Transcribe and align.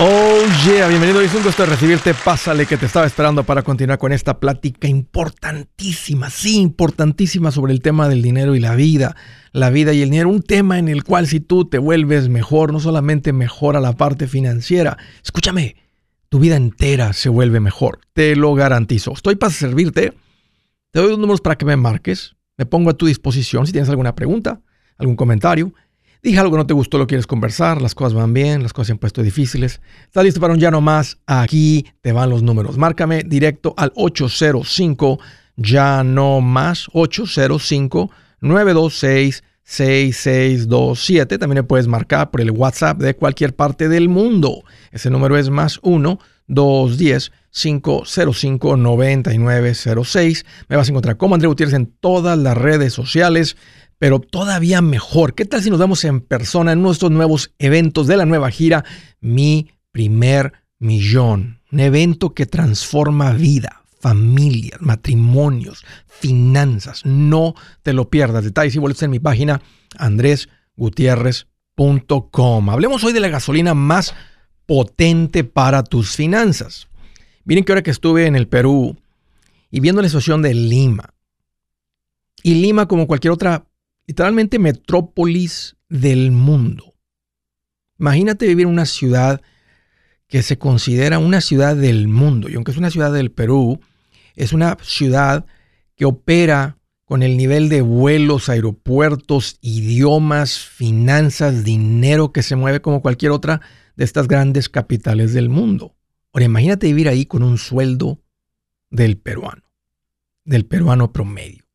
Oh 0.00 0.44
yeah, 0.64 0.86
bienvenido. 0.86 1.20
Es 1.20 1.34
un 1.34 1.42
gusto 1.42 1.66
recibirte. 1.66 2.14
Pásale 2.14 2.66
que 2.66 2.76
te 2.76 2.86
estaba 2.86 3.04
esperando 3.04 3.42
para 3.42 3.64
continuar 3.64 3.98
con 3.98 4.12
esta 4.12 4.38
plática 4.38 4.86
importantísima, 4.86 6.30
sí, 6.30 6.60
importantísima 6.60 7.50
sobre 7.50 7.72
el 7.72 7.82
tema 7.82 8.08
del 8.08 8.22
dinero 8.22 8.54
y 8.54 8.60
la 8.60 8.76
vida. 8.76 9.16
La 9.50 9.70
vida 9.70 9.92
y 9.92 10.02
el 10.02 10.10
dinero, 10.10 10.28
un 10.28 10.42
tema 10.42 10.78
en 10.78 10.86
el 10.86 11.02
cual 11.02 11.26
si 11.26 11.40
tú 11.40 11.64
te 11.64 11.78
vuelves 11.78 12.28
mejor, 12.28 12.72
no 12.72 12.78
solamente 12.78 13.32
mejora 13.32 13.80
la 13.80 13.94
parte 13.94 14.28
financiera, 14.28 14.98
escúchame, 15.24 15.74
tu 16.28 16.38
vida 16.38 16.54
entera 16.54 17.12
se 17.12 17.28
vuelve 17.28 17.58
mejor. 17.58 17.98
Te 18.12 18.36
lo 18.36 18.54
garantizo. 18.54 19.14
Estoy 19.14 19.34
para 19.34 19.52
servirte. 19.52 20.12
Te 20.92 21.00
doy 21.00 21.08
dos 21.10 21.18
números 21.18 21.40
para 21.40 21.58
que 21.58 21.64
me 21.64 21.76
marques. 21.76 22.36
Me 22.56 22.66
pongo 22.66 22.90
a 22.90 22.96
tu 22.96 23.06
disposición 23.06 23.66
si 23.66 23.72
tienes 23.72 23.88
alguna 23.88 24.14
pregunta, 24.14 24.60
algún 24.96 25.16
comentario. 25.16 25.74
Dije 26.22 26.38
algo 26.38 26.52
que 26.52 26.58
no 26.58 26.66
te 26.66 26.74
gustó, 26.74 26.98
lo 26.98 27.06
quieres 27.06 27.26
conversar, 27.26 27.80
las 27.80 27.94
cosas 27.94 28.14
van 28.14 28.34
bien, 28.34 28.62
las 28.62 28.72
cosas 28.72 28.88
se 28.88 28.92
han 28.92 28.98
puesto 28.98 29.22
difíciles. 29.22 29.80
¿Estás 30.04 30.24
listo 30.24 30.40
para 30.40 30.52
un 30.52 30.58
ya 30.58 30.70
no 30.70 30.80
más? 30.80 31.18
Aquí 31.26 31.86
te 32.00 32.12
van 32.12 32.30
los 32.30 32.42
números. 32.42 32.76
Márcame 32.76 33.22
directo 33.24 33.74
al 33.76 33.92
805 33.94 35.18
ya 35.56 36.02
no 36.02 36.40
más 36.40 36.86
805 36.92 38.10
926 38.40 39.44
6627. 39.64 41.38
También 41.38 41.58
me 41.58 41.62
puedes 41.62 41.86
marcar 41.86 42.30
por 42.30 42.40
el 42.40 42.50
WhatsApp 42.50 42.98
de 42.98 43.14
cualquier 43.14 43.54
parte 43.54 43.88
del 43.88 44.08
mundo. 44.08 44.64
Ese 44.92 45.10
número 45.10 45.36
es 45.36 45.50
más 45.50 45.78
1 45.82 46.18
210 46.46 47.32
505 47.50 48.76
9906. 48.76 50.46
Me 50.68 50.76
vas 50.76 50.88
a 50.88 50.90
encontrar 50.90 51.16
como 51.16 51.34
André 51.34 51.48
Gutiérrez 51.48 51.74
en 51.74 51.86
todas 51.86 52.38
las 52.38 52.56
redes 52.56 52.94
sociales 52.94 53.56
pero 53.98 54.20
todavía 54.20 54.80
mejor. 54.80 55.34
¿Qué 55.34 55.44
tal 55.44 55.60
si 55.62 55.68
nos 55.70 55.80
vemos 55.80 56.04
en 56.04 56.20
persona 56.20 56.70
en 56.72 56.82
nuestros 56.82 57.10
nuevos 57.10 57.52
eventos 57.58 58.06
de 58.06 58.16
la 58.16 58.26
nueva 58.26 58.50
gira 58.50 58.84
Mi 59.20 59.70
primer 59.92 60.52
millón? 60.78 61.60
Un 61.70 61.80
evento 61.80 62.32
que 62.32 62.46
transforma 62.46 63.32
vida, 63.32 63.82
familias, 64.00 64.80
matrimonios, 64.80 65.84
finanzas. 66.06 67.04
No 67.04 67.54
te 67.82 67.92
lo 67.92 68.08
pierdas. 68.08 68.44
Detalles 68.44 68.74
y 68.74 68.78
boletos 68.78 69.02
en 69.02 69.10
mi 69.10 69.18
página 69.18 69.60
andresgutierrez.com. 69.98 72.70
Hablemos 72.70 73.04
hoy 73.04 73.12
de 73.12 73.20
la 73.20 73.28
gasolina 73.28 73.74
más 73.74 74.14
potente 74.64 75.44
para 75.44 75.82
tus 75.82 76.16
finanzas. 76.16 76.88
Miren 77.44 77.64
que 77.64 77.72
ahora 77.72 77.82
que 77.82 77.90
estuve 77.90 78.24
en 78.26 78.36
el 78.36 78.48
Perú 78.48 78.96
y 79.70 79.80
viendo 79.80 80.00
la 80.00 80.08
situación 80.08 80.40
de 80.40 80.54
Lima, 80.54 81.12
y 82.42 82.54
Lima, 82.54 82.86
como 82.86 83.06
cualquier 83.06 83.32
otra 83.32 83.64
literalmente 84.08 84.58
metrópolis 84.58 85.76
del 85.90 86.32
mundo. 86.32 86.96
Imagínate 87.98 88.46
vivir 88.46 88.66
en 88.66 88.72
una 88.72 88.86
ciudad 88.86 89.42
que 90.28 90.42
se 90.42 90.58
considera 90.58 91.18
una 91.18 91.42
ciudad 91.42 91.76
del 91.76 92.08
mundo. 92.08 92.48
Y 92.48 92.54
aunque 92.54 92.72
es 92.72 92.78
una 92.78 92.90
ciudad 92.90 93.12
del 93.12 93.30
Perú, 93.30 93.80
es 94.34 94.54
una 94.54 94.78
ciudad 94.80 95.44
que 95.94 96.06
opera 96.06 96.78
con 97.04 97.22
el 97.22 97.36
nivel 97.36 97.68
de 97.68 97.82
vuelos, 97.82 98.48
aeropuertos, 98.48 99.58
idiomas, 99.60 100.58
finanzas, 100.58 101.62
dinero 101.62 102.32
que 102.32 102.42
se 102.42 102.56
mueve 102.56 102.80
como 102.80 103.02
cualquier 103.02 103.32
otra 103.32 103.60
de 103.96 104.04
estas 104.04 104.26
grandes 104.26 104.70
capitales 104.70 105.34
del 105.34 105.50
mundo. 105.50 105.96
Ahora 106.32 106.46
imagínate 106.46 106.86
vivir 106.86 107.08
ahí 107.08 107.26
con 107.26 107.42
un 107.42 107.58
sueldo 107.58 108.22
del 108.90 109.18
peruano, 109.18 109.70
del 110.44 110.64
peruano 110.64 111.12
promedio. 111.12 111.66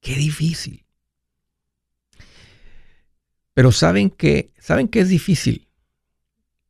Qué 0.00 0.16
difícil. 0.16 0.83
Pero 3.54 3.72
saben 3.72 4.10
que, 4.10 4.52
saben 4.58 4.88
que 4.88 5.00
es 5.00 5.08
difícil 5.08 5.68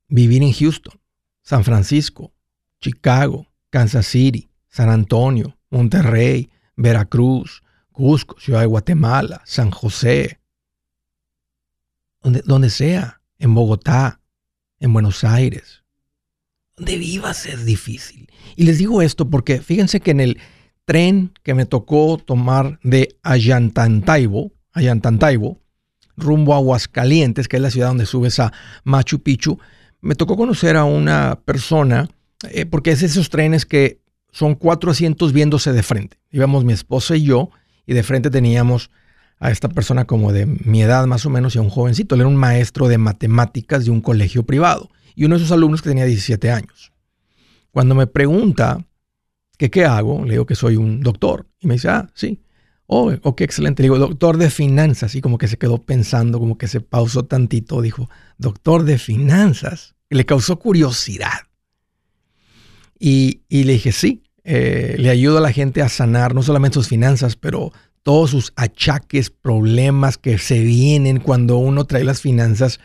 vivir 0.08 0.42
en 0.42 0.52
Houston, 0.52 1.00
San 1.42 1.64
Francisco, 1.64 2.32
Chicago, 2.80 3.48
Kansas 3.70 4.06
City, 4.06 4.50
San 4.68 4.90
Antonio, 4.90 5.56
Monterrey, 5.70 6.50
Veracruz, 6.76 7.62
Cusco, 7.90 8.38
Ciudad 8.38 8.60
de 8.60 8.66
Guatemala, 8.66 9.42
San 9.44 9.70
José, 9.70 10.40
donde, 12.22 12.42
donde 12.44 12.70
sea, 12.70 13.20
en 13.38 13.54
Bogotá, 13.54 14.20
en 14.78 14.92
Buenos 14.92 15.24
Aires. 15.24 15.82
Donde 16.76 16.98
vivas 16.98 17.46
es 17.46 17.64
difícil. 17.64 18.28
Y 18.56 18.64
les 18.64 18.78
digo 18.78 19.00
esto 19.00 19.30
porque 19.30 19.60
fíjense 19.60 20.00
que 20.00 20.10
en 20.10 20.20
el 20.20 20.40
tren 20.84 21.32
que 21.42 21.54
me 21.54 21.66
tocó 21.66 22.18
tomar 22.18 22.78
de 22.82 23.16
Ayantantaibo, 23.22 24.52
Ayantantaibo, 24.72 25.60
rumbo 26.16 26.54
a 26.54 26.56
Aguascalientes, 26.56 27.48
que 27.48 27.56
es 27.56 27.62
la 27.62 27.70
ciudad 27.70 27.88
donde 27.88 28.06
subes 28.06 28.38
a 28.40 28.52
Machu 28.84 29.20
Picchu, 29.20 29.58
me 30.00 30.14
tocó 30.14 30.36
conocer 30.36 30.76
a 30.76 30.84
una 30.84 31.40
persona, 31.44 32.08
eh, 32.50 32.66
porque 32.66 32.90
es 32.90 33.02
esos 33.02 33.30
trenes 33.30 33.64
que 33.66 34.00
son 34.30 34.54
cuatro 34.54 34.90
asientos 34.90 35.32
viéndose 35.32 35.72
de 35.72 35.82
frente. 35.82 36.18
Íbamos 36.30 36.64
mi 36.64 36.72
esposa 36.72 37.16
y 37.16 37.22
yo, 37.22 37.50
y 37.86 37.94
de 37.94 38.02
frente 38.02 38.30
teníamos 38.30 38.90
a 39.38 39.50
esta 39.50 39.68
persona 39.68 40.04
como 40.04 40.32
de 40.32 40.46
mi 40.46 40.82
edad 40.82 41.06
más 41.06 41.26
o 41.26 41.30
menos 41.30 41.54
y 41.54 41.58
a 41.58 41.62
un 41.62 41.70
jovencito. 41.70 42.14
Él 42.14 42.22
era 42.22 42.28
un 42.28 42.36
maestro 42.36 42.88
de 42.88 42.98
matemáticas 42.98 43.84
de 43.84 43.90
un 43.90 44.00
colegio 44.00 44.44
privado 44.44 44.90
y 45.14 45.24
uno 45.24 45.36
de 45.36 45.40
sus 45.40 45.52
alumnos 45.52 45.82
que 45.82 45.90
tenía 45.90 46.04
17 46.04 46.50
años. 46.50 46.92
Cuando 47.70 47.94
me 47.94 48.06
pregunta 48.06 48.84
qué 49.56 49.84
hago, 49.84 50.24
le 50.24 50.32
digo 50.32 50.46
que 50.46 50.54
soy 50.54 50.76
un 50.76 51.00
doctor 51.00 51.46
y 51.60 51.66
me 51.66 51.74
dice, 51.74 51.88
ah, 51.88 52.08
sí, 52.14 52.40
Oh, 52.86 53.34
qué 53.34 53.44
excelente. 53.44 53.82
Le 53.82 53.86
digo, 53.86 53.98
doctor 53.98 54.36
de 54.36 54.50
finanzas. 54.50 55.14
Y 55.14 55.20
como 55.20 55.38
que 55.38 55.48
se 55.48 55.56
quedó 55.56 55.82
pensando, 55.82 56.38
como 56.38 56.58
que 56.58 56.68
se 56.68 56.80
pausó 56.80 57.24
tantito. 57.24 57.80
Dijo, 57.80 58.10
doctor 58.38 58.84
de 58.84 58.98
finanzas. 58.98 59.94
le 60.10 60.26
causó 60.26 60.58
curiosidad. 60.58 61.48
Y, 62.98 63.42
le 63.50 63.72
dije, 63.72 63.92
sí, 63.92 64.22
eh, 64.44 64.96
le 64.98 65.10
ayudo 65.10 65.38
a 65.38 65.40
la 65.40 65.52
gente 65.52 65.82
a 65.82 65.88
sanar 65.88 66.34
no 66.34 66.42
solamente 66.42 66.74
sus 66.74 66.88
finanzas, 66.88 67.36
pero 67.36 67.72
todos 68.02 68.30
sus 68.30 68.52
achaques, 68.56 69.30
problemas 69.30 70.16
que 70.18 70.38
se 70.38 70.60
vienen 70.60 71.18
cuando 71.18 71.56
uno 71.56 71.86
trae 71.86 72.04
las 72.04 72.20
finanzas 72.20 72.78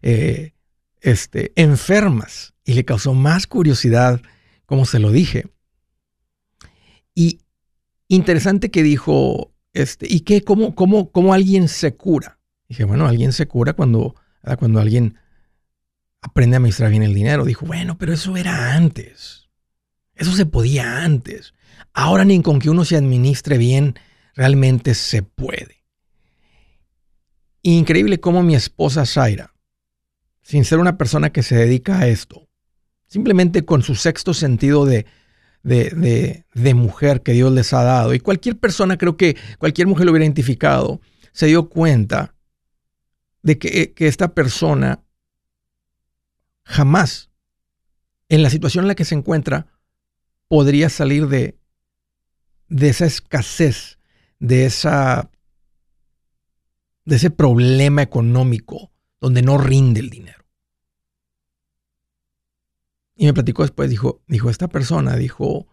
eh, 0.00 0.52
este, 1.00 1.52
enfermas. 1.56 2.54
Y 2.64 2.74
le 2.74 2.84
causó 2.84 3.14
más 3.14 3.46
curiosidad, 3.46 4.20
como 4.66 4.86
se 4.86 4.98
lo 4.98 5.12
dije. 5.12 5.46
Y 7.14 7.41
interesante 8.16 8.70
que 8.70 8.82
dijo, 8.82 9.52
este, 9.72 10.06
¿y 10.08 10.20
qué? 10.20 10.42
¿Cómo, 10.42 10.74
cómo, 10.74 11.10
cómo 11.10 11.34
alguien 11.34 11.68
se 11.68 11.94
cura? 11.94 12.38
Dije, 12.68 12.84
bueno, 12.84 13.06
alguien 13.06 13.32
se 13.32 13.46
cura 13.46 13.72
cuando, 13.72 14.14
cuando 14.58 14.80
alguien 14.80 15.18
aprende 16.20 16.56
a 16.56 16.58
administrar 16.58 16.90
bien 16.90 17.02
el 17.02 17.14
dinero. 17.14 17.44
Dijo, 17.44 17.66
bueno, 17.66 17.98
pero 17.98 18.12
eso 18.12 18.36
era 18.36 18.74
antes. 18.74 19.48
Eso 20.14 20.32
se 20.32 20.46
podía 20.46 21.02
antes. 21.04 21.54
Ahora 21.94 22.24
ni 22.24 22.40
con 22.42 22.58
que 22.58 22.70
uno 22.70 22.84
se 22.84 22.96
administre 22.96 23.58
bien, 23.58 23.94
realmente 24.34 24.94
se 24.94 25.22
puede. 25.22 25.84
Increíble 27.62 28.20
cómo 28.20 28.42
mi 28.42 28.54
esposa 28.54 29.06
Zaira, 29.06 29.54
sin 30.42 30.64
ser 30.64 30.78
una 30.78 30.98
persona 30.98 31.30
que 31.30 31.42
se 31.42 31.56
dedica 31.56 32.00
a 32.00 32.08
esto, 32.08 32.48
simplemente 33.06 33.64
con 33.64 33.82
su 33.82 33.94
sexto 33.94 34.34
sentido 34.34 34.84
de, 34.84 35.06
de, 35.62 36.44
mujer 36.74 37.22
que 37.22 37.32
Dios 37.32 37.52
les 37.52 37.72
ha 37.72 37.82
dado. 37.82 38.14
Y 38.14 38.20
cualquier 38.20 38.58
persona, 38.58 38.98
creo 38.98 39.16
que 39.16 39.36
cualquier 39.58 39.86
mujer 39.86 40.06
lo 40.06 40.12
hubiera 40.12 40.24
identificado, 40.24 41.00
se 41.32 41.46
dio 41.46 41.68
cuenta 41.68 42.34
de 43.42 43.58
que, 43.58 43.92
que 43.92 44.06
esta 44.06 44.34
persona 44.34 45.02
jamás, 46.64 47.30
en 48.28 48.42
la 48.42 48.50
situación 48.50 48.84
en 48.84 48.88
la 48.88 48.94
que 48.94 49.04
se 49.04 49.14
encuentra, 49.14 49.66
podría 50.48 50.88
salir 50.88 51.28
de, 51.28 51.58
de 52.68 52.88
esa 52.88 53.06
escasez, 53.06 53.98
de, 54.38 54.64
esa, 54.64 55.30
de 57.04 57.16
ese 57.16 57.30
problema 57.30 58.02
económico 58.02 58.90
donde 59.20 59.42
no 59.42 59.58
rinde 59.58 60.00
el 60.00 60.10
dinero. 60.10 60.41
Y 63.22 63.26
me 63.26 63.34
platicó 63.34 63.62
después, 63.62 63.88
dijo, 63.88 64.20
dijo, 64.26 64.50
esta 64.50 64.66
persona, 64.66 65.14
dijo, 65.14 65.68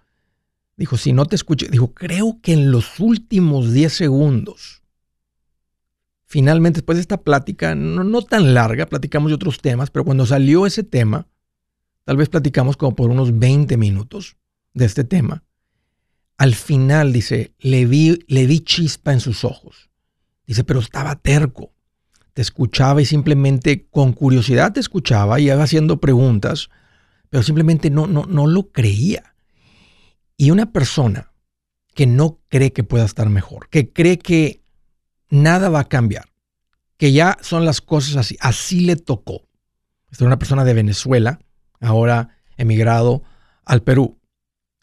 dijo, 0.77 0.97
si 0.97 1.13
no 1.13 1.25
te 1.25 1.35
escuché, 1.35 1.67
dijo, 1.67 1.95
creo 1.95 2.37
que 2.43 2.53
en 2.53 2.69
los 2.69 2.99
últimos 2.99 3.73
10 3.73 3.91
segundos, 3.91 4.83
finalmente 6.25 6.81
después 6.81 6.97
de 6.97 7.01
esta 7.01 7.23
plática, 7.23 7.73
no, 7.73 8.03
no 8.03 8.21
tan 8.21 8.53
larga, 8.53 8.85
platicamos 8.85 9.31
de 9.31 9.35
otros 9.35 9.61
temas, 9.61 9.89
pero 9.89 10.05
cuando 10.05 10.27
salió 10.27 10.67
ese 10.67 10.83
tema, 10.83 11.25
tal 12.03 12.17
vez 12.17 12.29
platicamos 12.29 12.77
como 12.77 12.95
por 12.95 13.09
unos 13.09 13.39
20 13.39 13.77
minutos 13.77 14.37
de 14.75 14.85
este 14.85 15.03
tema. 15.03 15.43
Al 16.37 16.53
final, 16.53 17.11
dice, 17.11 17.55
le 17.57 17.87
vi, 17.87 18.23
le 18.27 18.45
vi 18.45 18.59
chispa 18.59 19.11
en 19.11 19.21
sus 19.21 19.43
ojos. 19.43 19.89
Dice, 20.45 20.63
pero 20.63 20.81
estaba 20.81 21.15
terco. 21.15 21.73
Te 22.33 22.43
escuchaba 22.43 23.01
y 23.01 23.05
simplemente 23.05 23.87
con 23.89 24.13
curiosidad 24.13 24.71
te 24.71 24.81
escuchaba 24.81 25.39
y 25.39 25.49
iba 25.49 25.63
haciendo 25.63 25.99
preguntas 25.99 26.69
pero 27.29 27.43
simplemente 27.43 27.89
no, 27.89 28.07
no, 28.07 28.25
no 28.25 28.47
lo 28.47 28.71
creía. 28.71 29.35
Y 30.37 30.51
una 30.51 30.71
persona 30.71 31.31
que 31.93 32.07
no 32.07 32.39
cree 32.47 32.71
que 32.71 32.83
pueda 32.83 33.05
estar 33.05 33.29
mejor, 33.29 33.69
que 33.69 33.91
cree 33.91 34.17
que 34.17 34.63
nada 35.29 35.69
va 35.69 35.81
a 35.81 35.89
cambiar, 35.89 36.29
que 36.97 37.11
ya 37.11 37.37
son 37.41 37.65
las 37.65 37.81
cosas 37.81 38.15
así, 38.15 38.37
así 38.39 38.81
le 38.81 38.95
tocó, 38.95 39.47
Esta 40.11 40.23
es 40.23 40.27
una 40.27 40.39
persona 40.39 40.63
de 40.63 40.73
Venezuela, 40.73 41.39
ahora 41.79 42.37
emigrado 42.57 43.23
al 43.65 43.83
Perú, 43.83 44.17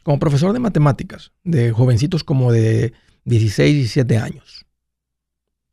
como 0.03 0.19
profesor 0.19 0.53
de 0.53 0.59
matemáticas, 0.59 1.33
de 1.43 1.73
jovencitos 1.73 2.23
como 2.23 2.53
de 2.53 2.93
16, 3.25 3.75
17 3.75 4.19
años. 4.19 4.67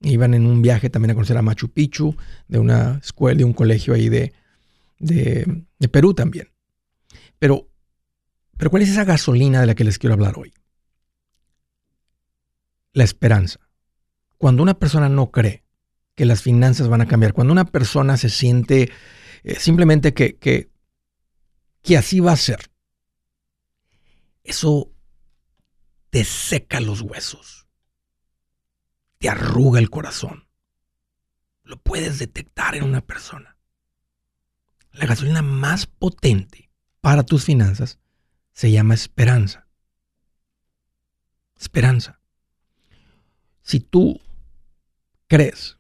Iban 0.02 0.34
en 0.34 0.46
un 0.46 0.62
viaje 0.62 0.90
también 0.90 1.12
a 1.12 1.14
conocer 1.14 1.38
a 1.38 1.42
Machu 1.42 1.70
Picchu, 1.70 2.16
de 2.48 2.60
una 2.60 3.00
escuela, 3.04 3.38
de 3.38 3.44
un 3.44 3.54
colegio 3.54 3.94
ahí 3.94 4.10
de, 4.10 4.34
de, 5.00 5.66
de 5.78 5.90
Perú 5.90 6.14
también. 6.14 6.53
Pero, 7.44 7.70
pero 8.58 8.72
¿cuál 8.72 8.84
es 8.84 8.90
esa 8.90 9.04
gasolina 9.04 9.60
de 9.60 9.68
la 9.68 9.76
que 9.76 9.84
les 9.84 10.00
quiero 10.00 10.14
hablar 10.14 10.36
hoy? 10.38 10.54
La 12.94 13.04
esperanza. 13.04 13.60
Cuando 14.38 14.64
una 14.64 14.80
persona 14.80 15.10
no 15.10 15.30
cree 15.30 15.66
que 16.16 16.24
las 16.24 16.42
finanzas 16.42 16.88
van 16.88 17.02
a 17.02 17.06
cambiar, 17.06 17.34
cuando 17.34 17.52
una 17.52 17.66
persona 17.66 18.16
se 18.16 18.30
siente 18.30 18.94
eh, 19.44 19.56
simplemente 19.56 20.14
que, 20.14 20.38
que, 20.38 20.72
que 21.82 21.98
así 21.98 22.22
va 22.22 22.32
a 22.32 22.38
ser, 22.38 22.72
eso 24.46 24.94
te 26.12 26.24
seca 26.24 26.80
los 26.80 27.02
huesos, 27.02 27.68
te 29.18 29.28
arruga 29.28 29.82
el 29.82 29.90
corazón. 29.90 30.48
Lo 31.64 31.76
puedes 31.76 32.20
detectar 32.20 32.76
en 32.76 32.86
una 32.86 33.02
persona. 33.02 33.58
La 34.94 35.08
gasolina 35.08 35.42
más 35.42 35.88
potente 35.88 36.63
para 37.04 37.24
tus 37.24 37.44
finanzas 37.44 38.00
se 38.54 38.72
llama 38.72 38.94
esperanza. 38.94 39.68
Esperanza. 41.60 42.22
Si 43.62 43.82
tú 43.82 44.22
crees 45.28 45.78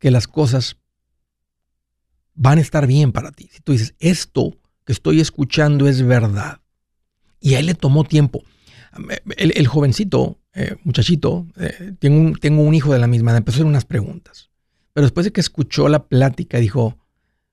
que 0.00 0.10
las 0.10 0.26
cosas 0.26 0.76
van 2.34 2.58
a 2.58 2.60
estar 2.60 2.88
bien 2.88 3.12
para 3.12 3.30
ti, 3.30 3.48
si 3.52 3.60
tú 3.60 3.70
dices, 3.70 3.94
esto 4.00 4.58
que 4.84 4.92
estoy 4.92 5.20
escuchando 5.20 5.86
es 5.86 6.04
verdad, 6.04 6.60
y 7.38 7.54
a 7.54 7.60
él 7.60 7.66
le 7.66 7.74
tomó 7.74 8.02
tiempo. 8.02 8.42
El, 9.36 9.66
jovencito, 9.68 10.40
eh, 10.54 10.74
muchachito, 10.82 11.46
eh, 11.56 11.92
tengo, 12.00 12.62
un, 12.62 12.74
hijo 12.74 12.92
de 12.92 12.98
la 12.98 13.06
misma 13.06 13.36
empezó 13.36 13.54
a 13.54 13.58
hacer 13.58 13.66
unas 13.66 13.84
preguntas. 13.84 14.50
Pero 14.92 15.04
después 15.04 15.24
de 15.24 15.32
que 15.32 15.40
escuchó 15.40 15.88
la 15.88 16.08
plática, 16.08 16.58
dijo, 16.58 16.98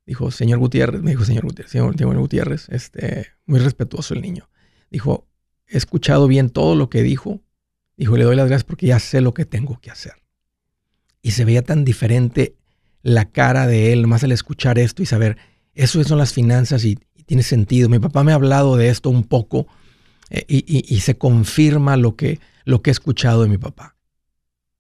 dijo, 0.06 0.32
señor 0.32 0.60
Gutiérrez, 0.60 1.02
me 1.02 1.12
dijo, 1.12 1.26
señor 1.26 1.46
Gutiérrez, 1.46 1.72
señor, 1.72 2.18
Gutiérrez, 2.18 2.70
este, 2.70 3.28
muy 3.46 3.60
respetuoso 3.60 4.14
el 4.14 4.22
niño. 4.22 4.50
Dijo, 4.90 5.28
he 5.68 5.78
escuchado 5.78 6.28
bien 6.28 6.50
todo 6.50 6.76
lo 6.76 6.90
que 6.90 7.04
dijo. 7.04 7.42
Dijo, 7.98 8.18
le 8.18 8.24
doy 8.24 8.36
las 8.36 8.48
gracias 8.48 8.64
porque 8.64 8.88
ya 8.88 9.00
sé 9.00 9.22
lo 9.22 9.34
que 9.34 9.46
tengo 9.46 9.80
que 9.80 9.92
hacer. 9.92 10.14
Y 11.22 11.32
se 11.32 11.46
veía 11.46 11.62
tan 11.62 11.86
diferente 11.86 12.56
la 13.04 13.26
cara 13.26 13.68
de 13.68 13.94
él, 13.94 14.08
más 14.08 14.24
al 14.24 14.32
escuchar 14.32 14.80
esto 14.80 15.04
y 15.04 15.06
saber, 15.06 15.38
eso 15.74 16.04
son 16.04 16.18
las 16.18 16.34
finanzas 16.34 16.84
y, 16.84 16.98
y 17.16 17.24
tiene 17.24 17.44
sentido. 17.44 17.90
Mi 17.90 18.00
papá 18.00 18.24
me 18.24 18.32
ha 18.32 18.36
hablado 18.36 18.76
de 18.76 18.90
esto 18.90 19.10
un 19.10 19.24
poco 19.24 19.68
eh, 20.32 20.46
y, 20.48 21.00
se 21.02 21.18
confirma 21.18 21.98
lo 21.98 22.16
que, 22.16 22.40
lo 22.64 22.82
que 22.82 22.90
he 22.90 22.94
escuchado 22.94 23.44
de 23.44 23.50
mi 23.50 23.58
papá. 23.58 23.98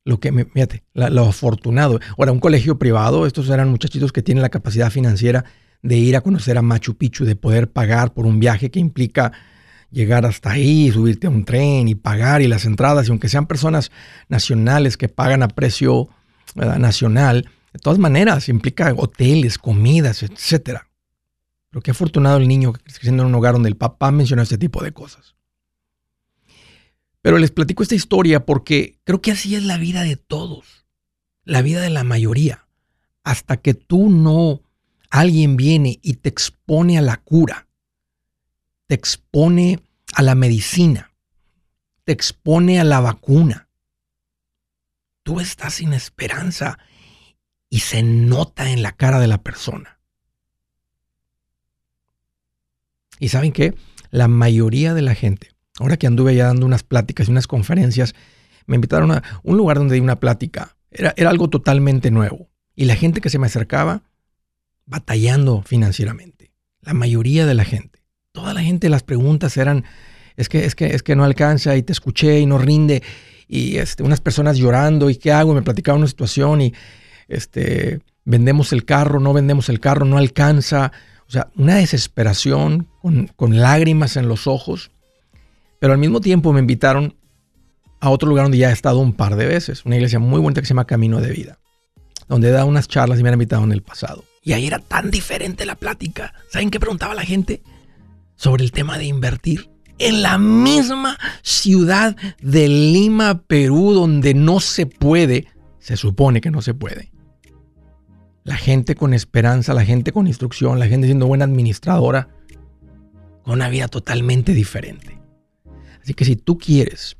Lo 0.03 0.19
que, 0.19 0.31
fíjate, 0.31 0.83
lo 0.93 1.27
afortunado. 1.27 1.99
Ahora, 2.17 2.31
un 2.31 2.39
colegio 2.39 2.79
privado, 2.79 3.25
estos 3.27 3.49
eran 3.49 3.69
muchachitos 3.69 4.11
que 4.11 4.23
tienen 4.23 4.41
la 4.41 4.49
capacidad 4.49 4.89
financiera 4.89 5.45
de 5.83 5.97
ir 5.97 6.15
a 6.15 6.21
conocer 6.21 6.57
a 6.57 6.61
Machu 6.61 6.95
Picchu, 6.95 7.25
de 7.25 7.35
poder 7.35 7.71
pagar 7.71 8.13
por 8.13 8.25
un 8.25 8.39
viaje 8.39 8.71
que 8.71 8.79
implica 8.79 9.31
llegar 9.91 10.25
hasta 10.25 10.51
ahí, 10.51 10.91
subirte 10.91 11.27
a 11.27 11.29
un 11.29 11.45
tren 11.45 11.87
y 11.87 11.95
pagar 11.95 12.41
y 12.41 12.47
las 12.47 12.65
entradas, 12.65 13.07
y 13.07 13.11
aunque 13.11 13.29
sean 13.29 13.45
personas 13.45 13.91
nacionales 14.29 14.97
que 14.97 15.09
pagan 15.09 15.43
a 15.43 15.49
precio 15.49 16.09
nacional, 16.55 17.49
de 17.73 17.79
todas 17.79 17.99
maneras 17.99 18.49
implica 18.49 18.93
hoteles, 18.95 19.57
comidas, 19.57 20.23
etcétera. 20.23 20.87
Pero 21.69 21.81
qué 21.81 21.91
afortunado 21.91 22.37
el 22.37 22.47
niño 22.47 22.73
creciendo 22.73 23.23
en 23.23 23.29
un 23.29 23.35
hogar 23.35 23.53
donde 23.53 23.69
el 23.69 23.77
papá 23.77 24.11
mencionó 24.11 24.41
este 24.41 24.57
tipo 24.57 24.83
de 24.83 24.91
cosas. 24.91 25.35
Pero 27.21 27.37
les 27.37 27.51
platico 27.51 27.83
esta 27.83 27.95
historia 27.95 28.45
porque 28.45 28.99
creo 29.03 29.21
que 29.21 29.31
así 29.31 29.55
es 29.55 29.63
la 29.63 29.77
vida 29.77 30.01
de 30.03 30.17
todos, 30.17 30.85
la 31.43 31.61
vida 31.61 31.81
de 31.81 31.91
la 31.91 32.03
mayoría. 32.03 32.67
Hasta 33.23 33.57
que 33.57 33.75
tú 33.75 34.09
no, 34.09 34.63
alguien 35.11 35.55
viene 35.55 35.99
y 36.01 36.15
te 36.15 36.29
expone 36.29 36.97
a 36.97 37.01
la 37.01 37.17
cura, 37.17 37.67
te 38.87 38.95
expone 38.95 39.79
a 40.13 40.23
la 40.23 40.33
medicina, 40.33 41.13
te 42.03 42.11
expone 42.11 42.79
a 42.79 42.83
la 42.83 42.99
vacuna. 42.99 43.69
Tú 45.21 45.39
estás 45.39 45.75
sin 45.75 45.93
esperanza 45.93 46.79
y 47.69 47.81
se 47.81 48.01
nota 48.01 48.71
en 48.71 48.81
la 48.81 48.93
cara 48.93 49.19
de 49.19 49.27
la 49.27 49.43
persona. 49.43 49.99
¿Y 53.19 53.29
saben 53.29 53.51
qué? 53.51 53.75
La 54.09 54.27
mayoría 54.27 54.95
de 54.95 55.03
la 55.03 55.13
gente 55.13 55.51
Ahora 55.81 55.97
que 55.97 56.05
anduve 56.05 56.35
ya 56.35 56.45
dando 56.45 56.67
unas 56.67 56.83
pláticas 56.83 57.27
y 57.27 57.31
unas 57.31 57.47
conferencias, 57.47 58.13
me 58.67 58.75
invitaron 58.75 59.11
a 59.11 59.23
un 59.41 59.57
lugar 59.57 59.77
donde 59.77 59.95
di 59.95 59.99
una 59.99 60.19
plática. 60.19 60.75
Era, 60.91 61.15
algo 61.27 61.49
totalmente 61.49 62.11
nuevo. 62.11 62.51
Y 62.75 62.85
la 62.85 62.95
gente 62.95 63.19
que 63.19 63.31
se 63.31 63.39
me 63.39 63.47
acercaba, 63.47 64.03
batallando 64.85 65.63
financieramente. 65.63 66.51
La 66.81 66.93
mayoría 66.93 67.47
de 67.47 67.55
la 67.55 67.65
gente. 67.65 68.03
Toda 68.31 68.53
la 68.53 68.61
gente, 68.61 68.89
las 68.89 69.01
preguntas 69.01 69.57
eran, 69.57 69.85
es 70.37 70.49
que, 70.49 70.65
es 70.65 70.75
que, 70.75 70.93
es 70.93 71.01
que 71.01 71.15
no 71.15 71.23
alcanza 71.23 71.75
y 71.75 71.81
te 71.81 71.93
escuché 71.93 72.39
y 72.39 72.45
no 72.45 72.59
rinde. 72.59 73.01
Y 73.47 73.77
este, 73.77 74.03
unas 74.03 74.21
personas 74.21 74.57
llorando 74.57 75.09
y 75.09 75.15
qué 75.15 75.31
hago. 75.31 75.55
Me 75.55 75.63
platicaban 75.63 76.01
una 76.01 76.07
situación 76.07 76.61
y 76.61 76.75
este, 77.27 78.01
vendemos 78.23 78.71
el 78.71 78.85
carro, 78.85 79.19
no 79.19 79.33
vendemos 79.33 79.67
el 79.67 79.79
carro, 79.79 80.05
no 80.05 80.19
alcanza. 80.19 80.91
O 81.27 81.31
sea, 81.31 81.49
una 81.55 81.77
desesperación 81.77 82.87
con 83.35 83.57
lágrimas 83.59 84.15
en 84.15 84.27
los 84.27 84.45
ojos. 84.45 84.91
Pero 85.81 85.93
al 85.93 85.99
mismo 85.99 86.21
tiempo 86.21 86.53
me 86.53 86.59
invitaron 86.59 87.17
a 87.99 88.11
otro 88.11 88.29
lugar 88.29 88.45
donde 88.45 88.59
ya 88.59 88.69
he 88.69 88.73
estado 88.73 88.99
un 88.99 89.13
par 89.13 89.35
de 89.35 89.47
veces, 89.47 89.83
una 89.83 89.95
iglesia 89.95 90.19
muy 90.19 90.39
bonita 90.39 90.61
que 90.61 90.67
se 90.67 90.75
llama 90.75 90.85
Camino 90.85 91.19
de 91.19 91.31
Vida, 91.31 91.57
donde 92.29 92.51
da 92.51 92.65
unas 92.65 92.87
charlas 92.87 93.19
y 93.19 93.23
me 93.23 93.29
han 93.29 93.33
invitado 93.33 93.63
en 93.63 93.71
el 93.71 93.81
pasado. 93.81 94.23
Y 94.43 94.53
ahí 94.53 94.67
era 94.67 94.77
tan 94.77 95.09
diferente 95.09 95.65
la 95.65 95.73
plática. 95.73 96.35
¿Saben 96.51 96.69
qué 96.69 96.79
preguntaba 96.79 97.15
la 97.15 97.23
gente? 97.23 97.63
Sobre 98.35 98.63
el 98.63 98.71
tema 98.71 98.99
de 98.99 99.05
invertir. 99.05 99.71
En 99.97 100.21
la 100.21 100.37
misma 100.37 101.17
ciudad 101.41 102.15
de 102.43 102.67
Lima, 102.67 103.41
Perú, 103.41 103.93
donde 103.93 104.35
no 104.35 104.59
se 104.59 104.85
puede, 104.85 105.47
se 105.79 105.97
supone 105.97 106.41
que 106.41 106.51
no 106.51 106.61
se 106.61 106.75
puede. 106.75 107.11
La 108.43 108.55
gente 108.55 108.93
con 108.93 109.15
esperanza, 109.15 109.73
la 109.73 109.83
gente 109.83 110.11
con 110.11 110.27
instrucción, 110.27 110.77
la 110.77 110.85
gente 110.85 111.07
siendo 111.07 111.25
buena 111.25 111.45
administradora, 111.45 112.29
con 113.41 113.55
una 113.55 113.69
vida 113.69 113.87
totalmente 113.87 114.53
diferente. 114.53 115.20
Así 116.01 116.13
que 116.13 116.25
si 116.25 116.35
tú 116.35 116.57
quieres 116.57 117.17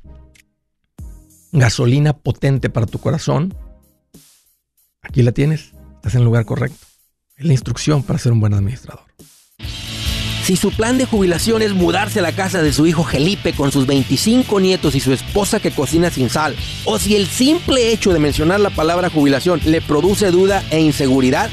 gasolina 1.52 2.14
potente 2.14 2.70
para 2.70 2.86
tu 2.86 2.98
corazón, 2.98 3.54
aquí 5.02 5.22
la 5.22 5.32
tienes, 5.32 5.72
estás 5.96 6.14
en 6.14 6.20
el 6.20 6.24
lugar 6.24 6.44
correcto. 6.44 6.86
Es 7.36 7.44
la 7.44 7.52
instrucción 7.52 8.02
para 8.02 8.18
ser 8.18 8.32
un 8.32 8.40
buen 8.40 8.54
administrador. 8.54 9.04
Si 10.44 10.56
su 10.56 10.72
plan 10.72 10.98
de 10.98 11.04
jubilación 11.04 11.62
es 11.62 11.72
mudarse 11.72 12.18
a 12.18 12.22
la 12.22 12.32
casa 12.32 12.62
de 12.62 12.72
su 12.72 12.84
hijo 12.86 13.04
Felipe 13.04 13.52
con 13.52 13.70
sus 13.70 13.86
25 13.86 14.58
nietos 14.58 14.96
y 14.96 15.00
su 15.00 15.12
esposa 15.12 15.60
que 15.60 15.70
cocina 15.70 16.10
sin 16.10 16.30
sal, 16.30 16.56
o 16.84 16.98
si 16.98 17.14
el 17.14 17.28
simple 17.28 17.92
hecho 17.92 18.12
de 18.12 18.18
mencionar 18.18 18.58
la 18.58 18.70
palabra 18.70 19.08
jubilación 19.08 19.60
le 19.64 19.80
produce 19.80 20.32
duda 20.32 20.64
e 20.70 20.80
inseguridad, 20.80 21.48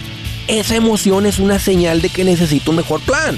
esa 0.47 0.75
emoción 0.75 1.27
es 1.27 1.37
una 1.37 1.59
señal 1.59 2.01
de 2.01 2.09
que 2.09 2.23
necesita 2.23 2.71
un 2.71 2.77
mejor 2.77 2.99
plan. 3.01 3.37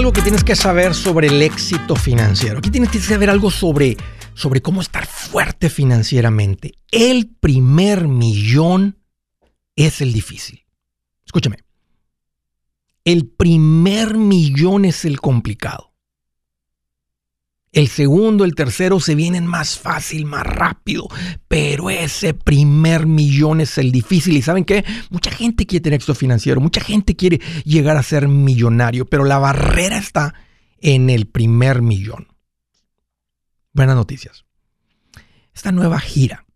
algo 0.00 0.14
que 0.14 0.22
tienes 0.22 0.44
que 0.44 0.56
saber 0.56 0.94
sobre 0.94 1.26
el 1.26 1.42
éxito 1.42 1.94
financiero. 1.94 2.60
Aquí 2.60 2.70
tienes 2.70 2.88
que 2.88 2.98
saber 2.98 3.28
algo 3.28 3.50
sobre, 3.50 3.98
sobre 4.32 4.62
cómo 4.62 4.80
estar 4.80 5.04
fuerte 5.06 5.68
financieramente. 5.68 6.72
El 6.90 7.28
primer 7.38 8.08
millón 8.08 8.96
es 9.76 10.00
el 10.00 10.14
difícil. 10.14 10.64
Escúchame. 11.26 11.58
El 13.04 13.26
primer 13.28 14.16
millón 14.16 14.86
es 14.86 15.04
el 15.04 15.20
complicado. 15.20 15.89
El 17.72 17.86
segundo, 17.86 18.44
el 18.44 18.56
tercero 18.56 18.98
se 18.98 19.14
vienen 19.14 19.46
más 19.46 19.78
fácil, 19.78 20.24
más 20.24 20.44
rápido, 20.44 21.06
pero 21.46 21.88
ese 21.88 22.34
primer 22.34 23.06
millón 23.06 23.60
es 23.60 23.78
el 23.78 23.92
difícil. 23.92 24.36
¿Y 24.36 24.42
saben 24.42 24.64
qué? 24.64 24.84
Mucha 25.08 25.30
gente 25.30 25.66
quiere 25.66 25.84
tener 25.84 25.98
éxito 25.98 26.16
financiero, 26.16 26.60
mucha 26.60 26.80
gente 26.80 27.14
quiere 27.14 27.40
llegar 27.64 27.96
a 27.96 28.02
ser 28.02 28.26
millonario, 28.26 29.06
pero 29.06 29.24
la 29.24 29.38
barrera 29.38 29.98
está 29.98 30.34
en 30.78 31.10
el 31.10 31.26
primer 31.26 31.80
millón. 31.80 32.26
Buenas 33.72 33.94
noticias. 33.94 34.44
Esta 35.54 35.70
nueva 35.70 36.00
gira, 36.00 36.46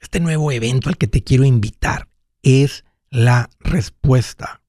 este 0.00 0.18
nuevo 0.18 0.50
evento 0.50 0.88
al 0.88 0.96
que 0.96 1.06
te 1.06 1.22
quiero 1.22 1.44
invitar 1.44 2.08
es 2.42 2.84
la 3.10 3.48
respuesta. 3.60 4.62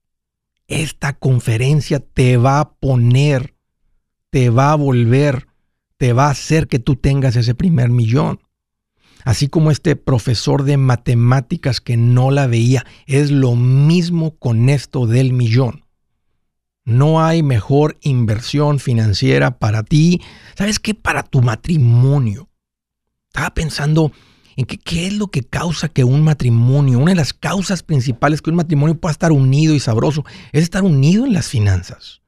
Esta 0.68 1.14
conferencia 1.18 2.00
te 2.00 2.38
va 2.38 2.60
a 2.60 2.74
poner 2.74 3.56
te 4.32 4.50
va 4.50 4.72
a 4.72 4.76
volver, 4.76 5.48
te 5.98 6.14
va 6.14 6.28
a 6.28 6.32
hacer 6.32 6.68
que 6.68 6.80
tú 6.80 6.96
tengas 6.96 7.36
ese 7.36 7.54
primer 7.54 7.90
millón. 7.90 8.40
Así 9.24 9.50
como 9.50 9.70
este 9.70 9.96
profesor 9.96 10.64
de 10.64 10.78
matemáticas 10.78 11.80
que 11.80 11.96
no 11.96 12.32
la 12.32 12.48
veía, 12.48 12.86
es 13.06 13.30
lo 13.30 13.56
mismo 13.56 14.36
con 14.38 14.70
esto 14.70 15.06
del 15.06 15.34
millón. 15.34 15.86
No 16.86 17.24
hay 17.24 17.44
mejor 17.44 18.00
inversión 18.02 18.80
financiera 18.80 19.60
para 19.60 19.84
ti. 19.84 20.22
¿Sabes 20.58 20.80
qué? 20.80 20.96
Para 20.96 21.22
tu 21.22 21.44
matrimonio. 21.44 22.50
Estaba 23.28 23.54
pensando 23.54 24.12
en 24.56 24.66
qué 24.66 25.08
es 25.08 25.14
lo 25.14 25.28
que 25.28 25.44
causa 25.44 25.90
que 25.90 26.04
un 26.04 26.24
matrimonio, 26.24 26.98
una 26.98 27.12
de 27.12 27.18
las 27.18 27.34
causas 27.34 27.84
principales 27.84 28.42
que 28.42 28.50
un 28.50 28.56
matrimonio 28.56 29.00
pueda 29.00 29.12
estar 29.12 29.32
unido 29.32 29.76
y 29.76 29.80
sabroso, 29.80 30.26
es 30.52 30.64
estar 30.64 30.84
unido 30.84 31.26
en 31.26 31.34
las 31.34 31.48
finanzas 31.48 32.21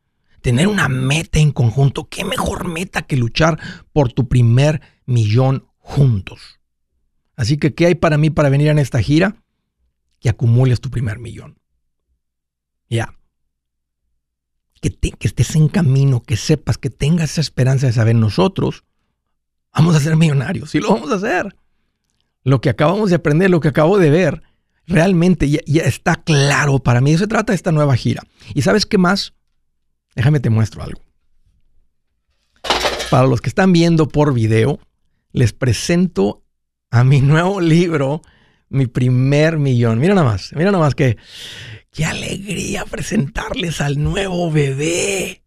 tener 0.43 0.67
una 0.67 0.89
meta 0.89 1.39
en 1.39 1.51
conjunto. 1.51 2.09
¿Qué 2.09 2.25
mejor 2.25 2.67
meta 2.67 3.01
que 3.01 3.15
luchar 3.15 3.59
por 3.93 4.11
tu 4.11 4.27
primer 4.27 4.81
millón 5.05 5.65
juntos? 5.77 6.59
Así 7.35 7.57
que, 7.57 7.73
¿qué 7.73 7.87
hay 7.87 7.95
para 7.95 8.17
mí 8.17 8.29
para 8.29 8.49
venir 8.49 8.67
en 8.67 8.77
esta 8.77 9.01
gira? 9.01 9.37
Que 10.19 10.29
acumules 10.29 10.81
tu 10.81 10.91
primer 10.91 11.17
millón. 11.17 11.57
Ya. 12.89 13.15
Que, 14.81 14.91
que 14.91 15.27
estés 15.27 15.55
en 15.55 15.69
camino, 15.69 16.21
que 16.21 16.35
sepas, 16.35 16.77
que 16.77 16.89
tengas 16.89 17.31
esa 17.31 17.41
esperanza 17.41 17.87
de 17.87 17.93
saber 17.93 18.15
nosotros 18.15 18.83
vamos 19.73 19.95
a 19.95 20.01
ser 20.01 20.17
millonarios 20.17 20.75
y 20.75 20.81
lo 20.81 20.89
vamos 20.89 21.11
a 21.11 21.15
hacer. 21.15 21.55
Lo 22.43 22.59
que 22.59 22.69
acabamos 22.69 23.09
de 23.09 23.15
aprender, 23.15 23.49
lo 23.49 23.61
que 23.61 23.69
acabo 23.69 23.97
de 23.97 24.09
ver, 24.09 24.43
realmente 24.85 25.49
ya, 25.49 25.61
está 25.83 26.15
claro 26.15 26.79
para 26.79 26.99
mí. 26.99 27.17
Se 27.17 27.27
trata 27.27 27.53
de 27.53 27.55
esta 27.55 27.71
nueva 27.71 27.95
gira. 27.95 28.23
¿Y 28.53 28.61
sabes 28.61 28.85
qué 28.85 28.97
más? 28.97 29.33
Déjame 30.15 30.39
te 30.39 30.49
muestro 30.49 30.83
algo. 30.83 31.01
Para 33.09 33.27
los 33.27 33.41
que 33.41 33.49
están 33.49 33.73
viendo 33.73 34.07
por 34.07 34.33
video, 34.33 34.79
les 35.31 35.53
presento 35.53 36.43
a 36.89 37.03
mi 37.03 37.21
nuevo 37.21 37.59
libro, 37.61 38.21
Mi 38.69 38.87
primer 38.87 39.57
millón. 39.57 39.99
Mira 39.99 40.15
nada 40.15 40.25
más, 40.25 40.51
mira 40.55 40.71
nada 40.71 40.83
más 40.83 40.95
que 40.95 41.17
qué 41.91 42.05
alegría 42.05 42.85
presentarles 42.85 43.81
al 43.81 44.01
nuevo 44.01 44.51
bebé. 44.51 45.41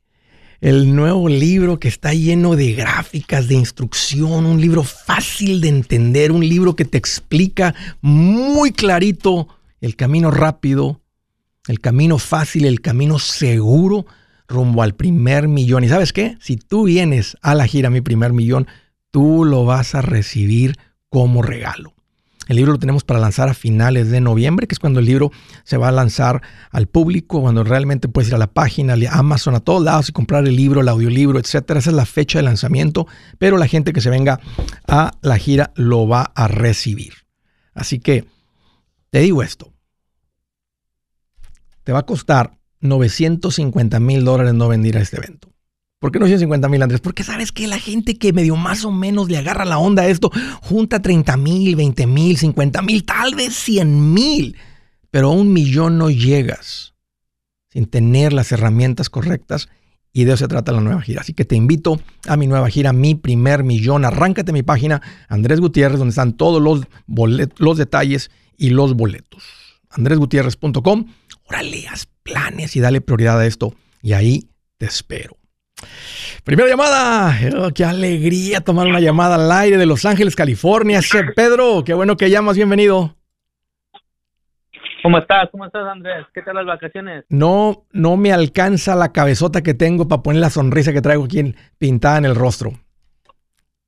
El 0.60 0.96
nuevo 0.96 1.28
libro 1.28 1.78
que 1.78 1.88
está 1.88 2.14
lleno 2.14 2.56
de 2.56 2.72
gráficas, 2.72 3.46
de 3.46 3.56
instrucción, 3.56 4.46
un 4.46 4.60
libro 4.60 4.84
fácil 4.84 5.60
de 5.60 5.68
entender, 5.68 6.32
un 6.32 6.48
libro 6.48 6.74
que 6.74 6.86
te 6.86 6.96
explica 6.96 7.74
muy 8.00 8.72
clarito 8.72 9.48
el 9.80 9.96
camino 9.96 10.30
rápido, 10.30 11.02
el 11.68 11.80
camino 11.80 12.18
fácil, 12.18 12.64
el 12.64 12.80
camino 12.80 13.18
seguro 13.18 14.06
rumbo 14.48 14.82
al 14.82 14.94
primer 14.94 15.48
millón. 15.48 15.84
¿Y 15.84 15.88
sabes 15.88 16.12
qué? 16.12 16.36
Si 16.40 16.56
tú 16.56 16.84
vienes 16.84 17.36
a 17.42 17.54
la 17.54 17.66
gira 17.66 17.90
Mi 17.90 18.00
primer 18.00 18.32
millón, 18.32 18.66
tú 19.10 19.44
lo 19.44 19.64
vas 19.64 19.94
a 19.94 20.02
recibir 20.02 20.76
como 21.08 21.42
regalo. 21.42 21.96
El 22.48 22.56
libro 22.56 22.72
lo 22.72 22.78
tenemos 22.78 23.02
para 23.02 23.18
lanzar 23.18 23.48
a 23.48 23.54
finales 23.54 24.10
de 24.10 24.20
noviembre, 24.20 24.68
que 24.68 24.74
es 24.74 24.78
cuando 24.78 25.00
el 25.00 25.06
libro 25.06 25.32
se 25.64 25.76
va 25.76 25.88
a 25.88 25.92
lanzar 25.92 26.42
al 26.70 26.86
público, 26.86 27.40
cuando 27.40 27.64
realmente 27.64 28.08
puedes 28.08 28.28
ir 28.28 28.36
a 28.36 28.38
la 28.38 28.46
página, 28.46 28.94
a 28.94 29.18
Amazon, 29.18 29.56
a 29.56 29.60
todos 29.60 29.82
lados 29.82 30.08
y 30.08 30.12
comprar 30.12 30.46
el 30.46 30.54
libro, 30.54 30.80
el 30.80 30.88
audiolibro, 30.88 31.40
etcétera. 31.40 31.80
Esa 31.80 31.90
es 31.90 31.96
la 31.96 32.06
fecha 32.06 32.38
de 32.38 32.44
lanzamiento, 32.44 33.08
pero 33.38 33.56
la 33.56 33.66
gente 33.66 33.92
que 33.92 34.00
se 34.00 34.10
venga 34.10 34.38
a 34.86 35.12
la 35.22 35.38
gira 35.38 35.72
lo 35.74 36.06
va 36.06 36.30
a 36.36 36.46
recibir. 36.46 37.14
Así 37.74 37.98
que 37.98 38.26
te 39.10 39.18
digo 39.20 39.42
esto. 39.42 39.72
Te 41.82 41.92
va 41.92 42.00
a 42.00 42.06
costar 42.06 42.55
950 42.80 44.00
mil 44.00 44.24
dólares 44.24 44.54
no 44.54 44.68
venir 44.68 44.96
a 44.98 45.00
este 45.00 45.16
evento. 45.18 45.48
¿Por 45.98 46.12
qué 46.12 46.18
950 46.18 46.68
mil, 46.68 46.82
Andrés? 46.82 47.00
Porque 47.00 47.24
sabes 47.24 47.52
que 47.52 47.66
la 47.66 47.78
gente 47.78 48.18
que 48.18 48.32
medio 48.32 48.56
más 48.56 48.84
o 48.84 48.92
menos 48.92 49.30
le 49.30 49.38
agarra 49.38 49.64
la 49.64 49.78
onda 49.78 50.02
a 50.02 50.08
esto, 50.08 50.30
junta 50.60 51.00
30 51.00 51.36
mil, 51.38 51.74
20 51.74 52.06
mil, 52.06 52.36
50 52.36 52.82
mil, 52.82 53.04
tal 53.04 53.34
vez 53.34 53.54
100 53.54 54.12
mil, 54.12 54.56
pero 55.10 55.28
a 55.28 55.32
un 55.32 55.52
millón 55.52 55.96
no 55.96 56.10
llegas 56.10 56.94
sin 57.70 57.86
tener 57.86 58.32
las 58.32 58.52
herramientas 58.52 59.08
correctas 59.08 59.68
y 60.12 60.24
de 60.24 60.32
eso 60.32 60.44
se 60.44 60.48
trata 60.48 60.72
la 60.72 60.80
nueva 60.80 61.02
gira. 61.02 61.20
Así 61.20 61.34
que 61.34 61.44
te 61.44 61.56
invito 61.56 62.00
a 62.26 62.38
mi 62.38 62.46
nueva 62.46 62.70
gira, 62.70 62.94
mi 62.94 63.14
primer 63.14 63.64
millón. 63.64 64.04
Arráncate 64.04 64.52
mi 64.52 64.62
página, 64.62 65.02
Andrés 65.28 65.60
Gutiérrez, 65.60 65.98
donde 65.98 66.10
están 66.10 66.32
todos 66.34 66.62
los, 66.62 66.86
los 67.58 67.76
detalles 67.76 68.30
y 68.56 68.70
los 68.70 68.94
boletos. 68.94 69.42
andresgutierrez.com. 69.90 71.06
Órale, 71.48 71.86
haz 71.88 72.06
planes 72.22 72.76
y 72.76 72.80
dale 72.80 73.00
prioridad 73.00 73.40
a 73.40 73.46
esto. 73.46 73.74
Y 74.02 74.12
ahí 74.12 74.48
te 74.78 74.86
espero. 74.86 75.36
Primera 76.44 76.68
llamada. 76.68 77.36
Oh, 77.58 77.70
qué 77.74 77.84
alegría 77.84 78.60
tomar 78.60 78.86
una 78.86 79.00
llamada 79.00 79.36
al 79.36 79.50
aire 79.50 79.76
de 79.76 79.86
Los 79.86 80.04
Ángeles, 80.04 80.34
California. 80.36 81.00
Pedro, 81.34 81.82
qué 81.84 81.94
bueno 81.94 82.16
que 82.16 82.30
llamas. 82.30 82.56
Bienvenido. 82.56 83.14
¿Cómo 85.02 85.18
estás? 85.18 85.48
¿Cómo 85.52 85.66
estás, 85.66 85.86
Andrés? 85.86 86.26
¿Qué 86.34 86.42
tal 86.42 86.56
las 86.56 86.66
vacaciones? 86.66 87.24
No, 87.28 87.86
no 87.92 88.16
me 88.16 88.32
alcanza 88.32 88.96
la 88.96 89.12
cabezota 89.12 89.62
que 89.62 89.74
tengo 89.74 90.08
para 90.08 90.22
poner 90.22 90.40
la 90.40 90.50
sonrisa 90.50 90.92
que 90.92 91.00
traigo 91.00 91.24
aquí 91.24 91.54
pintada 91.78 92.18
en 92.18 92.24
el 92.24 92.34
rostro. 92.34 92.72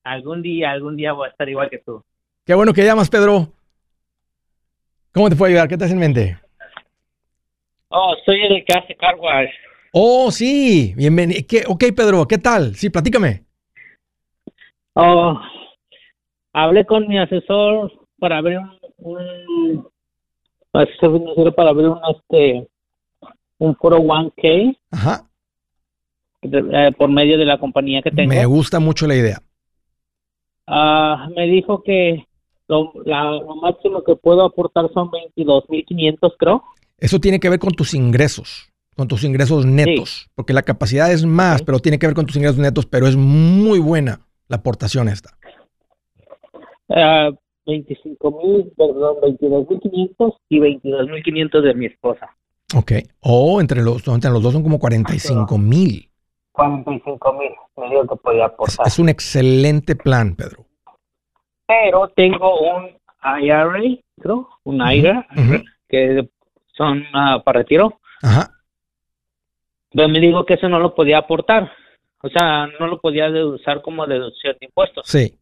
Algún 0.05 0.43
día, 0.43 0.71
algún 0.71 0.97
día 0.97 1.13
voy 1.13 1.27
a 1.27 1.31
estar 1.31 1.49
igual 1.49 1.71
que 1.71 1.79
tú. 1.79 2.05
Qué 2.45 2.55
bueno 2.55 2.73
que 2.73 2.85
llamas, 2.85 3.11
Pedro. 3.11 3.53
¿Cómo 5.13 5.29
te 5.29 5.37
puedo 5.37 5.51
ayudar? 5.51 5.69
¿Qué 5.69 5.77
te 5.77 5.85
hace 5.85 5.95
en 5.95 5.99
mente? 5.99 6.39
Oh, 7.91 8.15
soy 8.25 8.43
el 8.43 8.65
que 8.65 8.75
hace 8.75 8.95
car 8.97 9.17
Oh, 9.93 10.31
sí, 10.31 10.93
bienvenido. 10.95 11.41
Ok, 11.69 11.85
Pedro, 11.97 12.27
¿qué 12.27 12.37
tal? 12.37 12.75
Sí, 12.75 12.91
platícame. 12.91 13.45
Oh, 14.95 15.41
hablé 16.53 16.85
con 16.85 17.09
mi 17.09 17.19
asesor 17.19 17.91
para 18.19 18.43
ver 18.43 18.59
un, 18.59 18.79
un 18.99 19.89
asesor 20.75 21.19
financiero 21.19 21.55
para 21.55 21.73
ver 21.73 21.89
un 21.89 22.01
este 22.11 22.69
un 23.59 23.75
401k 23.75 24.77
Ajá. 24.91 25.29
eh, 26.43 26.93
por 26.97 27.09
medio 27.09 27.39
de 27.39 27.45
la 27.47 27.59
compañía 27.59 28.03
que 28.03 28.11
tengo. 28.11 28.29
Me 28.29 28.45
gusta 28.45 28.81
mucho 28.81 29.07
la 29.07 29.15
idea. 29.15 29.43
Ah, 30.67 31.29
me 31.35 31.47
dijo 31.47 31.83
que 31.83 32.27
lo, 32.67 32.93
la- 33.07 33.33
lo 33.33 33.57
máximo 33.57 34.05
que 34.05 34.15
puedo 34.17 34.45
aportar 34.45 34.91
son 34.93 35.11
22.500, 35.11 36.35
creo. 36.39 36.63
Eso 36.99 37.21
tiene 37.21 37.41
que 37.41 37.49
ver 37.49 37.59
con 37.59 37.71
tus 37.73 37.95
ingresos, 37.95 38.71
con 38.97 39.07
tus 39.09 39.23
ingresos 39.25 39.65
netos, 39.65 40.29
porque 40.35 40.53
la 40.53 40.63
capacidad 40.63 41.11
es 41.13 41.25
más, 41.25 41.61
Ok. 41.61 41.67
pero 41.67 41.79
tiene 41.79 41.99
que 41.99 42.07
ver 42.07 42.15
con 42.17 42.27
tus 42.27 42.37
ingresos 42.37 42.59
netos, 42.59 42.87
pero 42.87 43.07
es 43.07 43.17
muy 43.17 43.79
buena 43.79 44.21
la 44.49 44.57
aportación 44.57 45.09
esta. 45.09 45.31
Ah, 46.89 47.31
25.000, 47.67 48.73
perdón, 48.77 49.17
22.500 49.23 50.37
y 50.49 50.59
22.500 50.59 51.61
de 51.63 51.75
mi 51.75 51.87
esposa. 51.87 52.31
Ok. 52.75 52.93
O 53.21 53.61
entre 53.61 53.83
los, 53.83 54.07
entre 54.09 54.31
los 54.31 54.43
dos 54.43 54.53
son 54.55 54.63
como 54.63 54.79
45 54.79 55.59
mil. 55.59 56.09
45.000, 56.55 57.55
me 57.77 57.89
dijo 57.91 58.07
que 58.09 58.17
podía 58.17 58.47
Es, 58.47 58.53
aportar. 58.53 58.87
es 58.87 58.99
un 58.99 59.09
excelente 59.09 59.95
plan, 59.97 60.35
Pedro. 60.35 60.65
Pero 61.67 62.09
tengo 62.17 62.59
un 62.59 62.87
IRA, 63.43 63.71
creo, 64.21 64.49
un 64.65 64.81
IRA, 64.91 65.27
Ujú. 65.37 65.63
que 65.89 66.29
son 66.79 67.05
ah, 67.13 67.43
para 67.45 67.59
retiro. 67.59 68.01
Ajá. 68.23 68.51
Pero 69.93 70.09
me 70.09 70.21
dijo 70.21 70.47
que 70.47 70.55
eso 70.55 70.69
no 70.71 70.79
lo 70.79 70.95
podía 70.95 71.19
aportar. 71.19 71.71
O 72.23 72.29
sea, 72.31 72.67
no 72.81 72.87
lo 72.87 72.99
podía 73.01 73.31
de- 73.31 73.45
usar 73.45 73.83
como 73.83 74.07
deducción 74.07 74.57
de 74.59 74.67
impuestos. 74.67 75.07
Sí, 75.07 75.35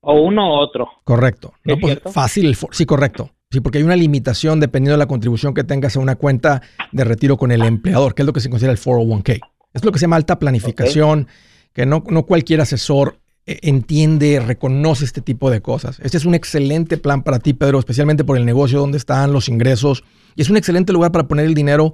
O 0.00 0.14
uno 0.20 0.48
u 0.48 0.52
otro. 0.58 0.88
correcto. 1.04 1.52
No, 1.64 1.74
¿Es 1.74 1.80
pues, 1.80 2.14
fácil, 2.14 2.56
sí, 2.70 2.86
correcto. 2.86 3.30
Sí, 3.50 3.60
porque 3.60 3.78
hay 3.78 3.84
una 3.84 3.96
limitación 3.96 4.58
dependiendo 4.60 4.92
de 4.92 4.98
la 4.98 5.06
contribución 5.06 5.52
que 5.54 5.62
tengas 5.64 5.96
a 5.96 6.00
una 6.00 6.16
cuenta 6.16 6.62
de 6.90 7.04
retiro 7.04 7.36
con 7.36 7.52
el 7.52 7.62
empleador, 7.62 8.14
que 8.14 8.22
es 8.22 8.26
lo 8.26 8.32
que 8.32 8.40
se 8.40 8.48
considera 8.50 8.72
el 8.72 8.78
401k. 8.78 9.40
Es 9.74 9.84
lo 9.84 9.92
que 9.92 9.98
se 9.98 10.04
llama 10.06 10.16
alta 10.16 10.38
planificación, 10.38 11.28
que 11.74 11.84
no, 11.86 12.02
no 12.08 12.24
cualquier 12.24 12.60
asesor 12.62 13.16
entiende, 13.46 14.40
reconoce 14.40 15.04
este 15.04 15.20
tipo 15.20 15.50
de 15.50 15.60
cosas. 15.60 15.98
Este 16.00 16.16
es 16.16 16.24
un 16.24 16.34
excelente 16.34 16.96
plan 16.96 17.22
para 17.22 17.38
ti, 17.38 17.52
Pedro, 17.54 17.78
especialmente 17.78 18.24
por 18.24 18.36
el 18.36 18.44
negocio, 18.44 18.78
donde 18.78 18.98
están 18.98 19.32
los 19.32 19.48
ingresos. 19.48 20.04
Y 20.36 20.42
es 20.42 20.50
un 20.50 20.56
excelente 20.56 20.92
lugar 20.92 21.12
para 21.12 21.26
poner 21.26 21.46
el 21.46 21.54
dinero 21.54 21.92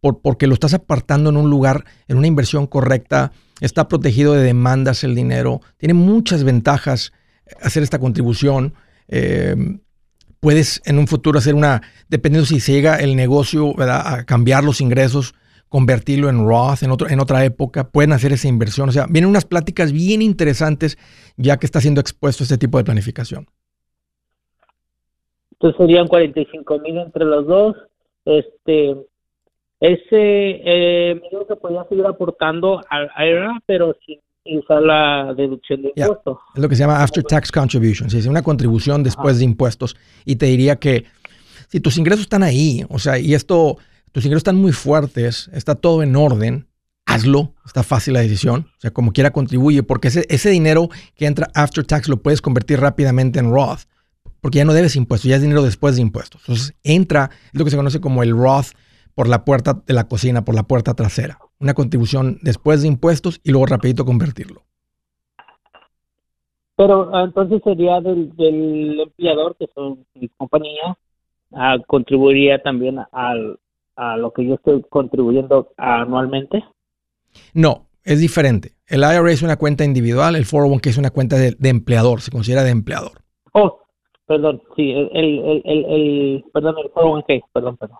por- 0.00 0.20
porque 0.20 0.46
lo 0.46 0.54
estás 0.54 0.74
apartando 0.74 1.30
en 1.30 1.36
un 1.36 1.50
lugar, 1.50 1.84
en 2.08 2.18
una 2.18 2.26
inversión 2.26 2.66
correcta. 2.66 3.32
Está 3.60 3.88
protegido 3.88 4.34
de 4.34 4.42
demandas 4.42 5.04
el 5.04 5.14
dinero. 5.14 5.60
Tiene 5.76 5.94
muchas 5.94 6.44
ventajas 6.44 7.12
eh, 7.46 7.52
hacer 7.62 7.82
esta 7.82 7.98
contribución. 7.98 8.74
Eh, 9.08 9.56
puedes 10.40 10.80
en 10.84 10.98
un 10.98 11.08
futuro 11.08 11.38
hacer 11.38 11.54
una, 11.54 11.82
dependiendo 12.08 12.46
si 12.46 12.60
llega 12.60 12.96
el 12.96 13.16
negocio 13.16 13.74
a 13.80 14.24
cambiar 14.24 14.62
los 14.64 14.80
ingresos, 14.80 15.34
convertirlo 15.68 16.28
en 16.28 16.46
Roth 16.46 16.82
en, 16.82 16.90
otro, 16.90 17.08
en 17.08 17.20
otra 17.20 17.44
época, 17.44 17.90
pueden 17.90 18.12
hacer 18.12 18.32
esa 18.32 18.48
inversión. 18.48 18.88
O 18.88 18.92
sea, 18.92 19.06
vienen 19.08 19.30
unas 19.30 19.44
pláticas 19.44 19.92
bien 19.92 20.22
interesantes 20.22 20.98
ya 21.36 21.58
que 21.58 21.66
está 21.66 21.80
siendo 21.80 22.00
expuesto 22.00 22.42
este 22.42 22.58
tipo 22.58 22.78
de 22.78 22.84
planificación. 22.84 23.46
Entonces 25.52 25.76
serían 25.78 26.06
45 26.06 26.78
mil 26.80 26.98
entre 26.98 27.24
los 27.24 27.46
dos. 27.46 27.76
Este, 28.24 28.96
ese, 29.80 30.06
eh, 30.10 31.14
me 31.20 31.28
dijo 31.30 31.46
que 31.46 31.56
podía 31.56 31.84
seguir 31.88 32.06
aportando 32.06 32.80
al 32.88 33.10
IRA, 33.18 33.60
pero 33.66 33.96
sin 34.04 34.20
usar 34.58 34.82
la 34.82 35.34
deducción 35.36 35.82
de 35.82 35.92
impuestos. 35.94 36.38
Es 36.54 36.62
lo 36.62 36.68
que 36.68 36.76
se 36.76 36.80
llama 36.80 37.02
after 37.02 37.22
tax 37.22 37.52
contribution, 37.52 38.08
es 38.08 38.26
una 38.26 38.42
contribución 38.42 39.02
después 39.02 39.38
de 39.38 39.44
impuestos. 39.44 39.96
Y 40.24 40.36
te 40.36 40.46
diría 40.46 40.76
que 40.76 41.04
si 41.68 41.80
tus 41.80 41.98
ingresos 41.98 42.22
están 42.22 42.42
ahí, 42.42 42.84
o 42.88 42.98
sea, 42.98 43.18
y 43.18 43.34
esto, 43.34 43.76
tus 44.12 44.24
ingresos 44.24 44.40
están 44.40 44.56
muy 44.56 44.72
fuertes, 44.72 45.50
está 45.52 45.74
todo 45.74 46.02
en 46.02 46.16
orden, 46.16 46.68
hazlo, 47.06 47.54
está 47.64 47.82
fácil 47.82 48.14
la 48.14 48.20
decisión, 48.20 48.66
o 48.76 48.80
sea, 48.80 48.90
como 48.90 49.12
quiera 49.12 49.32
contribuye, 49.32 49.82
porque 49.82 50.08
ese, 50.08 50.26
ese 50.28 50.50
dinero 50.50 50.88
que 51.14 51.26
entra 51.26 51.48
after 51.54 51.84
tax 51.84 52.08
lo 52.08 52.18
puedes 52.22 52.42
convertir 52.42 52.80
rápidamente 52.80 53.38
en 53.38 53.50
Roth, 53.50 53.80
porque 54.40 54.58
ya 54.58 54.64
no 54.64 54.72
debes 54.72 54.96
impuestos, 54.96 55.28
ya 55.28 55.36
es 55.36 55.42
dinero 55.42 55.62
después 55.62 55.96
de 55.96 56.02
impuestos. 56.02 56.42
Entonces 56.42 56.74
entra, 56.84 57.30
es 57.52 57.58
lo 57.58 57.64
que 57.64 57.70
se 57.70 57.76
conoce 57.76 58.00
como 58.00 58.22
el 58.22 58.36
Roth 58.36 58.68
por 59.14 59.28
la 59.28 59.44
puerta 59.44 59.82
de 59.84 59.94
la 59.94 60.06
cocina, 60.06 60.44
por 60.44 60.54
la 60.54 60.62
puerta 60.62 60.94
trasera. 60.94 61.38
Una 61.58 61.74
contribución 61.74 62.38
después 62.42 62.82
de 62.82 62.88
impuestos 62.88 63.40
y 63.42 63.50
luego 63.50 63.66
rapidito 63.66 64.04
convertirlo. 64.04 64.62
Pero 66.76 67.10
ah, 67.12 67.24
entonces 67.24 67.60
sería 67.64 68.00
del, 68.00 69.00
empleador, 69.00 69.56
que 69.56 69.66
son 69.74 70.06
mi 70.14 70.28
compañía, 70.28 70.96
ah, 71.52 71.78
contribuiría 71.88 72.62
también 72.62 73.00
al, 73.10 73.58
a 73.98 74.16
lo 74.16 74.32
que 74.32 74.46
yo 74.46 74.54
estoy 74.54 74.82
contribuyendo 74.88 75.72
anualmente. 75.76 76.64
No, 77.52 77.88
es 78.04 78.20
diferente. 78.20 78.72
El 78.86 79.00
IRA 79.00 79.30
es 79.30 79.42
una 79.42 79.56
cuenta 79.56 79.84
individual, 79.84 80.36
el 80.36 80.46
401k 80.46 80.86
es 80.86 80.98
una 80.98 81.10
cuenta 81.10 81.36
de, 81.36 81.56
de 81.58 81.68
empleador, 81.68 82.20
se 82.20 82.30
considera 82.30 82.62
de 82.62 82.70
empleador. 82.70 83.22
Oh, 83.52 83.80
perdón, 84.26 84.62
sí, 84.76 84.92
el, 84.92 85.10
el, 85.12 85.62
el, 85.64 85.84
el, 85.84 86.44
perdón, 86.52 86.76
el 86.82 86.92
401k, 86.92 87.44
perdón, 87.52 87.76
perdón. 87.76 87.98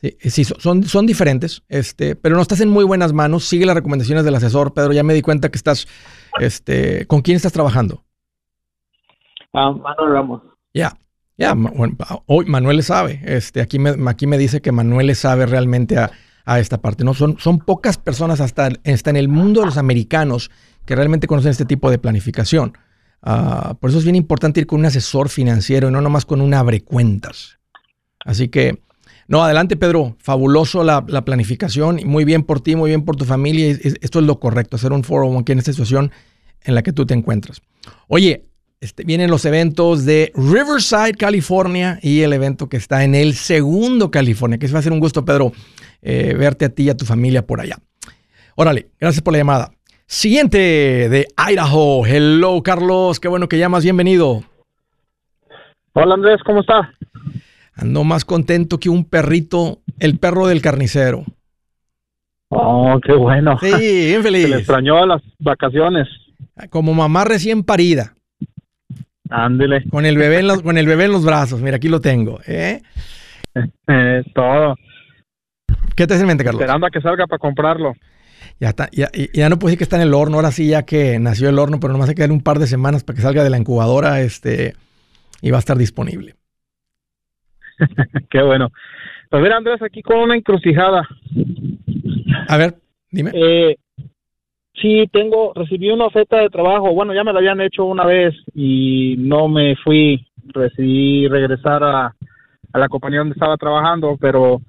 Sí, 0.00 0.16
sí, 0.30 0.44
son, 0.44 0.84
son 0.84 1.06
diferentes, 1.06 1.64
este, 1.68 2.14
pero 2.14 2.36
no 2.36 2.42
estás 2.42 2.60
en 2.60 2.68
muy 2.68 2.84
buenas 2.84 3.12
manos. 3.12 3.44
Sigue 3.44 3.66
las 3.66 3.74
recomendaciones 3.74 4.24
del 4.24 4.34
asesor, 4.34 4.72
Pedro. 4.72 4.92
Ya 4.92 5.02
me 5.02 5.14
di 5.14 5.22
cuenta 5.22 5.48
que 5.48 5.56
estás, 5.56 5.88
este, 6.38 7.06
¿con 7.06 7.22
quién 7.22 7.36
estás 7.36 7.52
trabajando? 7.52 8.04
Ah, 9.52 9.72
Manuel 9.72 10.12
Ramos. 10.12 10.42
Ya, 10.72 10.92
ya, 11.38 11.54
Ma- 11.54 11.70
bueno, 11.74 11.96
hoy 12.26 12.44
Manuel 12.46 12.82
sabe. 12.82 13.20
Este, 13.24 13.60
aquí 13.60 13.78
me, 13.78 13.94
aquí 14.10 14.26
me 14.26 14.36
dice 14.36 14.60
que 14.60 14.72
Manuel 14.72 15.14
sabe 15.16 15.46
realmente 15.46 15.96
a, 15.96 16.10
a 16.44 16.58
esta 16.60 16.78
parte. 16.82 17.04
No 17.04 17.14
son, 17.14 17.36
son 17.38 17.58
pocas 17.60 17.96
personas 17.96 18.40
hasta, 18.40 18.68
hasta 18.84 19.10
en 19.10 19.16
el 19.16 19.28
mundo 19.28 19.60
de 19.60 19.66
los 19.66 19.78
americanos 19.78 20.50
que 20.84 20.96
realmente 20.96 21.26
conocen 21.26 21.50
este 21.52 21.64
tipo 21.64 21.90
de 21.90 21.98
planificación. 21.98 22.76
Ah, 23.22 23.76
por 23.80 23.90
eso 23.90 23.98
es 23.98 24.04
bien 24.04 24.16
importante 24.16 24.60
ir 24.60 24.66
con 24.66 24.80
un 24.80 24.86
asesor 24.86 25.28
financiero 25.28 25.88
y 25.88 25.92
no 25.92 26.00
nomás 26.00 26.24
con 26.24 26.40
un 26.40 26.54
abre 26.54 26.80
cuentas. 26.82 27.58
Así 28.24 28.48
que, 28.48 28.82
no, 29.28 29.44
adelante 29.44 29.76
Pedro, 29.76 30.16
fabuloso 30.20 30.82
la, 30.84 31.04
la 31.06 31.24
planificación 31.24 32.00
muy 32.04 32.24
bien 32.24 32.42
por 32.42 32.60
ti, 32.60 32.74
muy 32.76 32.90
bien 32.90 33.04
por 33.04 33.16
tu 33.16 33.24
familia. 33.24 33.66
Es- 33.68 33.84
es- 33.84 33.96
Esto 34.00 34.18
es 34.20 34.24
lo 34.26 34.40
correcto, 34.40 34.76
hacer 34.76 34.92
un 34.92 35.02
401k 35.02 35.50
en 35.52 35.58
esta 35.58 35.72
situación 35.72 36.10
en 36.62 36.74
la 36.74 36.82
que 36.82 36.92
tú 36.92 37.06
te 37.06 37.14
encuentras. 37.14 37.60
Oye, 38.08 38.46
este, 38.80 39.04
vienen 39.04 39.30
los 39.30 39.44
eventos 39.44 40.04
de 40.04 40.32
Riverside, 40.34 41.14
California 41.14 41.98
y 42.02 42.20
el 42.20 42.32
evento 42.32 42.68
que 42.68 42.76
está 42.76 43.04
en 43.04 43.14
el 43.14 43.34
segundo 43.34 44.10
California, 44.10 44.58
que 44.58 44.68
va 44.68 44.78
a 44.78 44.82
ser 44.82 44.92
un 44.92 45.00
gusto, 45.00 45.24
Pedro, 45.24 45.52
eh, 46.02 46.34
verte 46.38 46.66
a 46.66 46.68
ti 46.68 46.84
y 46.84 46.90
a 46.90 46.96
tu 46.96 47.04
familia 47.04 47.44
por 47.46 47.60
allá. 47.60 47.78
Órale, 48.54 48.88
gracias 49.00 49.22
por 49.22 49.32
la 49.32 49.38
llamada. 49.38 49.72
Siguiente 50.06 50.58
de 50.58 51.26
Idaho. 51.36 52.06
Hello, 52.06 52.62
Carlos, 52.62 53.20
qué 53.20 53.28
bueno 53.28 53.48
que 53.48 53.58
llamas, 53.58 53.84
bienvenido. 53.84 54.42
Hola 55.92 56.14
Andrés, 56.14 56.40
¿cómo 56.46 56.60
está? 56.60 56.94
Ando 57.74 58.04
más 58.04 58.24
contento 58.24 58.78
que 58.78 58.88
un 58.88 59.04
perrito, 59.04 59.80
el 59.98 60.18
perro 60.18 60.46
del 60.46 60.62
carnicero. 60.62 61.24
Oh, 62.50 62.98
qué 63.04 63.12
bueno. 63.12 63.58
Sí, 63.60 63.66
bien 63.70 64.22
Se 64.22 64.30
le 64.30 64.42
feliz. 64.42 64.56
extrañó 64.56 65.04
las 65.04 65.22
vacaciones. 65.38 66.08
Como 66.70 66.94
mamá 66.94 67.24
recién 67.24 67.62
parida, 67.62 68.14
Ándele, 69.30 69.84
con 69.90 70.06
el 70.06 70.16
bebé 70.16 70.40
en 70.40 70.46
los, 70.46 70.62
con 70.62 70.78
el 70.78 70.86
bebé 70.86 71.04
en 71.04 71.12
los 71.12 71.24
brazos. 71.24 71.60
Mira, 71.60 71.76
aquí 71.76 71.88
lo 71.88 72.00
tengo. 72.00 72.40
¿eh? 72.46 72.82
eh, 73.88 74.22
todo. 74.34 74.76
¿Qué 75.96 76.06
te 76.06 76.14
hace 76.14 76.22
en 76.22 76.28
mente, 76.28 76.44
Carlos? 76.44 76.60
Esperando 76.60 76.86
a 76.86 76.90
que 76.90 77.00
salga 77.00 77.26
para 77.26 77.38
comprarlo. 77.38 77.94
Ya, 78.60 78.70
está, 78.70 78.88
ya, 78.92 79.08
ya 79.12 79.48
no 79.48 79.58
puedo 79.58 79.68
decir 79.68 79.78
que 79.78 79.84
está 79.84 79.96
en 79.96 80.02
el 80.02 80.14
horno, 80.14 80.36
ahora 80.36 80.50
sí 80.50 80.68
ya 80.68 80.84
que 80.84 81.18
nació 81.18 81.48
el 81.48 81.58
horno, 81.58 81.78
pero 81.80 81.92
nomás 81.92 82.08
hay 82.08 82.14
que 82.14 82.22
darle 82.22 82.34
un 82.34 82.42
par 82.42 82.58
de 82.58 82.66
semanas 82.66 83.04
para 83.04 83.16
que 83.16 83.22
salga 83.22 83.44
de 83.44 83.50
la 83.50 83.58
incubadora 83.58 84.20
este, 84.20 84.74
y 85.42 85.50
va 85.50 85.58
a 85.58 85.60
estar 85.60 85.76
disponible. 85.76 86.34
qué 88.30 88.42
bueno. 88.42 88.70
Pues 89.30 89.42
mira 89.42 89.56
Andrés, 89.56 89.80
aquí 89.82 90.02
con 90.02 90.18
una 90.18 90.36
encrucijada. 90.36 91.06
A 92.48 92.56
ver, 92.56 92.76
dime. 93.10 93.30
Eh, 93.34 93.76
sí, 94.80 95.08
tengo, 95.12 95.52
recibí 95.54 95.90
una 95.90 96.06
oferta 96.06 96.38
de 96.38 96.50
trabajo. 96.50 96.92
Bueno, 96.92 97.14
ya 97.14 97.24
me 97.24 97.32
la 97.32 97.38
habían 97.38 97.60
hecho 97.60 97.84
una 97.84 98.04
vez 98.04 98.34
y 98.54 99.16
no 99.18 99.48
me 99.48 99.76
fui. 99.76 100.26
Decidí 100.54 101.28
regresar 101.28 101.82
a, 101.84 102.14
a 102.72 102.78
la 102.78 102.88
compañía 102.88 103.20
donde 103.20 103.34
estaba 103.34 103.56
trabajando, 103.56 104.16
pero 104.20 104.60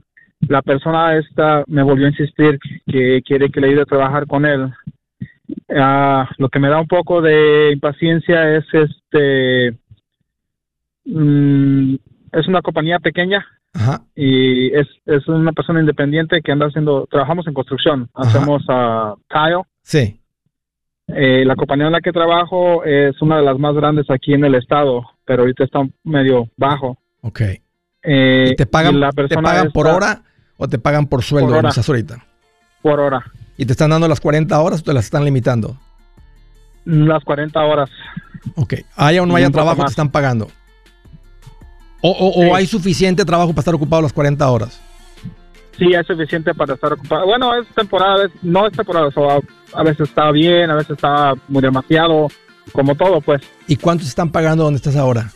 la 0.47 0.61
persona 0.61 1.17
esta 1.17 1.63
me 1.67 1.83
volvió 1.83 2.05
a 2.05 2.09
insistir 2.09 2.59
que 2.87 3.21
quiere 3.23 3.49
que 3.49 3.61
le 3.61 3.67
ayude 3.67 3.81
a 3.81 3.85
trabajar 3.85 4.25
con 4.27 4.45
él. 4.45 4.71
Ah, 5.75 6.29
lo 6.37 6.49
que 6.49 6.59
me 6.59 6.69
da 6.69 6.79
un 6.79 6.87
poco 6.87 7.21
de 7.21 7.71
impaciencia 7.73 8.55
es 8.55 8.65
este 8.71 9.77
mm, 11.05 11.95
es 12.31 12.47
una 12.47 12.61
compañía 12.61 12.99
pequeña 12.99 13.45
Ajá, 13.73 14.01
y 14.15 14.73
es, 14.75 14.87
es 15.05 15.27
una 15.27 15.51
persona 15.51 15.79
independiente 15.79 16.41
que 16.41 16.51
anda 16.51 16.65
haciendo, 16.65 17.07
trabajamos 17.09 17.45
en 17.47 17.53
construcción, 17.53 18.09
Ajá. 18.13 18.29
hacemos 18.29 18.63
ah, 18.67 19.15
tile, 19.29 19.61
sí, 19.83 20.19
Eh, 21.07 21.43
la 21.45 21.55
compañía 21.55 21.87
en 21.87 21.93
la 21.93 22.01
que 22.01 22.11
trabajo 22.11 22.83
es 22.83 23.19
una 23.21 23.37
de 23.37 23.43
las 23.43 23.57
más 23.57 23.73
grandes 23.75 24.09
aquí 24.09 24.33
en 24.33 24.45
el 24.45 24.55
estado, 24.55 25.03
pero 25.25 25.41
ahorita 25.41 25.63
está 25.63 25.81
medio 26.03 26.47
bajo. 26.55 26.97
Ok. 27.21 27.41
Eh, 28.03 28.49
¿Y 28.51 28.55
¿Te 28.55 28.65
pagan, 28.65 28.95
y 28.95 28.99
la 28.99 29.11
¿te 29.11 29.69
por 29.73 29.87
hora 29.87 30.21
o 30.57 30.67
te 30.67 30.77
pagan 30.77 31.07
por 31.07 31.23
sueldo 31.23 31.49
Por 31.49 31.57
hora. 31.57 31.71
ahorita? 31.87 32.25
Por 32.81 32.99
hora. 32.99 33.23
¿Y 33.57 33.65
te 33.65 33.73
están 33.73 33.89
dando 33.89 34.07
las 34.07 34.21
40 34.21 34.59
horas 34.61 34.81
o 34.81 34.83
te 34.83 34.93
las 34.93 35.05
están 35.05 35.25
limitando? 35.25 35.77
Las 36.85 37.23
40 37.23 37.59
horas. 37.59 37.89
Ok. 38.55 38.75
¿Haya 38.95 39.21
o 39.21 39.25
no 39.25 39.35
haya 39.35 39.49
trabajo, 39.49 39.83
te 39.83 39.89
están 39.89 40.11
pagando? 40.11 40.47
¿O, 42.01 42.09
o- 42.11 42.39
o 42.39 42.43
Sí. 42.43 42.49
hay 42.53 42.65
suficiente 42.67 43.25
trabajo 43.25 43.49
para 43.51 43.59
estar 43.61 43.75
ocupado 43.75 44.01
las 44.01 44.13
40 44.13 44.49
horas? 44.49 44.79
Sí, 45.77 45.93
es 45.93 46.05
suficiente 46.07 46.53
para 46.53 46.73
estar 46.73 46.93
ocupado. 46.93 47.25
Bueno, 47.25 47.53
es 47.59 47.67
temporada, 47.69 48.25
es- 48.25 48.31
no 48.43 48.67
es 48.67 48.73
temporada, 48.73 49.07
o 49.07 49.11
sea, 49.11 49.39
a, 49.73 49.83
veces 49.83 50.09
está 50.09 50.31
bien, 50.31 50.69
a 50.69 50.75
veces 50.75 50.91
está 50.91 51.33
muy 51.47 51.61
demasiado, 51.61 52.27
como 52.73 52.95
todo, 52.95 53.21
pues. 53.21 53.41
¿Y 53.67 53.75
cuánto 53.77 54.03
te 54.03 54.09
están 54.09 54.29
pagando 54.29 54.63
donde 54.65 54.77
estás 54.77 54.95
ahora? 54.95 55.31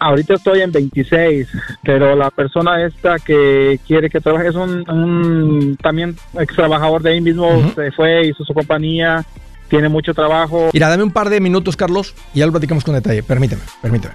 Ahorita 0.00 0.34
estoy 0.34 0.60
en 0.60 0.72
26, 0.72 1.48
pero 1.84 2.16
la 2.16 2.30
persona 2.30 2.84
esta 2.84 3.18
que 3.20 3.78
quiere 3.86 4.10
que 4.10 4.20
trabaje 4.20 4.48
es 4.48 4.54
un, 4.56 4.88
un 4.90 5.76
también 5.80 6.16
ex 6.38 6.54
trabajador 6.54 7.02
de 7.02 7.12
ahí 7.12 7.20
mismo, 7.20 7.72
se 7.74 7.92
fue, 7.92 8.26
hizo 8.26 8.44
su 8.44 8.52
compañía, 8.52 9.24
tiene 9.68 9.88
mucho 9.88 10.12
trabajo. 10.12 10.70
Mira, 10.72 10.88
dame 10.88 11.04
un 11.04 11.12
par 11.12 11.30
de 11.30 11.40
minutos, 11.40 11.76
Carlos, 11.76 12.14
y 12.34 12.40
ya 12.40 12.46
lo 12.46 12.52
platicamos 12.52 12.82
con 12.84 12.94
detalle. 12.94 13.22
Permíteme, 13.22 13.62
permíteme. 13.80 14.14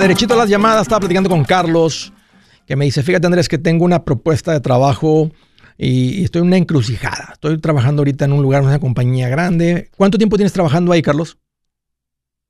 Derechito 0.00 0.34
a 0.34 0.36
las 0.36 0.48
llamadas, 0.48 0.82
estaba 0.82 1.00
platicando 1.00 1.28
con 1.28 1.44
Carlos, 1.44 2.12
que 2.66 2.76
me 2.76 2.84
dice, 2.84 3.02
fíjate 3.02 3.26
Andrés, 3.26 3.48
que 3.48 3.58
tengo 3.58 3.84
una 3.84 4.04
propuesta 4.04 4.52
de 4.52 4.60
trabajo 4.60 5.30
y 5.76 6.24
estoy 6.24 6.40
en 6.40 6.48
una 6.48 6.56
encrucijada. 6.56 7.30
Estoy 7.32 7.58
trabajando 7.58 8.00
ahorita 8.00 8.24
en 8.24 8.32
un 8.32 8.42
lugar, 8.42 8.62
en 8.62 8.68
una 8.68 8.78
compañía 8.78 9.28
grande. 9.28 9.90
¿Cuánto 9.96 10.18
tiempo 10.18 10.36
tienes 10.36 10.52
trabajando 10.52 10.92
ahí, 10.92 11.02
Carlos? 11.02 11.38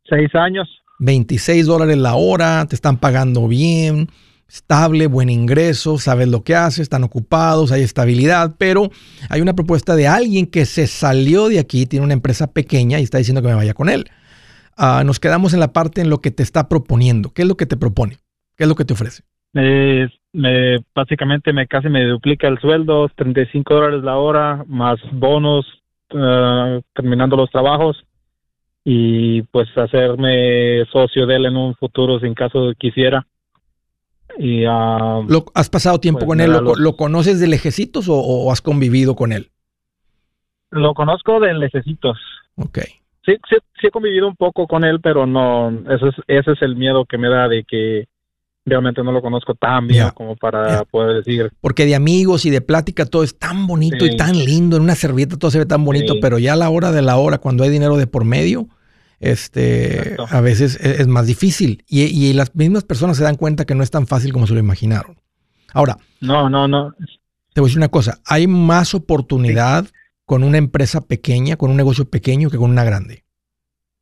Seis 0.09 0.35
años. 0.35 0.69
26 0.99 1.67
dólares 1.67 1.97
la 1.97 2.15
hora, 2.15 2.67
te 2.67 2.75
están 2.75 2.97
pagando 2.97 3.47
bien, 3.47 4.09
estable, 4.49 5.07
buen 5.07 5.29
ingreso, 5.29 5.99
sabes 5.99 6.29
lo 6.29 6.43
que 6.43 6.57
haces, 6.57 6.81
están 6.81 7.05
ocupados, 7.05 7.71
hay 7.71 7.83
estabilidad, 7.83 8.57
pero 8.59 8.91
hay 9.29 9.41
una 9.41 9.55
propuesta 9.55 9.95
de 9.95 10.09
alguien 10.09 10.47
que 10.47 10.67
se 10.67 10.87
salió 10.87 11.49
de 11.49 11.61
aquí, 11.61 11.87
tiene 11.87 12.05
una 12.05 12.15
empresa 12.15 12.51
pequeña 12.53 12.99
y 12.99 13.05
está 13.05 13.19
diciendo 13.19 13.43
que 13.43 13.49
me 13.49 13.55
vaya 13.55 13.75
con 13.75 13.89
él. 13.89 14.11
Ah, 14.79 15.03
nos 15.05 15.19
quedamos 15.19 15.53
en 15.55 15.61
la 15.61 15.73
parte 15.73 16.01
en 16.01 16.09
lo 16.09 16.19
que 16.21 16.31
te 16.31 16.43
está 16.43 16.69
proponiendo. 16.69 17.31
¿Qué 17.35 17.43
es 17.43 17.49
lo 17.49 17.57
que 17.57 17.67
te 17.67 17.77
propone? 17.77 18.19
¿Qué 18.57 18.65
es 18.65 18.69
lo 18.69 18.77
que 18.77 18.85
te 18.85 18.93
ofrece? 18.93 19.25
Eh, 19.55 20.09
me, 20.33 20.79
básicamente 20.95 21.53
me 21.53 21.67
casi 21.67 21.89
me 21.89 22.05
duplica 22.05 22.47
el 22.47 22.59
sueldo, 22.61 23.09
35 23.17 23.75
dólares 23.75 24.05
la 24.05 24.17
hora, 24.19 24.65
más 24.69 24.99
bonos 25.13 25.67
eh, 26.11 26.81
terminando 26.95 27.37
los 27.37 27.51
trabajos 27.51 27.97
y 28.85 29.43
pues 29.43 29.69
hacerme 29.77 30.85
socio 30.93 31.27
de 31.27 31.37
él 31.37 31.47
en 31.47 31.57
un 31.57 31.75
futuro 31.75 32.21
sin 32.21 32.35
caso 32.35 32.73
quisiera. 32.79 33.27
Y 34.39 34.65
ah, 34.65 35.21
¿Lo, 35.27 35.47
¿Has 35.55 35.69
pasado 35.71 35.99
tiempo 35.99 36.21
Pues 36.21 36.29
con 36.29 36.41
él? 36.41 36.53
¿Lo, 36.53 36.61
los- 36.61 36.79
lo 36.79 36.97
conoces 36.97 37.41
de 37.41 37.49
lejecitos 37.49 38.09
o, 38.09 38.15
o 38.15 38.53
has 38.53 38.61
convivido 38.63 39.17
con 39.17 39.33
él? 39.33 39.51
lo 40.71 40.93
conozco 40.95 41.41
de 41.41 41.55
lejecitos. 41.55 42.19
Ok. 42.57 42.79
Sí, 43.29 43.35
sí, 43.51 43.57
sí 43.79 43.87
he 43.89 43.91
convivido 43.91 44.27
un 44.27 44.37
poco 44.37 44.67
con 44.67 44.85
él, 44.85 45.01
pero 45.03 45.27
no, 45.27 45.69
ese 45.91 46.09
es, 46.09 46.15
ese 46.29 46.53
es 46.53 46.63
el 46.63 46.77
miedo 46.77 47.05
que 47.05 47.19
me 47.19 47.29
da 47.29 47.47
de 47.47 47.63
que 47.65 48.07
realmente 48.65 49.03
no 49.03 49.13
lo 49.13 49.21
conozco 49.21 49.55
tan 49.55 49.87
bien 49.87 50.09
como 50.15 50.35
para 50.37 50.85
poder 50.85 51.17
decir, 51.23 51.51
Porque 51.61 51.85
de 51.85 51.95
amigos 51.95 52.47
y 52.47 52.51
de 52.51 52.63
plática 52.63 53.05
todo 53.05 53.23
es 53.23 53.39
tan 53.39 53.67
bonito 53.67 54.07
y 54.07 54.17
tan 54.17 54.33
lindo. 54.33 54.77
En 54.79 54.83
una 54.83 54.95
servilleta 54.95 55.37
todo 55.37 55.51
se 55.51 55.59
ve 55.59 55.67
tan 55.67 55.85
bonito, 55.85 56.15
Sí. 56.15 56.21
pero 56.23 56.39
ya 56.39 56.55
a 56.55 56.57
la 56.57 56.71
hora 56.71 56.91
de 56.91 57.03
la 57.03 57.17
hora, 57.19 57.37
cuando 57.39 57.65
hay 57.65 57.71
dinero 57.71 57.99
de 57.99 58.07
por 58.07 58.25
medio, 58.25 58.69
este, 59.21 60.13
Exacto. 60.13 60.27
a 60.31 60.41
veces 60.41 60.79
es, 60.81 61.01
es 61.01 61.07
más 61.07 61.27
difícil. 61.27 61.85
Y, 61.87 62.05
y 62.05 62.33
las 62.33 62.55
mismas 62.55 62.85
personas 62.85 63.19
se 63.19 63.25
dan 63.25 63.37
cuenta 63.37 63.65
que 63.67 63.75
no 63.75 63.83
es 63.83 63.91
tan 63.91 64.07
fácil 64.07 64.33
como 64.33 64.47
se 64.47 64.55
lo 64.55 64.61
imaginaron. 64.61 65.17
Ahora, 65.75 65.99
no, 66.21 66.49
no, 66.49 66.67
no, 66.67 66.95
te 67.53 67.61
voy 67.61 67.67
a 67.67 67.69
decir 67.69 67.79
una 67.79 67.89
cosa. 67.89 68.21
Hay 68.25 68.47
más 68.47 68.95
oportunidad 68.95 69.87
con 70.29 70.45
una 70.45 70.59
empresa 70.59 71.01
pequeña, 71.01 71.57
con 71.57 71.71
un 71.71 71.79
negocio 71.79 72.11
pequeño 72.11 72.51
que 72.51 72.59
con 72.59 72.71
una 72.71 72.85
grande. 72.85 73.25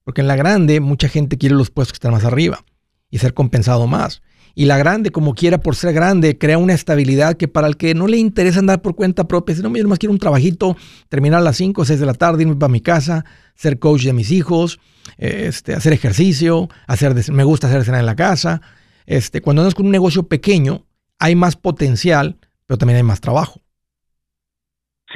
Porque 0.02 0.22
en 0.22 0.26
la 0.26 0.34
grande 0.34 0.80
mucha 0.80 1.08
gente 1.08 1.38
quiere 1.38 1.54
los 1.54 1.70
puestos 1.70 1.92
que 1.92 1.98
están 1.98 2.10
más 2.10 2.24
arriba 2.24 2.64
y 3.08 3.18
ser 3.18 3.32
compensado 3.32 3.86
más. 3.86 4.22
Y 4.52 4.64
la 4.64 4.76
grande, 4.76 5.10
como 5.12 5.36
quiera 5.36 5.58
por 5.58 5.76
ser 5.76 5.94
grande, 5.94 6.36
crea 6.36 6.58
una 6.58 6.74
estabilidad 6.74 7.36
que 7.36 7.46
para 7.46 7.68
el 7.68 7.76
que 7.76 7.94
no 7.94 8.08
le 8.08 8.16
interesa 8.16 8.58
andar 8.58 8.82
por 8.82 8.96
cuenta 8.96 9.28
propia, 9.28 9.54
dice, 9.54 9.62
no, 9.62 9.72
yo 9.76 9.84
nomás 9.84 10.00
quiero 10.00 10.12
un 10.12 10.18
trabajito, 10.18 10.76
terminar 11.08 11.38
a 11.38 11.44
las 11.44 11.58
5 11.58 11.80
o 11.80 11.84
6 11.84 12.00
de 12.00 12.06
la 12.06 12.14
tarde, 12.14 12.42
irme 12.42 12.56
para 12.56 12.72
mi 12.72 12.80
casa, 12.80 13.24
ser 13.54 13.78
coach 13.78 14.02
de 14.02 14.12
mis 14.12 14.32
hijos, 14.32 14.80
este, 15.18 15.74
hacer 15.74 15.92
ejercicio, 15.92 16.68
hacer 16.88 17.14
me 17.30 17.44
gusta 17.44 17.68
hacer 17.68 17.84
cena 17.84 18.00
en 18.00 18.06
la 18.06 18.16
casa. 18.16 18.62
Este, 19.06 19.40
cuando 19.40 19.62
andas 19.62 19.76
con 19.76 19.86
un 19.86 19.92
negocio 19.92 20.26
pequeño, 20.26 20.86
hay 21.20 21.36
más 21.36 21.54
potencial, 21.54 22.36
pero 22.66 22.78
también 22.78 22.96
hay 22.96 23.04
más 23.04 23.20
trabajo. 23.20 23.60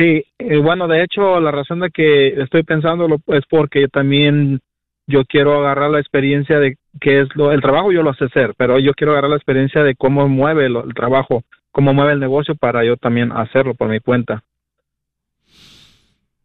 Sí, 0.00 0.24
eh, 0.38 0.56
bueno, 0.56 0.88
de 0.88 1.02
hecho, 1.02 1.38
la 1.40 1.50
razón 1.50 1.80
de 1.80 1.90
que 1.90 2.28
estoy 2.40 2.62
pensándolo 2.62 3.18
es 3.26 3.42
porque 3.50 3.86
también 3.88 4.60
yo 5.06 5.26
quiero 5.26 5.58
agarrar 5.60 5.90
la 5.90 6.00
experiencia 6.00 6.58
de 6.58 6.78
qué 7.02 7.20
es 7.20 7.28
lo, 7.34 7.52
el 7.52 7.60
trabajo 7.60 7.92
yo 7.92 8.02
lo 8.02 8.14
sé 8.14 8.24
hacer, 8.24 8.54
pero 8.56 8.78
yo 8.78 8.94
quiero 8.94 9.12
agarrar 9.12 9.28
la 9.28 9.36
experiencia 9.36 9.82
de 9.82 9.94
cómo 9.94 10.26
mueve 10.26 10.70
lo- 10.70 10.84
el 10.84 10.94
trabajo, 10.94 11.42
cómo 11.70 11.92
mueve 11.92 12.12
el 12.12 12.20
negocio 12.20 12.54
para 12.54 12.82
yo 12.82 12.96
también 12.96 13.30
hacerlo 13.30 13.74
por 13.74 13.90
mi 13.90 14.00
cuenta. 14.00 14.42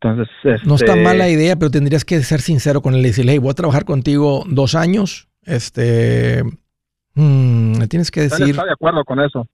Entonces, 0.01 0.27
No 0.65 0.75
está 0.75 0.91
este, 0.91 1.01
mala 1.03 1.29
idea, 1.29 1.55
pero 1.55 1.71
tendrías 1.71 2.03
que 2.03 2.19
ser 2.23 2.41
sincero 2.41 2.81
con 2.81 2.93
él 2.93 2.99
y 2.99 3.07
decirle, 3.07 3.31
hey, 3.33 3.37
voy 3.37 3.51
a 3.51 3.55
trabajar 3.55 3.85
contigo 3.85 4.43
dos 4.49 4.75
años. 4.75 5.29
Este, 5.45 6.43
mm, 7.13 7.77
me 7.79 7.87
tienes 7.87 8.11
que 8.11 8.21
decir, 8.21 8.49
está 8.49 8.65
de 8.65 8.73
acuerdo 8.73 9.05
con 9.05 9.21
eso. 9.21 9.47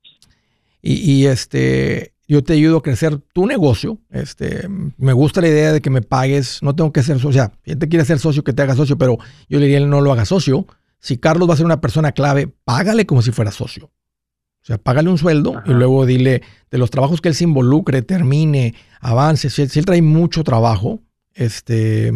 y, 0.81 0.93
y, 1.11 1.27
este, 1.27 2.13
yo 2.27 2.43
te 2.43 2.53
ayudo 2.53 2.77
a 2.77 2.81
crecer 2.83 3.17
tu 3.33 3.45
negocio. 3.45 3.97
Este, 4.09 4.67
me 4.97 5.13
gusta 5.13 5.41
la 5.41 5.47
idea 5.49 5.73
de 5.73 5.81
que 5.81 5.89
me 5.89 6.01
pagues, 6.01 6.59
no 6.61 6.75
tengo 6.75 6.91
que 6.93 7.03
ser 7.03 7.15
socio, 7.17 7.29
o 7.29 7.33
sea, 7.33 7.51
si 7.65 7.71
él 7.71 7.77
te 7.79 7.89
quiere 7.89 8.03
hacer 8.03 8.19
socio, 8.19 8.43
que 8.43 8.53
te 8.53 8.61
haga 8.61 8.75
socio, 8.75 8.97
pero 8.97 9.17
yo 9.49 9.59
le 9.59 9.65
diría, 9.65 9.77
él 9.79 9.89
no 9.89 10.01
lo 10.01 10.11
haga 10.13 10.25
socio. 10.25 10.65
Si 10.99 11.17
Carlos 11.17 11.49
va 11.49 11.55
a 11.55 11.57
ser 11.57 11.65
una 11.65 11.81
persona 11.81 12.11
clave, 12.11 12.47
págale 12.63 13.05
como 13.05 13.21
si 13.21 13.31
fuera 13.31 13.51
socio. 13.51 13.85
O 13.85 14.63
sea, 14.65 14.77
págale 14.77 15.09
un 15.09 15.17
sueldo 15.17 15.63
y 15.65 15.71
luego 15.71 16.05
dile 16.05 16.43
de 16.69 16.77
los 16.77 16.91
trabajos 16.91 17.19
que 17.19 17.29
él 17.29 17.35
se 17.35 17.45
involucre, 17.45 18.03
termine, 18.03 18.75
avance. 18.99 19.49
Si 19.49 19.63
él, 19.63 19.69
si 19.71 19.79
él 19.79 19.85
trae 19.85 20.03
mucho 20.03 20.43
trabajo, 20.43 20.99
este, 21.33 22.13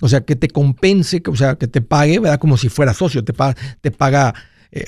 o 0.00 0.08
sea, 0.08 0.22
que 0.22 0.34
te 0.36 0.48
compense, 0.48 1.22
que- 1.22 1.30
o 1.30 1.36
sea, 1.36 1.56
que 1.56 1.66
te 1.68 1.82
pague, 1.82 2.18
¿verdad? 2.18 2.38
Como 2.40 2.56
si 2.56 2.70
fuera 2.70 2.94
socio, 2.94 3.22
te 3.22 3.34
paga, 3.34 3.54
te 3.82 3.90
paga 3.90 4.34
eh, 4.72 4.84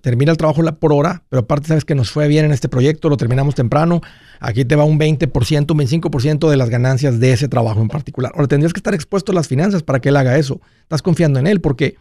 termina 0.00 0.30
el 0.30 0.38
trabajo 0.38 0.62
por 0.78 0.92
hora, 0.92 1.24
pero 1.28 1.40
aparte 1.40 1.68
sabes 1.68 1.84
que 1.84 1.94
nos 1.94 2.10
fue 2.10 2.28
bien 2.28 2.44
en 2.44 2.52
este 2.52 2.68
proyecto, 2.68 3.08
lo 3.08 3.16
terminamos 3.16 3.54
temprano, 3.54 4.00
aquí 4.38 4.64
te 4.64 4.76
va 4.76 4.84
un 4.84 4.98
20%, 4.98 5.72
un 5.72 5.78
25% 5.78 6.48
de 6.48 6.56
las 6.56 6.70
ganancias 6.70 7.18
de 7.18 7.32
ese 7.32 7.48
trabajo 7.48 7.80
en 7.80 7.88
particular. 7.88 8.32
Ahora 8.34 8.46
tendrías 8.46 8.72
que 8.72 8.78
estar 8.78 8.94
expuesto 8.94 9.32
a 9.32 9.34
las 9.34 9.48
finanzas 9.48 9.82
para 9.82 10.00
que 10.00 10.10
él 10.10 10.16
haga 10.16 10.38
eso. 10.38 10.60
Estás 10.82 11.02
confiando 11.02 11.40
en 11.40 11.48
él 11.48 11.60
porque 11.60 11.96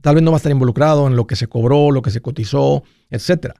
tal 0.00 0.16
vez 0.16 0.24
no 0.24 0.32
va 0.32 0.36
a 0.36 0.38
estar 0.38 0.50
involucrado 0.50 1.06
en 1.06 1.14
lo 1.14 1.26
que 1.26 1.36
se 1.36 1.46
cobró, 1.46 1.92
lo 1.92 2.02
que 2.02 2.10
se 2.10 2.20
cotizó, 2.20 2.82
etcétera. 3.10 3.54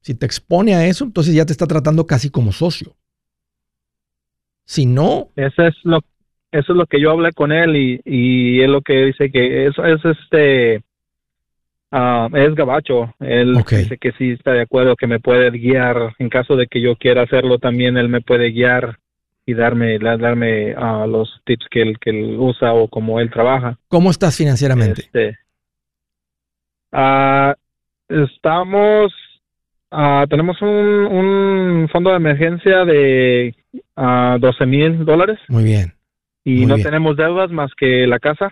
Si 0.00 0.14
te 0.14 0.26
expone 0.26 0.74
a 0.74 0.86
eso, 0.86 1.04
entonces 1.04 1.34
ya 1.34 1.46
te 1.46 1.52
está 1.52 1.66
tratando 1.66 2.06
casi 2.06 2.30
como 2.30 2.52
socio. 2.52 2.96
Si 4.64 4.86
no... 4.86 5.28
Eso 5.36 5.62
es 5.62 5.74
lo, 5.84 6.00
eso 6.50 6.72
es 6.72 6.76
lo 6.76 6.86
que 6.86 7.00
yo 7.00 7.12
hablé 7.12 7.32
con 7.32 7.52
él 7.52 7.76
y, 7.76 8.00
y 8.04 8.60
él 8.60 8.72
lo 8.72 8.82
que 8.82 9.06
dice 9.06 9.30
que 9.30 9.66
eso 9.66 9.84
es 9.84 10.00
este 10.04 10.82
Ah, 11.98 12.28
es 12.34 12.54
gabacho. 12.54 13.14
Él 13.20 13.54
dice 13.70 13.96
que 13.96 14.12
sí 14.12 14.32
está 14.32 14.52
de 14.52 14.60
acuerdo, 14.60 14.96
que 14.96 15.06
me 15.06 15.18
puede 15.18 15.50
guiar 15.50 16.14
en 16.18 16.28
caso 16.28 16.54
de 16.54 16.66
que 16.66 16.82
yo 16.82 16.94
quiera 16.96 17.22
hacerlo 17.22 17.58
también. 17.58 17.96
Él 17.96 18.10
me 18.10 18.20
puede 18.20 18.50
guiar 18.50 18.98
y 19.46 19.54
darme 19.54 19.98
darme 19.98 20.74
uh, 20.76 21.06
los 21.06 21.40
tips 21.46 21.66
que 21.70 21.80
él, 21.80 21.98
que 21.98 22.10
él 22.10 22.36
usa 22.38 22.74
o 22.74 22.88
como 22.88 23.18
él 23.18 23.30
trabaja. 23.30 23.78
¿Cómo 23.88 24.10
estás 24.10 24.36
financieramente? 24.36 25.02
Este, 25.06 25.38
uh, 26.92 27.54
estamos 28.08 29.14
tenemos 30.28 30.60
un, 30.60 30.68
un, 30.68 31.88
fondo 31.90 32.10
de 32.10 32.16
emergencia 32.16 32.84
de 32.84 33.54
12 33.96 34.66
mil 34.66 35.06
dólares. 35.06 35.38
Muy 35.48 35.64
bien. 35.64 35.94
Y 36.44 36.66
no 36.66 36.76
tenemos 36.76 37.16
deudas 37.16 37.50
más 37.50 37.70
que 37.74 38.06
la 38.06 38.18
casa. 38.18 38.50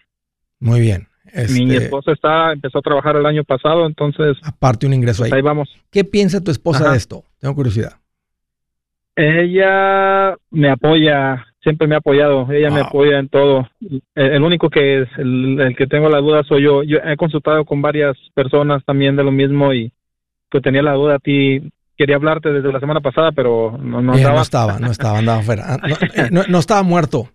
Muy 0.61 0.81
bien. 0.81 1.09
Mi 1.35 1.75
este, 1.75 1.85
esposa 1.85 2.13
está, 2.13 2.53
empezó 2.53 2.79
a 2.79 2.83
trabajar 2.83 3.17
el 3.17 3.27
año 3.27 3.43
pasado, 3.43 3.87
entonces. 3.87 4.37
Aparte 4.43 4.87
un 4.87 4.95
ingreso 4.95 5.25
ahí. 5.25 5.31
Ahí 5.33 5.43
vamos. 5.43 5.69
¿Qué 5.91 6.05
piensa 6.05 6.43
tu 6.43 6.51
esposa 6.51 6.91
de 6.91 6.97
esto? 6.97 7.25
Tengo 7.41 7.55
curiosidad. 7.55 7.95
Ella 9.17 10.37
me 10.51 10.71
apoya, 10.71 11.45
siempre 11.63 11.87
me 11.87 11.95
ha 11.95 11.99
apoyado, 11.99 12.51
ella 12.53 12.71
me 12.71 12.81
apoya 12.81 13.19
en 13.19 13.29
todo. 13.29 13.69
El, 14.15 14.43
único 14.43 14.71
que 14.71 15.03
es 15.03 15.09
el, 15.19 15.75
que 15.77 15.87
tengo 15.87 16.09
la 16.09 16.19
duda 16.19 16.43
soy 16.45 16.63
yo. 16.63 16.83
Yo 16.83 16.99
he 16.99 17.17
consultado 17.17 17.65
con 17.65 17.83
varias 17.83 18.17
personas 18.35 18.85
también 18.85 19.17
de 19.17 19.25
lo 19.25 19.33
mismo 19.33 19.73
y 19.73 19.93
que 20.51 20.61
tenía 20.61 20.83
la 20.83 20.95
duda 20.95 21.17
a 21.17 21.19
ti. 21.19 21.73
Quería 21.97 22.17
hablarte 22.17 22.51
desde 22.53 22.73
la 22.73 22.81
semana 22.81 23.01
pasada, 23.01 23.31
pero 23.31 23.79
no, 23.79 24.03
no, 24.03 24.15
no 24.15 24.41
estaba. 24.41 24.81
No 24.81 24.91
estaba, 24.91 25.19
andaba 25.19 25.39
afuera. 25.39 25.65
Ah, 25.69 25.89
eh, 26.15 26.29
no 26.31 26.59
estaba 26.59 26.83
muerto. 26.83 27.29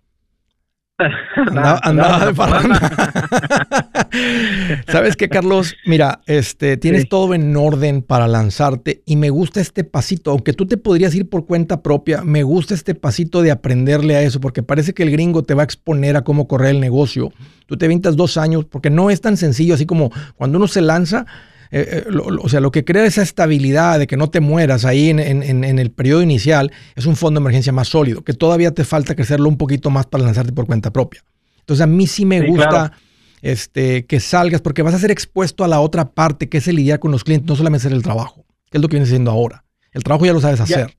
Andaba, 0.99 2.25
de 2.25 2.33
parranda. 2.33 4.09
¿Sabes 4.87 5.15
qué, 5.15 5.29
Carlos? 5.29 5.75
Mira, 5.85 6.21
este, 6.25 6.77
tienes 6.77 7.07
todo 7.07 7.33
en 7.33 7.55
orden 7.55 8.01
para 8.01 8.27
lanzarte 8.27 9.01
y 9.05 9.15
me 9.15 9.29
gusta 9.29 9.61
este 9.61 9.83
pasito, 9.83 10.31
aunque 10.31 10.53
tú 10.53 10.65
te 10.65 10.77
podrías 10.77 11.15
ir 11.15 11.29
por 11.29 11.45
cuenta 11.45 11.81
propia, 11.81 12.21
me 12.23 12.43
gusta 12.43 12.73
este 12.73 12.95
pasito 12.95 13.41
de 13.41 13.51
aprenderle 13.51 14.15
a 14.15 14.23
eso, 14.23 14.41
porque 14.41 14.63
parece 14.63 14.93
que 14.93 15.03
el 15.03 15.11
gringo 15.11 15.43
te 15.43 15.53
va 15.53 15.61
a 15.61 15.65
exponer 15.65 16.17
a 16.17 16.23
cómo 16.23 16.47
correr 16.47 16.71
el 16.71 16.79
negocio. 16.81 17.31
Tú 17.65 17.77
te 17.77 17.87
vintas 17.87 18.15
dos 18.15 18.37
años, 18.37 18.65
porque 18.65 18.89
no 18.89 19.09
es 19.09 19.21
tan 19.21 19.37
sencillo, 19.37 19.75
así 19.75 19.85
como 19.85 20.11
cuando 20.35 20.57
uno 20.57 20.67
se 20.67 20.81
lanza, 20.81 21.25
eh, 21.71 22.03
eh, 22.07 22.17
o 22.41 22.49
sea, 22.49 22.59
lo 22.59 22.71
que 22.71 22.83
crea 22.83 23.05
esa 23.05 23.21
estabilidad 23.21 23.99
de 23.99 24.07
que 24.07 24.17
no 24.17 24.29
te 24.29 24.39
mueras 24.39 24.85
ahí 24.85 25.09
en, 25.09 25.19
el 25.19 25.91
periodo 25.91 26.21
inicial 26.21 26.71
es 26.95 27.05
un 27.05 27.15
fondo 27.15 27.39
de 27.39 27.43
emergencia 27.43 27.71
más 27.71 27.87
sólido, 27.87 28.23
que 28.23 28.33
todavía 28.33 28.71
te 28.71 28.83
falta 28.83 29.15
crecerlo 29.15 29.47
un 29.47 29.57
poquito 29.57 29.89
más 29.89 30.07
para 30.07 30.23
lanzarte 30.23 30.51
por 30.51 30.65
cuenta 30.65 30.91
propia. 30.91 31.23
Entonces 31.59 31.83
a 31.83 31.87
mí 31.87 32.07
sí 32.07 32.25
me 32.25 32.47
gusta 32.47 32.93
este, 33.41 34.05
que 34.07 34.19
salgas 34.19 34.61
porque 34.61 34.81
vas 34.81 34.95
a 34.95 34.99
ser 34.99 35.11
expuesto 35.11 35.63
a 35.63 35.67
la 35.67 35.79
otra 35.79 36.11
parte, 36.11 36.49
que 36.49 36.57
es 36.57 36.67
el 36.67 36.77
lidiar 36.77 36.99
con 36.99 37.11
los 37.11 37.23
clientes, 37.23 37.47
no 37.47 37.55
solamente 37.55 37.85
hacer 37.85 37.95
el 37.95 38.03
trabajo, 38.03 38.45
que 38.71 38.77
es 38.77 38.81
lo 38.81 38.87
que 38.87 38.95
vienes 38.95 39.09
haciendo 39.09 39.29
ahora. 39.29 39.63
El 39.91 40.03
trabajo 40.03 40.25
ya 40.25 40.33
lo 40.33 40.39
sabes 40.39 40.61
hacer. 40.61 40.91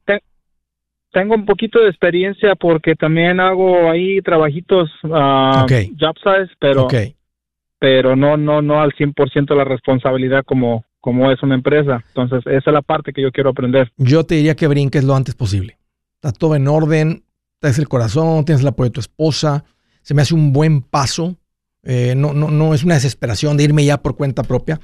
tengo 1.13 1.35
un 1.35 1.47
poquito 1.47 1.81
de 1.81 1.89
experiencia 1.89 2.55
porque 2.55 2.95
también 2.95 3.41
hago 3.41 3.91
ahí 3.91 4.21
trabajitos, 4.23 4.89
uh, 5.03 5.67
job 5.99 6.17
size, 6.23 6.55
pero 6.61 6.87
pero 7.81 8.15
no 8.15 8.37
no 8.37 8.63
no 8.63 8.81
al 8.81 8.93
100% 8.93 9.57
la 9.57 9.65
responsabilidad 9.65 10.45
como 10.45 10.85
como 11.01 11.33
es 11.33 11.43
una 11.43 11.55
empresa. 11.55 12.05
Entonces, 12.09 12.41
esa 12.47 12.71
es 12.71 12.75
la 12.75 12.83
parte 12.83 13.15
que 13.15 13.23
yo 13.23 13.33
quiero 13.33 13.51
aprender. 13.51 13.91
Yo 13.97 14.25
te 14.25 14.35
diría 14.35 14.55
que 14.55 14.67
brinques 14.67 15.03
lo 15.03 15.17
antes 15.17 15.35
posible. 15.35 15.79
Está 16.17 16.31
todo 16.31 16.55
en 16.55 16.69
orden, 16.69 17.25
tienes 17.59 17.79
el 17.79 17.89
corazón, 17.89 18.45
tienes 18.45 18.61
el 18.61 18.69
apoyo 18.69 18.91
de 18.91 18.95
tu 18.95 19.01
esposa. 19.01 19.65
Se 20.03 20.13
me 20.13 20.21
hace 20.21 20.35
un 20.35 20.53
buen 20.53 20.83
paso. 20.83 21.37
Eh, 21.83 22.15
no, 22.15 22.35
no, 22.35 22.51
no 22.51 22.75
es 22.75 22.85
una 22.85 22.95
desesperación 22.95 23.57
de 23.57 23.65
irme 23.65 23.83
ya 23.87 24.03
por 24.03 24.15
cuenta 24.15 24.43
propia 24.43 24.79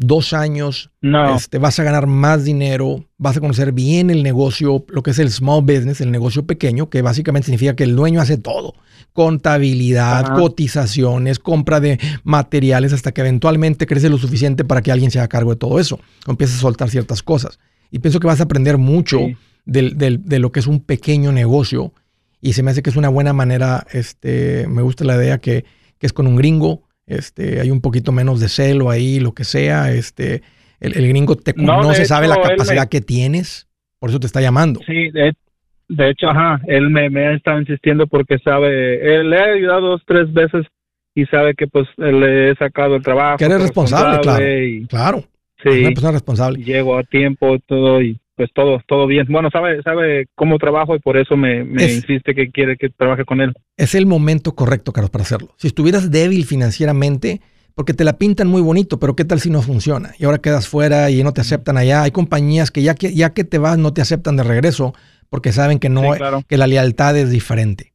dos 0.00 0.32
años, 0.32 0.90
no. 1.02 1.36
este, 1.36 1.58
vas 1.58 1.78
a 1.78 1.84
ganar 1.84 2.06
más 2.06 2.44
dinero, 2.44 3.04
vas 3.18 3.36
a 3.36 3.40
conocer 3.40 3.72
bien 3.72 4.08
el 4.08 4.22
negocio, 4.22 4.84
lo 4.88 5.02
que 5.02 5.10
es 5.10 5.18
el 5.18 5.30
small 5.30 5.60
business, 5.60 6.00
el 6.00 6.10
negocio 6.10 6.46
pequeño, 6.46 6.88
que 6.88 7.02
básicamente 7.02 7.46
significa 7.46 7.76
que 7.76 7.84
el 7.84 7.94
dueño 7.94 8.18
hace 8.18 8.38
todo. 8.38 8.74
Contabilidad, 9.12 10.34
cotizaciones, 10.34 11.38
compra 11.38 11.80
de 11.80 12.00
materiales, 12.24 12.94
hasta 12.94 13.12
que 13.12 13.20
eventualmente 13.20 13.86
crece 13.86 14.08
lo 14.08 14.16
suficiente 14.16 14.64
para 14.64 14.80
que 14.80 14.90
alguien 14.90 15.10
se 15.10 15.18
haga 15.18 15.28
cargo 15.28 15.50
de 15.50 15.56
todo 15.56 15.78
eso. 15.78 16.00
Empiezas 16.26 16.56
a 16.56 16.60
soltar 16.60 16.88
ciertas 16.88 17.22
cosas. 17.22 17.58
Y 17.90 17.98
pienso 17.98 18.20
que 18.20 18.26
vas 18.26 18.40
a 18.40 18.44
aprender 18.44 18.78
mucho 18.78 19.18
de 19.66 20.38
lo 20.38 20.50
que 20.50 20.60
es 20.60 20.66
un 20.66 20.80
pequeño 20.80 21.30
negocio. 21.30 21.92
Y 22.40 22.54
se 22.54 22.62
me 22.62 22.70
hace 22.70 22.82
que 22.82 22.88
es 22.88 22.96
una 22.96 23.10
buena 23.10 23.34
manera, 23.34 23.86
este, 23.92 24.66
me 24.66 24.80
gusta 24.80 25.04
la 25.04 25.16
idea 25.16 25.38
que, 25.38 25.66
que 25.98 26.06
es 26.06 26.14
con 26.14 26.26
un 26.26 26.36
gringo, 26.36 26.84
este, 27.10 27.60
hay 27.60 27.70
un 27.70 27.80
poquito 27.80 28.12
menos 28.12 28.40
de 28.40 28.48
celo 28.48 28.88
ahí, 28.88 29.20
lo 29.20 29.32
que 29.32 29.44
sea. 29.44 29.92
Este, 29.92 30.42
el, 30.78 31.08
gringo 31.08 31.36
te 31.36 31.54
conoce, 31.54 32.04
sabe 32.04 32.28
la 32.28 32.40
capacidad 32.40 32.88
que 32.88 33.00
tienes, 33.00 33.68
por 33.98 34.10
eso 34.10 34.20
te 34.20 34.26
está 34.26 34.40
llamando. 34.40 34.80
Sí, 34.86 35.10
de, 35.10 36.08
hecho, 36.08 36.28
ajá, 36.28 36.60
él 36.66 36.88
me, 36.88 37.26
ha 37.26 37.34
estado 37.34 37.60
insistiendo 37.60 38.06
porque 38.06 38.38
sabe, 38.38 39.16
él 39.16 39.30
le 39.30 39.38
ha 39.38 39.52
ayudado 39.52 39.88
dos, 39.88 40.02
tres 40.06 40.32
veces 40.32 40.66
y 41.14 41.26
sabe 41.26 41.54
que 41.54 41.66
pues 41.66 41.88
le 41.96 42.52
he 42.52 42.54
sacado 42.54 42.96
el 42.96 43.02
trabajo. 43.02 43.38
Que 43.38 43.46
eres 43.46 43.60
responsable, 43.60 44.20
claro. 44.20 44.44
claro. 44.88 45.24
Sí. 45.62 45.80
Una 45.80 45.90
persona 45.90 46.12
responsable. 46.12 46.64
Llego 46.64 46.96
a 46.96 47.02
tiempo, 47.02 47.58
todo 47.66 48.00
y 48.00 48.18
pues 48.40 48.54
todo, 48.54 48.80
todo 48.86 49.06
bien. 49.06 49.26
Bueno, 49.28 49.50
sabe, 49.52 49.82
sabe 49.82 50.24
cómo 50.34 50.56
trabajo 50.56 50.96
y 50.96 50.98
por 50.98 51.18
eso 51.18 51.36
me, 51.36 51.60
insiste 51.60 52.34
que 52.34 52.50
quiere 52.50 52.78
que 52.78 52.88
trabaje 52.88 53.26
con 53.26 53.42
él. 53.42 53.52
Es 53.76 53.94
el 53.94 54.06
momento 54.06 54.54
correcto, 54.54 54.94
Carlos, 54.94 55.10
para 55.10 55.24
hacerlo. 55.24 55.50
Si 55.58 55.66
estuvieras 55.66 56.10
débil 56.10 56.46
financieramente, 56.46 57.42
porque 57.74 57.92
te 57.92 58.02
la 58.02 58.16
pintan 58.16 58.48
muy 58.48 58.62
bonito, 58.62 58.98
pero 58.98 59.14
¿qué 59.14 59.26
tal 59.26 59.40
si 59.40 59.50
no 59.50 59.60
funciona? 59.60 60.12
Y 60.18 60.24
ahora 60.24 60.38
quedas 60.38 60.70
fuera 60.70 61.10
y 61.10 61.22
no 61.22 61.34
te 61.34 61.42
aceptan 61.42 61.76
allá. 61.76 62.02
Hay 62.02 62.12
compañías 62.12 62.70
que 62.70 62.80
ya 62.80 62.94
que, 62.94 63.12
ya 63.12 63.34
que 63.34 63.44
te 63.44 63.58
vas 63.58 63.76
no 63.76 63.92
te 63.92 64.00
aceptan 64.00 64.36
de 64.38 64.42
regreso 64.42 64.94
porque 65.28 65.52
saben 65.52 65.78
que 65.78 65.90
no, 65.90 66.00
que 66.48 66.56
la 66.56 66.66
lealtad 66.66 67.18
es 67.18 67.30
diferente. 67.30 67.92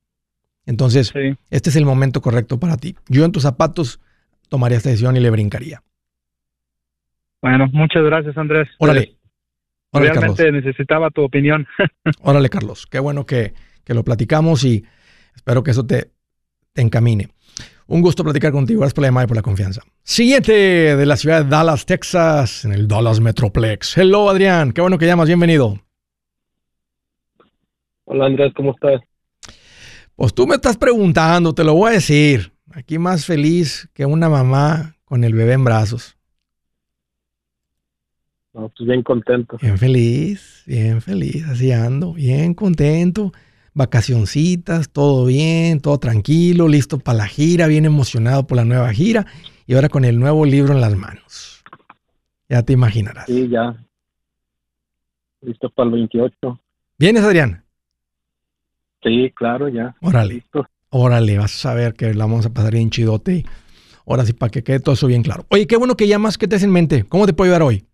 Entonces, 0.68 1.12
este 1.50 1.72
es 1.72 1.76
el 1.76 1.86
momento 1.86 2.22
correcto 2.22 2.60
para 2.60 2.78
ti. 2.78 2.96
Yo 3.10 3.26
en 3.26 3.32
tus 3.32 3.42
zapatos 3.42 4.00
tomaría 4.48 4.78
esta 4.78 4.90
decisión 4.90 5.18
y 5.18 5.22
le 5.22 5.32
brincaría. 5.32 5.82
Bueno, 7.42 7.66
muchas 7.74 8.04
gracias, 8.04 8.38
Andrés. 8.38 8.70
Órale. 8.78 9.16
Realmente 10.00 10.52
necesitaba 10.52 11.10
tu 11.10 11.24
opinión. 11.24 11.68
Órale, 12.22 12.50
Carlos. 12.50 12.88
Qué 12.88 13.00
bueno 13.00 13.26
que, 13.26 13.54
lo 13.88 14.04
platicamos 14.04 14.64
y 14.64 14.84
espero 15.36 15.64
que 15.64 15.72
eso 15.72 15.86
te, 15.86 16.12
te 16.74 16.82
encamine. 16.82 17.30
Un 17.88 18.02
gusto 18.02 18.24
platicar 18.24 18.52
contigo. 18.52 18.80
Gracias 18.80 18.96
por 18.96 19.04
la 19.04 19.10
llamada 19.10 19.26
y 19.26 19.28
por 19.28 19.38
la 19.38 19.44
confianza. 19.44 19.82
Siguiente 20.04 20.52
de 20.96 21.06
la 21.06 21.18
ciudad 21.18 21.44
de 21.44 21.50
Dallas, 21.50 21.86
Texas, 21.86 22.66
en 22.66 22.74
el 22.74 22.88
Dallas 22.88 23.20
Metroplex. 23.20 23.98
Hello, 23.98 24.30
Adrián. 24.30 24.72
Qué 24.72 24.82
bueno 24.82 24.98
que 24.98 25.06
llamas. 25.06 25.28
Bienvenido. 25.28 25.80
Hola, 28.06 28.26
Andrés. 28.26 28.54
¿Cómo 28.56 28.72
estás? 28.72 29.02
Pues 30.16 30.34
tú 30.34 30.48
me 30.48 30.56
estás 30.56 30.78
preguntando, 30.78 31.54
te 31.54 31.64
lo 31.64 31.74
voy 31.74 31.92
a 31.92 31.94
decir. 31.96 32.54
Aquí 32.74 32.98
más 32.98 33.26
feliz 33.26 33.90
que 33.94 34.06
una 34.06 34.30
mamá 34.30 34.96
con 35.04 35.24
el 35.24 35.34
bebé 35.34 35.54
en 35.54 35.64
brazos. 35.64 36.15
No, 38.56 38.70
pues 38.70 38.88
bien 38.88 39.04
contento. 39.04 39.58
Bien 39.62 39.78
feliz, 39.78 40.64
bien 40.66 41.02
feliz, 41.02 41.46
así 41.50 41.74
ando, 41.74 42.14
bien 42.14 42.54
contento. 42.54 43.34
Vacacioncitas, 43.74 44.90
todo 44.90 45.26
bien, 45.26 45.82
todo 45.82 45.98
tranquilo, 45.98 46.70
listo 46.70 46.98
para 46.98 47.18
la 47.18 47.28
gira, 47.28 47.68
bien 47.68 47.84
emocionado 47.84 48.48
por 48.48 48.56
la 48.56 48.64
nueva 48.64 48.94
gira 48.94 49.26
y 49.68 49.74
ahora 49.74 49.90
con 49.90 50.06
el 50.06 50.18
nuevo 50.18 50.46
libro 50.46 50.74
en 50.74 50.80
las 50.80 50.96
manos. 50.96 51.66
Ya 52.48 52.64
te 52.64 52.72
imaginarás. 52.72 53.26
Sí, 53.26 53.50
ya. 53.50 53.76
Listo 55.42 55.70
para 55.70 55.88
el 55.88 55.96
28. 55.96 56.62
¿Vienes, 56.98 57.24
Adrián? 57.26 57.66
Sí, 59.04 59.34
claro, 59.36 59.68
ya. 59.68 59.98
Órale. 60.02 60.46
Órale, 60.92 61.38
vas 61.38 61.66
a 61.66 61.74
ver 61.74 61.94
que 61.94 62.14
la 62.14 62.24
vamos 62.24 62.46
a 62.46 62.54
pasar 62.54 62.72
bien 62.72 62.90
chidote. 62.90 63.44
Ahora 64.08 64.24
sí, 64.24 64.32
para 64.32 64.50
que 64.50 64.64
quede 64.64 64.80
todo 64.80 64.96
eso 64.96 65.08
bien 65.08 65.24
claro. 65.24 65.46
Oye, 65.50 65.68
qué 65.68 65.76
bueno 65.76 65.98
que 65.98 66.08
llamas, 66.08 66.38
¿qué 66.38 66.48
te 66.48 66.56
en 66.56 66.72
mente? 66.72 67.04
¿Cómo 67.04 67.26
te 67.26 67.34
puedo 67.34 67.52
ayudar 67.52 67.64
hoy? 67.64 67.86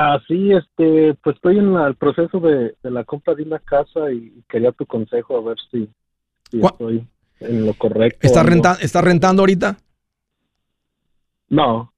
Ah, 0.00 0.20
sí, 0.28 0.52
este, 0.52 1.14
pues 1.24 1.34
estoy 1.34 1.58
en 1.58 1.74
el 1.74 1.96
proceso 1.96 2.38
de, 2.38 2.76
la 2.82 3.02
compra 3.02 3.34
de 3.34 3.42
una 3.42 3.58
casa 3.58 4.12
y 4.12 4.44
quería 4.48 4.70
tu 4.70 4.86
consejo 4.86 5.36
a 5.36 5.40
ver 5.40 5.56
si, 5.72 5.90
estoy 6.52 7.04
en 7.40 7.66
lo 7.66 7.74
correcto. 7.74 8.24
¿Estás, 8.24 8.46
renta, 8.46 8.76
rentando 9.00 9.42
ahorita? 9.42 9.76
No. 11.48 11.92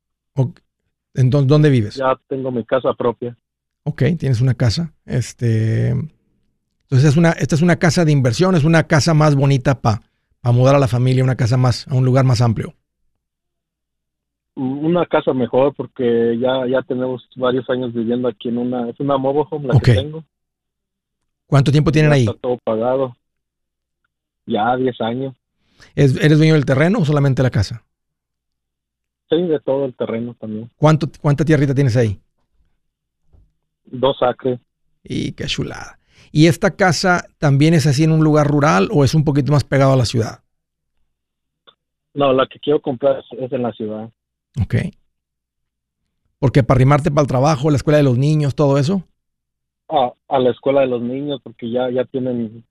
Entonces, 1.13 1.47
¿dónde 1.47 1.69
vives? 1.69 1.97
Ya 1.97 2.19
tengo 2.27 2.51
mi 2.51 2.65
casa 2.65 2.95
propia. 2.95 3.37
Ok, 3.83 4.03
tienes 4.19 4.41
una 4.41 4.55
casa. 4.55 4.95
Este, 5.05 5.91
entonces 5.91 7.05
es 7.05 7.19
una, 7.19 7.33
esta 7.33 7.55
es 7.55 7.61
una 7.61 7.77
casa 7.77 8.07
de 8.07 8.13
inversión, 8.13 8.55
es 8.55 8.65
una 8.65 8.85
casa 8.85 9.13
más 9.13 9.35
bonita 9.35 9.83
para 9.83 10.01
mudar 10.45 10.75
a 10.75 10.79
la 10.79 10.89
familia, 10.89 11.23
una 11.23 11.37
casa 11.37 11.59
más, 11.59 11.87
a 11.87 11.95
un 11.95 12.07
lugar 12.07 12.25
más 12.25 12.41
amplio. 12.41 12.73
Una 14.57 15.07
casa 15.07 15.33
mejor 15.33 15.75
porque 15.75 16.37
ya, 16.39 16.67
ya 16.67 16.83
tenemos 16.83 17.27
varios 17.37 17.69
años 17.71 17.95
viviendo 17.95 18.29
aquí 18.29 18.49
en 18.49 18.59
una, 18.59 18.91
es 18.91 18.99
una 19.01 19.17
mobile 19.17 19.47
home 19.51 19.69
la 19.69 19.81
que 19.81 19.95
tengo. 19.95 20.25
¿Cuánto 21.47 21.73
tiempo 21.73 21.91
tienen 21.91 22.13
ahí? 22.13 22.27
Está 22.27 22.35
todo 22.35 22.59
pagado. 22.63 23.17
Ya 24.47 24.77
10 24.77 25.01
años. 25.01 25.35
¿Eres 25.95 26.39
dueño 26.39 26.55
del 26.55 26.65
terreno 26.65 26.99
o 26.99 27.05
solamente 27.05 27.43
la 27.43 27.51
casa? 27.51 27.85
Sí, 29.29 29.43
de 29.43 29.61
todo 29.61 29.85
el 29.85 29.95
terreno 29.95 30.35
también. 30.35 30.71
¿Cuánto, 30.77 31.09
¿Cuánta 31.21 31.45
tierrita 31.45 31.75
tienes 31.75 31.97
ahí? 31.97 32.21
Dos 33.85 34.17
acres. 34.23 34.61
Y 35.03 35.33
qué 35.33 35.47
chulada. 35.47 35.99
¿Y 36.33 36.47
esta 36.47 36.77
casa 36.77 37.25
también 37.39 37.75
es 37.75 37.87
así 37.87 38.05
en 38.05 38.13
un 38.13 38.23
lugar 38.23 38.47
rural 38.47 38.89
o 38.93 39.05
es 39.05 39.15
un 39.15 39.25
poquito 39.25 39.53
más 39.53 39.65
pegado 39.65 39.93
a 39.93 39.97
la 39.97 40.05
ciudad? 40.05 40.41
No, 42.15 42.33
la 42.33 42.47
que 42.47 42.59
quiero 42.59 42.81
comprar 42.81 43.23
es 43.39 43.53
en 43.53 43.63
la 43.63 43.73
ciudad. 43.73 44.11
Ok. 44.59 44.75
Porque 46.39 46.63
para 46.63 46.79
arrimarte 46.79 47.11
para 47.11 47.23
el 47.23 47.29
trabajo, 47.29 47.71
la 47.71 47.77
escuela 47.77 47.99
de 47.99 48.05
los 48.05 48.17
niños, 48.17 48.55
todo 48.55 48.79
eso. 48.79 49.05
Ah, 49.89 50.13
a 50.29 50.39
la 50.39 50.51
escuela 50.51 50.81
de 50.81 50.87
los 50.87 51.03
niños, 51.03 51.41
porque 51.43 51.71
ya, 51.71 51.91
ya 51.91 52.05
tienen 52.05 52.65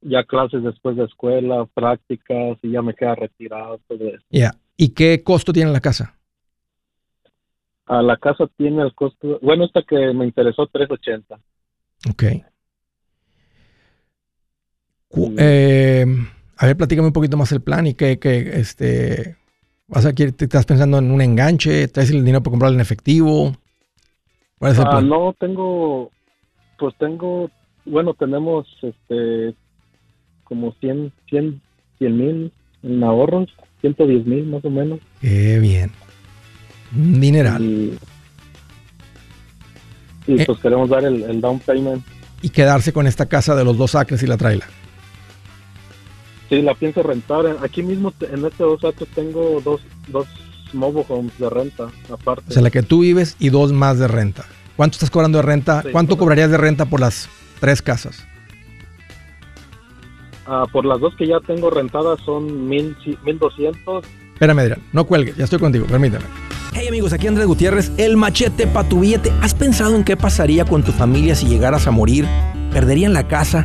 ya 0.00 0.24
clases 0.24 0.62
después 0.64 0.96
de 0.96 1.04
escuela, 1.04 1.66
prácticas 1.72 2.58
y 2.62 2.72
ya 2.72 2.82
me 2.82 2.94
queda 2.94 3.14
retirado. 3.14 3.78
Todo 3.86 4.08
eso. 4.08 4.24
Ya. 4.30 4.52
¿Y 4.76 4.90
qué 4.90 5.22
costo 5.22 5.52
tiene 5.52 5.70
la 5.70 5.80
casa? 5.80 6.18
A 7.86 8.02
la 8.02 8.16
casa 8.16 8.48
tiene 8.56 8.82
el 8.82 8.94
costo, 8.94 9.38
bueno, 9.42 9.64
esta 9.64 9.82
que 9.82 9.96
me 10.12 10.24
interesó, 10.24 10.66
380. 10.66 11.38
Ok. 12.10 12.22
Eh, 15.38 16.06
a 16.56 16.66
ver, 16.66 16.76
platícame 16.76 17.08
un 17.08 17.12
poquito 17.12 17.36
más 17.36 17.52
el 17.52 17.60
plan 17.60 17.86
y 17.86 17.94
que, 17.94 18.18
que 18.18 18.58
este, 18.58 19.36
vas 19.92 20.06
a, 20.06 20.12
te 20.12 20.24
estás 20.44 20.64
pensando 20.64 20.98
en 20.98 21.10
un 21.10 21.20
enganche, 21.20 21.86
traes 21.88 22.10
el 22.10 22.24
dinero 22.24 22.42
para 22.42 22.52
comprarlo 22.52 22.76
en 22.76 22.80
efectivo. 22.80 23.52
¿Cuál 24.58 24.72
es 24.72 24.78
el 24.78 24.84
ah, 24.86 24.90
plan? 24.90 25.08
No, 25.08 25.34
tengo, 25.38 26.10
pues 26.78 26.94
tengo, 26.98 27.50
bueno, 27.84 28.14
tenemos 28.14 28.66
este, 28.80 29.54
como 30.44 30.72
100, 30.80 31.12
100, 31.28 31.60
100 31.98 32.16
mil 32.16 32.52
en 32.82 33.04
ahorros 33.04 33.48
110 33.82 34.26
mil 34.26 34.46
más 34.46 34.64
o 34.64 34.70
menos. 34.70 35.00
Qué 35.20 35.58
bien. 35.58 35.90
Dineral. 36.92 37.62
Y, 40.26 40.40
eh. 40.40 40.44
pues 40.46 40.58
queremos 40.60 40.88
dar 40.88 41.04
el, 41.04 41.40
down 41.40 41.58
payment. 41.58 42.02
Y 42.40 42.48
quedarse 42.48 42.92
con 42.92 43.06
esta 43.06 43.26
casa 43.26 43.54
de 43.54 43.64
los 43.64 43.76
dos 43.76 43.94
acres 43.94 44.22
y 44.22 44.26
la 44.26 44.36
traila. 44.36 44.66
Sí, 46.52 46.60
la 46.60 46.74
pienso 46.74 47.02
rentar. 47.02 47.46
Aquí 47.62 47.82
mismo 47.82 48.12
en 48.30 48.44
este 48.44 48.62
dos 48.62 48.84
acres 48.84 49.08
tengo 49.14 49.62
dos, 49.64 49.80
dos 50.08 50.26
mobile 50.74 51.06
homes 51.08 51.38
de 51.38 51.48
renta 51.48 51.88
aparte. 52.10 52.44
O 52.46 52.52
sea, 52.52 52.60
la 52.60 52.68
que 52.68 52.82
tú 52.82 53.00
vives 53.00 53.36
y 53.38 53.48
dos 53.48 53.72
más 53.72 53.98
de 53.98 54.06
renta. 54.06 54.44
¿Cuánto 54.76 54.96
estás 54.96 55.10
cobrando 55.10 55.38
de 55.38 55.42
renta? 55.42 55.82
¿Cuánto 55.92 56.18
cobrarías 56.18 56.50
de 56.50 56.58
renta 56.58 56.84
por 56.84 57.00
las 57.00 57.30
tres 57.58 57.80
casas? 57.80 58.26
Ah, 60.44 60.66
por 60.70 60.84
las 60.84 61.00
dos 61.00 61.14
que 61.16 61.26
ya 61.26 61.40
tengo 61.40 61.70
rentadas 61.70 62.20
son 62.20 62.68
mil, 62.68 62.94
1200. 63.24 64.04
Espérame, 64.34 64.58
Adrián, 64.58 64.82
no 64.92 65.06
cuelgue, 65.06 65.32
ya 65.34 65.44
estoy 65.44 65.58
contigo, 65.58 65.86
permítame. 65.86 66.26
Hey 66.74 66.86
amigos, 66.86 67.14
aquí 67.14 67.28
Andrés 67.28 67.46
Gutiérrez, 67.46 67.92
el 67.96 68.18
machete 68.18 68.66
para 68.66 68.86
tu 68.86 69.00
billete. 69.00 69.32
¿Has 69.40 69.54
pensado 69.54 69.96
en 69.96 70.04
qué 70.04 70.18
pasaría 70.18 70.66
con 70.66 70.82
tu 70.82 70.92
familia 70.92 71.34
si 71.34 71.46
llegaras 71.46 71.86
a 71.86 71.92
morir? 71.92 72.26
¿Perderían 72.74 73.14
la 73.14 73.26
casa? 73.26 73.64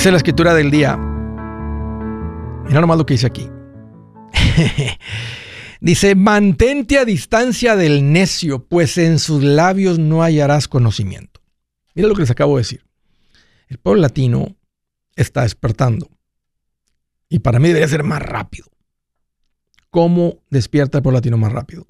Dice 0.00 0.12
la 0.12 0.16
escritura 0.16 0.54
del 0.54 0.70
día. 0.70 0.96
Mira 0.96 2.80
nomás 2.80 2.96
lo 2.96 3.04
que 3.04 3.12
dice 3.12 3.26
aquí. 3.26 3.46
Dice, 5.82 6.14
mantente 6.14 6.96
a 6.96 7.04
distancia 7.04 7.76
del 7.76 8.10
necio, 8.10 8.64
pues 8.64 8.96
en 8.96 9.18
sus 9.18 9.44
labios 9.44 9.98
no 9.98 10.22
hallarás 10.22 10.68
conocimiento. 10.68 11.42
Mira 11.94 12.08
lo 12.08 12.14
que 12.14 12.22
les 12.22 12.30
acabo 12.30 12.56
de 12.56 12.62
decir. 12.62 12.86
El 13.68 13.76
pueblo 13.76 14.00
latino 14.00 14.56
está 15.16 15.42
despertando. 15.42 16.08
Y 17.28 17.40
para 17.40 17.58
mí 17.58 17.68
debería 17.68 17.86
ser 17.86 18.02
más 18.02 18.22
rápido. 18.22 18.68
¿Cómo 19.90 20.38
despierta 20.48 20.96
el 20.96 21.02
pueblo 21.02 21.18
latino 21.18 21.36
más 21.36 21.52
rápido? 21.52 21.86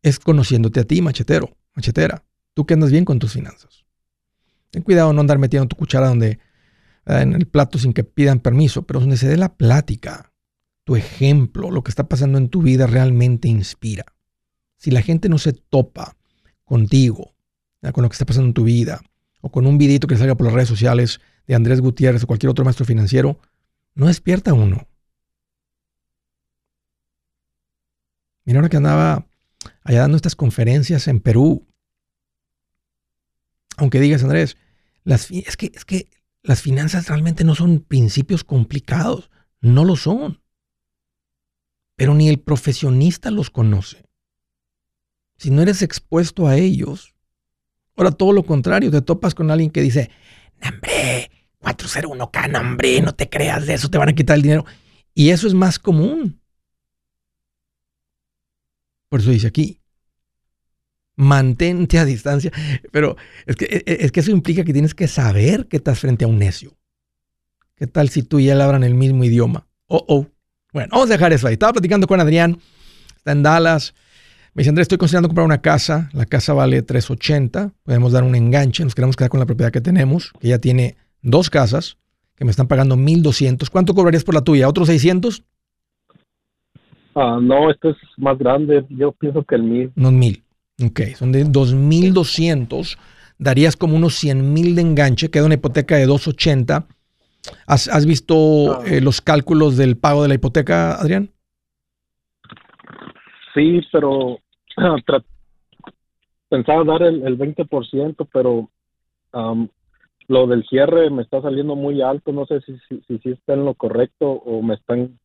Es 0.00 0.18
conociéndote 0.18 0.80
a 0.80 0.84
ti, 0.84 1.02
machetero, 1.02 1.54
machetera. 1.74 2.24
Tú 2.54 2.64
que 2.64 2.72
andas 2.72 2.90
bien 2.90 3.04
con 3.04 3.18
tus 3.18 3.34
finanzas. 3.34 3.84
Ten 4.70 4.82
cuidado 4.82 5.12
no 5.12 5.20
andar 5.20 5.36
metiendo 5.36 5.68
tu 5.68 5.76
cuchara 5.76 6.08
donde, 6.08 6.38
eh, 7.06 7.20
en 7.20 7.34
el 7.34 7.46
plato 7.46 7.78
sin 7.78 7.92
que 7.92 8.04
pidan 8.04 8.40
permiso, 8.40 8.82
pero 8.82 9.00
donde 9.00 9.16
se 9.16 9.28
dé 9.28 9.36
la 9.36 9.54
plática 9.56 10.30
tu 10.84 10.96
ejemplo, 10.96 11.70
lo 11.70 11.84
que 11.84 11.90
está 11.90 12.08
pasando 12.08 12.36
en 12.36 12.48
tu 12.48 12.62
vida 12.62 12.86
realmente 12.86 13.46
inspira. 13.46 14.04
Si 14.76 14.90
la 14.90 15.02
gente 15.02 15.28
no 15.28 15.38
se 15.38 15.52
topa 15.52 16.16
contigo, 16.64 17.36
con 17.92 18.02
lo 18.02 18.08
que 18.08 18.14
está 18.14 18.26
pasando 18.26 18.48
en 18.48 18.54
tu 18.54 18.64
vida, 18.64 19.00
o 19.40 19.52
con 19.52 19.66
un 19.66 19.78
videito 19.78 20.06
que 20.06 20.16
salga 20.16 20.34
por 20.34 20.46
las 20.46 20.54
redes 20.54 20.68
sociales 20.68 21.20
de 21.46 21.54
Andrés 21.54 21.80
Gutiérrez 21.80 22.24
o 22.24 22.26
cualquier 22.26 22.50
otro 22.50 22.64
maestro 22.64 22.84
financiero, 22.84 23.38
no 23.94 24.06
despierta 24.06 24.52
uno. 24.52 24.88
Mira 28.44 28.58
ahora 28.58 28.68
que 28.68 28.78
andaba 28.78 29.26
allá 29.84 30.00
dando 30.00 30.16
estas 30.16 30.34
conferencias 30.34 31.06
en 31.08 31.20
Perú. 31.20 31.68
Aunque 33.76 34.00
digas, 34.00 34.24
Andrés, 34.24 34.56
las, 35.04 35.30
es, 35.30 35.56
que, 35.56 35.70
es 35.74 35.84
que 35.84 36.08
las 36.42 36.62
finanzas 36.62 37.08
realmente 37.08 37.44
no 37.44 37.54
son 37.54 37.80
principios 37.80 38.44
complicados. 38.44 39.30
No 39.60 39.84
lo 39.84 39.96
son 39.96 40.40
pero 42.00 42.14
ni 42.14 42.30
el 42.30 42.40
profesionista 42.40 43.30
los 43.30 43.50
conoce. 43.50 44.06
Si 45.36 45.50
no 45.50 45.60
eres 45.60 45.82
expuesto 45.82 46.46
a 46.46 46.56
ellos, 46.56 47.14
ahora 47.94 48.10
todo 48.10 48.32
lo 48.32 48.42
contrario, 48.42 48.90
te 48.90 49.02
topas 49.02 49.34
con 49.34 49.50
alguien 49.50 49.70
que 49.70 49.82
dice, 49.82 50.10
hombre, 50.66 51.30
401k, 51.60 52.58
hombre, 52.58 53.02
no 53.02 53.14
te 53.14 53.28
creas 53.28 53.66
de 53.66 53.74
eso, 53.74 53.90
te 53.90 53.98
van 53.98 54.08
a 54.08 54.14
quitar 54.14 54.36
el 54.36 54.42
dinero. 54.42 54.64
Y 55.12 55.28
eso 55.28 55.46
es 55.46 55.52
más 55.52 55.78
común. 55.78 56.40
Por 59.10 59.20
eso 59.20 59.30
dice 59.30 59.48
aquí, 59.48 59.79
mantente 61.20 61.98
a 61.98 62.04
distancia. 62.04 62.50
Pero 62.90 63.16
es 63.46 63.56
que, 63.56 63.66
e, 63.66 63.82
e, 63.86 64.04
es 64.04 64.12
que 64.12 64.20
eso 64.20 64.30
implica 64.30 64.64
que 64.64 64.72
tienes 64.72 64.94
que 64.94 65.06
saber 65.06 65.66
que 65.66 65.76
estás 65.76 66.00
frente 66.00 66.24
a 66.24 66.28
un 66.28 66.38
necio. 66.38 66.72
¿Qué 67.76 67.86
tal 67.86 68.08
si 68.08 68.22
tú 68.22 68.38
y 68.38 68.48
él 68.48 68.60
hablan 68.60 68.84
el 68.84 68.94
mismo 68.94 69.22
idioma? 69.24 69.66
Oh, 69.86 70.04
oh. 70.08 70.26
Bueno, 70.72 70.88
vamos 70.92 71.10
a 71.10 71.14
dejar 71.14 71.32
eso 71.32 71.46
ahí. 71.46 71.54
Estaba 71.54 71.72
platicando 71.72 72.06
con 72.06 72.20
Adrián, 72.20 72.58
está 73.16 73.32
en 73.32 73.42
Dallas. 73.42 73.94
Me 74.54 74.62
dice, 74.62 74.70
Andrés, 74.70 74.84
estoy 74.84 74.98
considerando 74.98 75.28
comprar 75.28 75.46
una 75.46 75.60
casa. 75.60 76.10
La 76.12 76.26
casa 76.26 76.52
vale 76.52 76.82
380. 76.82 77.72
Podemos 77.82 78.12
dar 78.12 78.24
un 78.24 78.34
enganche. 78.34 78.82
Nos 78.82 78.94
queremos 78.94 79.16
quedar 79.16 79.30
con 79.30 79.40
la 79.40 79.46
propiedad 79.46 79.70
que 79.70 79.80
tenemos, 79.80 80.32
que 80.40 80.48
ya 80.48 80.58
tiene 80.58 80.96
dos 81.22 81.50
casas, 81.50 81.98
que 82.36 82.44
me 82.44 82.50
están 82.50 82.66
pagando 82.66 82.96
1200. 82.96 83.68
¿Cuánto 83.70 83.94
cobrarías 83.94 84.24
por 84.24 84.34
la 84.34 84.42
tuya? 84.42 84.68
¿Otros 84.68 84.88
600? 84.88 85.44
Ah, 87.14 87.38
no, 87.40 87.70
esto 87.70 87.90
es 87.90 87.96
más 88.16 88.38
grande. 88.38 88.84
Yo 88.88 89.12
pienso 89.12 89.42
que 89.44 89.56
el 89.56 89.62
mil. 89.62 89.92
No, 89.94 90.10
mil. 90.10 90.44
Ok, 90.84 91.00
son 91.16 91.32
de 91.32 91.44
2.200. 91.44 92.96
Darías 93.38 93.76
como 93.76 93.96
unos 93.96 94.14
100 94.14 94.52
mil 94.52 94.74
de 94.74 94.82
enganche. 94.82 95.30
Queda 95.30 95.46
una 95.46 95.54
hipoteca 95.54 95.96
de 95.96 96.06
280. 96.06 96.86
¿Has, 97.66 97.88
has 97.88 98.06
visto 98.06 98.80
ah. 98.80 98.82
eh, 98.86 99.00
los 99.00 99.20
cálculos 99.20 99.76
del 99.76 99.96
pago 99.96 100.22
de 100.22 100.28
la 100.28 100.34
hipoteca, 100.34 100.94
Adrián? 100.94 101.30
Sí, 103.54 103.80
pero 103.92 104.38
pensaba 106.48 106.84
dar 106.84 107.02
el, 107.02 107.26
el 107.26 107.38
20%, 107.38 108.28
pero 108.32 108.70
lo 110.28 110.46
del 110.46 110.64
cierre 110.68 111.10
me 111.10 111.22
está 111.22 111.40
saliendo 111.42 111.76
muy 111.76 112.02
alto. 112.02 112.32
No 112.32 112.46
sé 112.46 112.60
si, 112.60 112.78
si, 112.88 113.18
si, 113.18 113.30
está 113.30 113.54
en 113.54 113.64
lo 113.64 113.74
correcto 113.74 114.30
o 114.30 114.62
me 114.62 114.74
están 114.74 115.18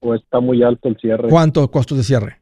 o 0.00 0.14
está 0.14 0.40
muy 0.40 0.62
alto 0.62 0.88
el 0.88 0.96
cierre. 0.96 1.28
¿Cuánto 1.28 1.70
costos 1.70 1.98
de 1.98 2.04
cierre? 2.04 2.39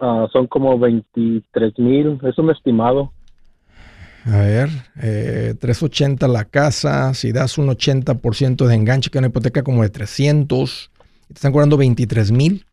Ah, 0.00 0.26
son 0.32 0.46
como 0.46 0.78
23 0.78 1.78
mil, 1.78 2.18
es 2.22 2.38
un 2.38 2.50
estimado. 2.50 3.12
A 4.24 4.38
ver, 4.38 4.68
eh, 5.02 5.54
380 5.60 6.26
la 6.28 6.44
casa, 6.44 7.12
si 7.14 7.32
das 7.32 7.58
un 7.58 7.68
80% 7.68 8.66
de 8.66 8.74
enganche, 8.74 9.10
que 9.10 9.18
una 9.18 9.28
hipoteca 9.28 9.62
como 9.62 9.82
de 9.82 9.90
300, 9.90 10.90
te 11.28 11.34
están 11.34 11.52
cobrando 11.52 11.76
23 11.76 12.32
mil. 12.32 12.64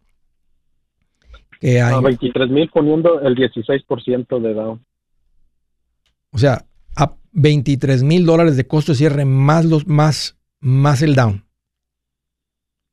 Que 1.59 1.82
hay... 1.82 2.01
23 2.01 2.49
mil 2.49 2.69
poniendo 2.69 3.19
el 3.21 3.36
16% 3.36 4.39
de 4.41 4.53
down. 4.53 4.86
O 6.32 6.38
sea, 6.38 6.65
a 6.95 7.13
23 7.34 8.03
mil 8.03 8.25
dólares 8.25 8.57
de 8.57 8.67
costo 8.67 8.93
de 8.93 8.97
cierre 8.97 9.25
más, 9.25 9.65
los, 9.65 9.88
más, 9.88 10.38
más 10.59 11.01
el 11.01 11.15
down. 11.15 11.46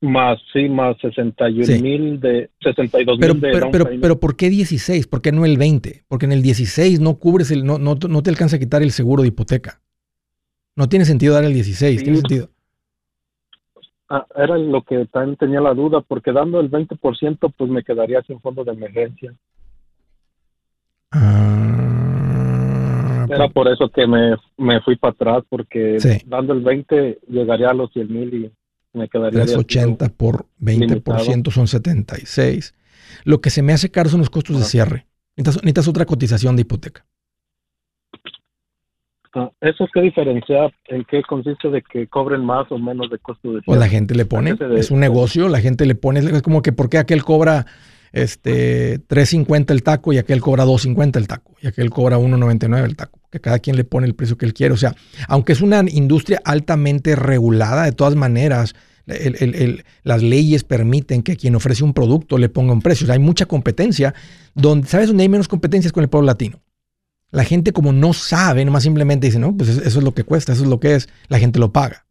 Más, 0.01 0.39
sí, 0.51 0.67
más 0.69 0.97
61 1.01 1.81
mil 1.81 2.19
de 2.19 2.49
62 2.61 3.17
mil 3.17 3.39
de 3.39 3.49
pero, 3.49 3.71
pero, 3.71 3.89
pero, 4.01 4.19
¿por 4.19 4.35
qué 4.35 4.49
16? 4.49 5.07
¿Por 5.07 5.21
qué 5.21 5.31
no 5.31 5.45
el 5.45 5.57
20? 5.57 6.03
Porque 6.07 6.25
en 6.25 6.33
el 6.33 6.41
16 6.41 6.99
no 6.99 7.15
cubres 7.15 7.49
el, 7.49 7.63
no, 7.63 7.79
no, 7.79 7.95
no 7.95 8.21
te 8.21 8.29
alcanza 8.29 8.57
a 8.57 8.59
quitar 8.59 8.83
el 8.83 8.91
seguro 8.91 9.21
de 9.21 9.29
hipoteca. 9.29 9.81
No 10.75 10.89
tiene 10.89 11.05
sentido 11.05 11.33
dar 11.33 11.45
el 11.45 11.53
16, 11.53 12.03
tiene 12.03 12.17
sentido. 12.17 12.49
Ah, 14.09 14.25
era 14.35 14.57
lo 14.57 14.83
que 14.83 15.05
también 15.05 15.37
tenía 15.37 15.61
la 15.61 15.73
duda, 15.73 16.01
porque 16.01 16.31
dando 16.31 16.59
el 16.59 16.69
20% 16.69 17.53
pues 17.57 17.69
me 17.71 17.83
quedaría 17.83 18.21
sin 18.23 18.39
fondo 18.41 18.63
de 18.63 18.73
emergencia. 18.73 19.33
Ah, 21.11 21.55
era 23.29 23.47
por 23.47 23.67
eso 23.67 23.89
que 23.89 24.05
me, 24.05 24.35
me 24.57 24.81
fui 24.81 24.95
para 24.95 25.13
atrás, 25.13 25.43
porque 25.49 25.97
dando 26.27 26.53
el 26.53 26.61
20 26.61 27.19
llegaría 27.29 27.69
a 27.69 27.73
los 27.73 27.91
100 27.93 28.13
mil 28.13 28.33
y 28.33 28.51
me 28.95 29.07
quedaría 29.09 29.43
380 29.43 30.09
por 30.09 30.47
20% 30.61 31.51
son 31.51 31.67
76. 31.67 32.73
Lo 33.23 33.41
que 33.41 33.49
se 33.49 33.61
me 33.61 33.73
hace 33.73 33.91
caro 33.91 34.09
son 34.09 34.19
los 34.19 34.29
costos 34.29 34.57
de 34.57 34.65
cierre. 34.65 35.05
Necesitas, 35.35 35.87
otra 35.87 36.05
cotización 36.05 36.55
de 36.55 36.61
hipoteca. 36.61 37.05
Ah, 39.33 39.51
¿Eso 39.59 39.85
qué 39.93 40.01
diferencia? 40.01 40.71
¿En 40.85 41.03
qué 41.03 41.21
consiste 41.23 41.69
de 41.69 41.81
que 41.81 42.07
cobren 42.07 42.45
más 42.45 42.71
o 42.71 42.77
menos 42.77 43.09
de 43.09 43.19
costos 43.19 43.55
de 43.55 43.59
cierre? 43.59 43.65
Pues 43.65 43.79
la 43.79 43.89
gente 43.89 44.15
le 44.15 44.25
pone, 44.25 44.55
es 44.77 44.91
un 44.91 45.01
negocio, 45.01 45.49
la 45.49 45.59
gente 45.59 45.85
le 45.85 45.95
pone, 45.95 46.21
es 46.21 46.41
como 46.41 46.61
que 46.61 46.71
¿por 46.71 46.89
qué 46.89 46.97
aquel 46.97 47.23
cobra 47.23 47.65
este 48.13 49.05
3.50 49.07 49.71
el 49.71 49.83
taco 49.83 50.13
y 50.13 50.19
aquel 50.19 50.39
cobra 50.39 50.63
2.50 50.63 51.17
el 51.17 51.27
taco 51.27 51.53
y 51.61 51.67
aquel 51.67 51.89
cobra 51.89 52.17
1.99 52.17 52.85
el 52.85 52.95
taco? 52.95 53.19
Cada 53.39 53.59
quien 53.59 53.75
le 53.75 53.83
pone 53.83 54.07
el 54.07 54.15
precio 54.15 54.37
que 54.37 54.45
él 54.45 54.53
quiere. 54.53 54.73
O 54.73 54.77
sea, 54.77 54.95
aunque 55.27 55.53
es 55.53 55.61
una 55.61 55.83
industria 55.87 56.41
altamente 56.43 57.15
regulada, 57.15 57.83
de 57.83 57.91
todas 57.91 58.15
maneras, 58.15 58.75
las 60.03 60.23
leyes 60.23 60.63
permiten 60.63 61.21
que 61.21 61.37
quien 61.37 61.55
ofrece 61.55 61.83
un 61.83 61.93
producto 61.93 62.37
le 62.37 62.49
ponga 62.49 62.73
un 62.73 62.81
precio. 62.81 63.11
hay 63.11 63.19
mucha 63.19 63.45
competencia. 63.45 64.13
Donde, 64.53 64.87
¿Sabes 64.87 65.07
dónde 65.07 65.23
hay 65.23 65.29
menos 65.29 65.47
competencias 65.47 65.93
con 65.93 66.03
el 66.03 66.09
pueblo 66.09 66.27
latino? 66.27 66.61
La 67.31 67.43
gente 67.43 67.73
como 67.73 67.91
no 67.91 68.13
sabe, 68.13 68.63
nomás 68.63 68.83
simplemente 68.83 69.27
dice, 69.27 69.39
no, 69.39 69.55
pues 69.55 69.69
eso 69.69 69.99
es 69.99 70.03
lo 70.03 70.13
que 70.13 70.23
cuesta, 70.23 70.53
eso 70.53 70.63
es 70.63 70.69
lo 70.69 70.79
que 70.79 70.95
es, 70.95 71.09
la 71.27 71.37
gente 71.37 71.59
lo 71.59 71.73
paga. 71.73 72.05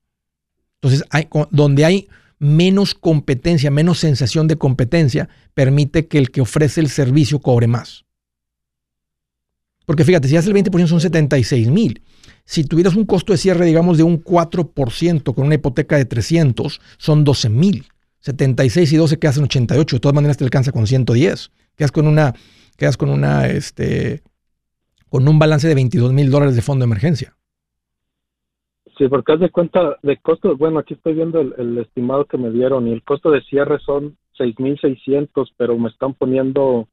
Entonces, 0.81 1.03
donde 1.51 1.85
hay 1.85 2.09
menos 2.39 2.95
competencia, 2.95 3.71
menos 3.71 3.99
sensación 3.99 4.49
de 4.49 4.57
competencia, 4.57 5.29
permite 5.55 6.07
que 6.09 6.19
el 6.19 6.31
que 6.31 6.43
ofrece 6.43 6.81
el 6.81 6.91
servicio 6.91 7.41
cobre 7.41 7.67
más. 7.67 8.05
Porque 9.87 10.05
fíjate, 10.05 10.29
si 10.29 10.37
hace 10.37 10.51
el 10.51 10.57
20% 10.57 10.87
son 10.87 11.01
76 11.01 11.69
mil. 11.69 12.03
Si 12.45 12.65
tuvieras 12.65 12.95
un 12.95 13.05
costo 13.05 13.33
de 13.33 13.39
cierre, 13.39 13.65
digamos, 13.65 13.97
de 13.97 14.03
un 14.03 14.23
4% 14.23 15.35
con 15.35 15.47
una 15.47 15.55
hipoteca 15.55 15.97
de 15.97 16.05
300, 16.05 16.81
son 16.99 17.25
12 17.25 17.49
mil. 17.49 17.85
76 18.21 18.93
y 18.93 18.97
12 18.97 19.19
quedas 19.19 19.37
en 19.39 19.45
88. 19.45 19.97
De 19.97 20.01
todas 20.01 20.15
maneras 20.15 20.37
te 20.37 20.45
alcanza 20.45 20.73
con 20.73 20.87
110. 20.87 21.51
Quedas 21.77 21.93
con 21.93 22.07
una, 22.07 22.35
quedas 22.77 22.97
con 22.97 23.11
una, 23.11 23.47
este, 23.49 24.23
con 25.11 25.29
un 25.29 25.39
balance 25.39 25.69
de 25.69 25.75
22 25.75 26.13
mil 26.13 26.31
dólares 26.31 26.57
de 26.57 26.63
fondo 26.63 26.85
de 26.85 26.91
emergencia. 26.91 27.37
Sí, 28.97 29.09
porque 29.09 29.33
haz 29.33 29.41
de 29.41 29.51
cuenta 29.51 29.97
de 30.03 30.17
costos, 30.19 30.57
bueno, 30.57 30.79
aquí 30.79 30.95
estoy 30.95 31.15
viendo 31.15 31.41
el, 31.41 31.53
el 31.59 31.79
estimado 31.79 32.27
que 32.27 32.39
me 32.39 32.51
dieron 32.51 32.87
y 32.87 32.93
el 32.93 33.03
costo 33.03 33.31
de 33.31 33.43
cierre 33.43 33.81
son 33.81 34.17
6.600, 34.39 35.53
pero 35.57 35.77
me 35.79 35.89
están 35.89 36.15
poniendo 36.15 36.89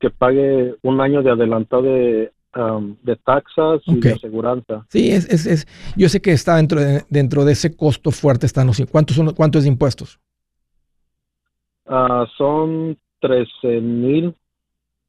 que 0.00 0.10
pague 0.10 0.74
un 0.82 1.00
año 1.00 1.22
de 1.22 1.30
adelantado 1.30 1.82
de, 1.82 2.32
um, 2.54 2.96
de 3.02 3.16
taxas 3.16 3.80
y 3.86 4.00
de 4.00 4.12
aseguranza. 4.12 4.86
Sí, 4.90 5.10
es, 5.10 5.28
es, 5.30 5.46
es, 5.46 5.66
yo 5.96 6.08
sé 6.08 6.20
que 6.20 6.32
está 6.32 6.56
dentro 6.56 6.80
de, 6.80 7.04
dentro 7.08 7.44
de 7.44 7.52
ese 7.52 7.74
costo 7.76 8.10
fuerte. 8.10 8.46
Están 8.46 8.66
los, 8.66 8.82
¿cuántos, 8.90 9.16
son, 9.16 9.32
¿Cuánto 9.34 9.58
es 9.58 9.64
de 9.64 9.70
impuestos? 9.70 10.18
Uh, 11.86 12.26
son 12.36 12.98
13 13.20 13.80
mil 13.80 14.34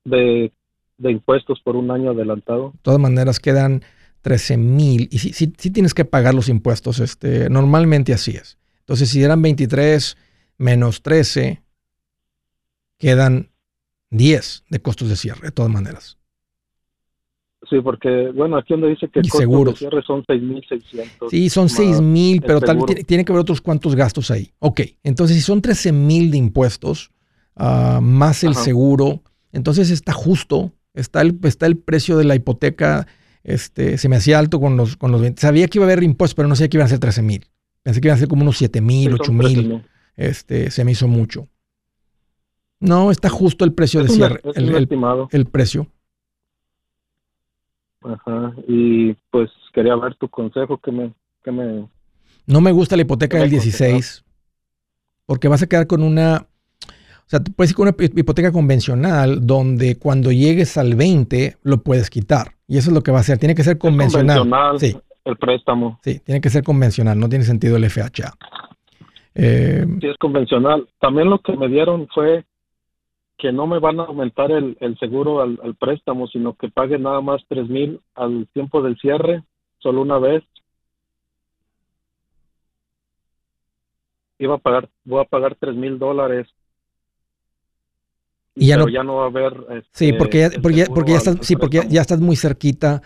de, 0.06 0.52
de, 0.98 1.12
impuestos 1.12 1.60
por 1.62 1.76
un 1.76 1.92
año 1.92 2.12
adelantado. 2.12 2.72
De 2.72 2.80
todas 2.82 3.00
maneras, 3.00 3.40
quedan 3.40 3.82
13 4.22 4.58
mil. 4.58 5.10
Y 5.12 5.18
sí, 5.20 5.34
sí, 5.34 5.54
sí, 5.58 5.72
tienes 5.72 5.94
que 5.94 6.06
pagar 6.06 6.34
los 6.34 6.50
impuestos. 6.50 7.00
Este, 7.00 7.50
normalmente 7.50 8.14
así 8.14 8.32
es. 8.32 8.58
Entonces, 8.82 9.10
si 9.10 9.24
eran 9.24 9.42
23 9.42 10.18
menos 10.58 11.02
13, 11.02 11.62
quedan 12.98 13.50
10 14.10 14.66
de 14.70 14.80
costos 14.80 15.10
de 15.10 15.16
cierre, 15.16 15.42
de 15.48 15.52
todas 15.52 15.72
maneras. 15.72 16.18
Sí, 17.70 17.82
porque, 17.82 18.32
bueno, 18.34 18.58
aquí 18.58 18.74
donde 18.74 18.90
dice 18.90 19.10
que 19.10 19.20
el 19.20 19.30
costos 19.30 19.66
de 19.66 19.76
cierre 19.76 20.02
son 20.04 20.24
6.600. 20.24 21.30
Sí, 21.30 21.50
son 21.50 21.68
6.000, 21.68 22.44
pero 22.46 22.62
tal, 22.62 22.86
tiene, 22.86 23.04
tiene, 23.04 23.26
que 23.26 23.32
haber 23.32 23.42
otros 23.42 23.62
cuantos 23.62 23.96
gastos 23.96 24.32
ahí. 24.32 24.52
Ok, 24.60 24.82
entonces 25.04 25.36
si 25.36 25.42
son 25.42 25.62
13.000 25.62 26.30
de 26.30 26.38
impuestos, 26.38 27.12
uh, 27.56 28.00
más 28.00 28.44
el 28.44 28.56
seguro, 28.56 29.22
entonces 29.52 29.90
está 29.90 30.14
justo, 30.14 30.72
está 30.94 31.22
el, 31.22 31.38
está 31.44 31.66
el 31.66 31.78
precio 31.78 32.18
de 32.18 32.24
la 32.24 32.36
hipoteca, 32.36 33.08
este, 33.44 33.98
se 33.98 34.08
me 34.08 34.18
hacía 34.18 34.40
alto 34.40 34.60
con 34.60 34.78
los, 34.78 34.96
con 34.96 35.12
los 35.12 35.22
20. 35.22 35.42
Sabía 35.42 35.68
que 35.68 35.80
iba 35.80 35.86
a 35.86 35.92
haber 35.92 36.04
impuestos, 36.04 36.36
pero 36.36 36.48
no 36.48 36.56
sabía 36.56 36.70
que 36.70 36.78
iban 36.78 36.86
a 36.86 36.90
ser 36.90 37.00
13.000. 37.00 37.44
Pensé 37.84 38.02
que 38.02 38.08
iban 38.08 38.16
a 38.16 38.20
ser 38.20 38.28
como 38.28 38.44
unos 38.44 38.62
7.000, 38.62 38.82
sí, 38.82 39.08
8.000. 39.08 39.84
Este, 40.16 40.72
se 40.72 40.84
me 40.84 40.92
hizo 40.92 41.08
mucho. 41.08 41.48
No, 42.80 43.12
está 43.12 43.30
justo 43.30 43.66
el 43.66 43.74
precio 43.74 44.04
de 44.04 44.10
cierre. 44.10 44.42
el, 44.56 44.74
el, 45.32 45.46
precio. 45.48 45.88
Ajá. 48.04 48.54
Y 48.68 49.14
pues 49.32 49.50
quería 49.74 49.96
ver 49.96 50.16
tu 50.16 50.30
consejo 50.30 50.78
que 50.78 50.92
me, 50.92 51.14
que 51.44 51.52
me. 51.52 51.88
No 52.46 52.62
me 52.62 52.72
gusta 52.72 52.96
la 52.96 53.02
hipoteca 53.02 53.40
del 53.40 53.50
16. 53.50 54.24
Porque 55.26 55.48
vas 55.48 55.64
a 55.64 55.68
quedar 55.68 55.88
con 55.88 56.04
una. 56.04 56.48
O 56.82 57.30
sea, 57.30 57.42
puedes 57.42 57.72
ir 57.72 57.76
con 57.76 57.88
una 57.88 57.96
hipoteca 58.00 58.52
convencional 58.52 59.46
donde 59.46 59.98
cuando 59.98 60.32
llegues 60.32 60.78
al 60.78 60.96
20 60.96 61.58
lo 61.64 61.80
puedes 61.80 62.10
quitar. 62.10 62.56
Y 62.68 62.78
eso 62.78 62.90
es 62.90 62.94
lo 62.94 63.02
que 63.02 63.12
va 63.12 63.18
a 63.18 63.22
hacer. 63.22 63.38
Tiene 63.38 63.56
que 63.56 63.64
ser 63.64 63.78
convencional. 63.78 64.40
convencional 64.40 64.80
sí. 64.80 64.98
El 65.26 65.36
préstamo. 65.36 66.00
Sí, 66.04 66.20
tiene 66.20 66.40
que 66.40 66.50
ser 66.50 66.64
convencional. 66.64 67.20
No 67.20 67.28
tiene 67.28 67.44
sentido 67.44 67.76
el 67.76 67.90
FHA. 67.90 68.34
Eh, 69.36 69.86
sí, 70.00 70.08
es 70.08 70.18
convencional. 70.18 70.88
También 71.02 71.30
lo 71.30 71.40
que 71.40 71.56
me 71.58 71.68
dieron 71.68 72.08
fue 72.14 72.46
que 73.38 73.52
no 73.52 73.68
me 73.68 73.80
van 73.80 74.00
a 74.00 74.04
aumentar 74.06 74.52
el, 74.52 74.78
el 74.80 74.98
seguro 74.98 75.42
al, 75.42 75.60
al, 75.64 75.76
préstamo, 75.76 76.28
sino 76.28 76.56
que 76.56 76.70
pague 76.70 76.98
nada 76.98 77.22
más 77.22 77.42
tres 77.48 77.70
mil 77.70 78.02
al 78.16 78.48
tiempo 78.54 78.82
del 78.82 78.98
cierre, 78.98 79.44
solo 79.78 80.02
una 80.02 80.18
vez. 80.18 80.44
Iba 84.40 84.56
a 84.56 84.60
pagar, 84.60 84.90
voy 85.04 85.22
a 85.22 85.26
pagar 85.26 85.56
tres 85.60 85.76
mil 85.76 86.00
dólares. 86.00 86.48
Y 88.56 88.68
ya 88.68 88.78
no, 88.78 88.90
ya 88.90 89.04
no 89.04 89.18
va 89.18 89.26
a 89.26 89.28
haber. 89.28 89.54
Este, 89.70 89.90
sí, 89.92 90.14
porque 90.14 90.40
ya, 90.40 90.50
porque, 90.62 90.86
porque 90.94 91.12
ya 91.12 91.18
estás, 91.18 91.38
sí, 91.42 91.56
porque 91.56 91.84
ya, 91.90 92.02
estás 92.02 92.20
muy 92.20 92.36
cerquita 92.36 93.04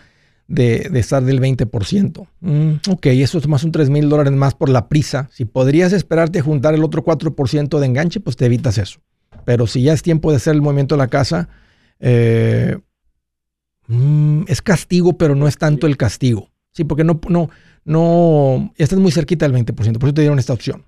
de, 0.48 0.88
de 0.90 0.98
estar 0.98 1.22
del 1.22 1.40
20%. 1.40 2.26
Mm, 2.40 2.72
ok, 2.90 3.06
eso 3.06 3.36
es 3.36 3.46
más 3.48 3.64
un 3.64 3.72
tres 3.72 3.90
mil 3.90 4.08
dólares 4.08 4.32
más 4.32 4.54
por 4.54 4.70
la 4.70 4.88
prisa. 4.88 5.28
Si 5.30 5.44
podrías 5.44 5.92
esperarte 5.92 6.38
a 6.38 6.42
juntar 6.42 6.72
el 6.72 6.84
otro 6.84 7.04
4% 7.04 7.78
de 7.78 7.86
enganche, 7.86 8.20
pues 8.20 8.36
te 8.36 8.46
evitas 8.46 8.78
eso. 8.78 9.00
Pero 9.44 9.66
si 9.66 9.82
ya 9.82 9.92
es 9.92 10.02
tiempo 10.02 10.30
de 10.30 10.36
hacer 10.36 10.54
el 10.54 10.62
movimiento 10.62 10.94
de 10.94 10.98
la 10.98 11.08
casa, 11.08 11.48
eh, 12.00 12.78
mm, 13.86 14.44
es 14.48 14.62
castigo, 14.62 15.16
pero 15.16 15.34
no 15.34 15.48
es 15.48 15.58
tanto 15.58 15.86
el 15.86 15.96
castigo. 15.96 16.50
Sí, 16.72 16.84
porque 16.84 17.04
no, 17.04 17.20
no, 17.28 17.50
no, 17.84 18.72
estás 18.76 18.98
muy 18.98 19.12
cerquita 19.12 19.46
del 19.46 19.54
20%, 19.54 19.98
por 19.98 20.08
eso 20.08 20.14
te 20.14 20.22
dieron 20.22 20.38
esta 20.38 20.52
opción. 20.52 20.84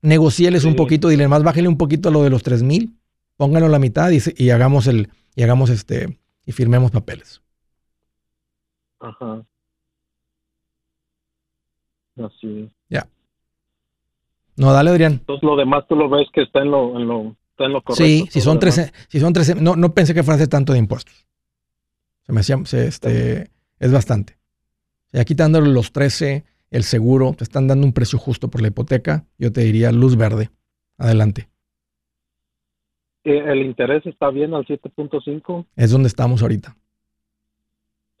negocieles 0.00 0.64
un 0.64 0.74
poquito, 0.74 1.08
dile 1.08 1.28
más, 1.28 1.44
bájale 1.44 1.68
un 1.68 1.78
poquito 1.78 2.08
a 2.08 2.12
lo 2.12 2.24
de 2.24 2.30
los 2.30 2.42
tres 2.42 2.62
mil, 2.64 2.96
pónganlo 3.36 3.66
a 3.66 3.70
la 3.70 3.78
mitad 3.78 4.10
y, 4.10 4.18
y, 4.36 4.50
hagamos 4.50 4.88
el, 4.88 5.08
y 5.36 5.44
hagamos 5.44 5.70
este, 5.70 6.18
y 6.44 6.52
firmemos 6.52 6.90
papeles. 6.90 7.40
Ajá. 8.98 9.44
Así. 12.16 12.70
Ya. 12.88 13.06
No, 14.56 14.72
dale, 14.72 14.90
Adrián. 14.90 15.12
Entonces 15.12 15.42
lo 15.44 15.56
demás 15.56 15.84
tú 15.88 15.96
lo 15.96 16.08
ves 16.08 16.28
que 16.32 16.42
está 16.42 16.60
en 16.62 16.70
lo, 16.70 16.98
en 16.98 17.06
lo, 17.06 17.36
está 17.62 17.66
en 17.66 17.72
lo 17.72 17.82
correcto. 17.82 18.04
Sí, 18.04 18.26
si 18.30 18.40
son 18.40 18.58
13, 18.58 18.92
si 19.08 19.20
son 19.20 19.32
13, 19.32 19.56
no, 19.56 19.76
no 19.76 19.94
pensé 19.94 20.14
que 20.14 20.22
fuese 20.22 20.46
tanto 20.46 20.72
de 20.72 20.78
impuestos. 20.78 21.26
Se 22.22 22.32
me 22.32 22.40
hacía, 22.40 22.56
este, 22.72 23.50
es 23.78 23.92
bastante. 23.92 24.38
Ya 25.12 25.24
quitándole 25.24 25.68
los 25.68 25.92
13, 25.92 26.44
el 26.70 26.84
seguro, 26.84 27.34
te 27.36 27.44
están 27.44 27.68
dando 27.68 27.86
un 27.86 27.92
precio 27.92 28.18
justo 28.18 28.48
por 28.48 28.62
la 28.62 28.68
hipoteca, 28.68 29.26
yo 29.38 29.52
te 29.52 29.62
diría 29.62 29.92
luz 29.92 30.16
verde. 30.16 30.50
Adelante. 30.98 31.48
Eh, 33.24 33.42
¿El 33.46 33.62
interés 33.62 34.04
está 34.06 34.30
bien 34.30 34.54
al 34.54 34.64
7.5? 34.64 35.66
Es 35.76 35.90
donde 35.90 36.08
estamos 36.08 36.42
ahorita. 36.42 36.76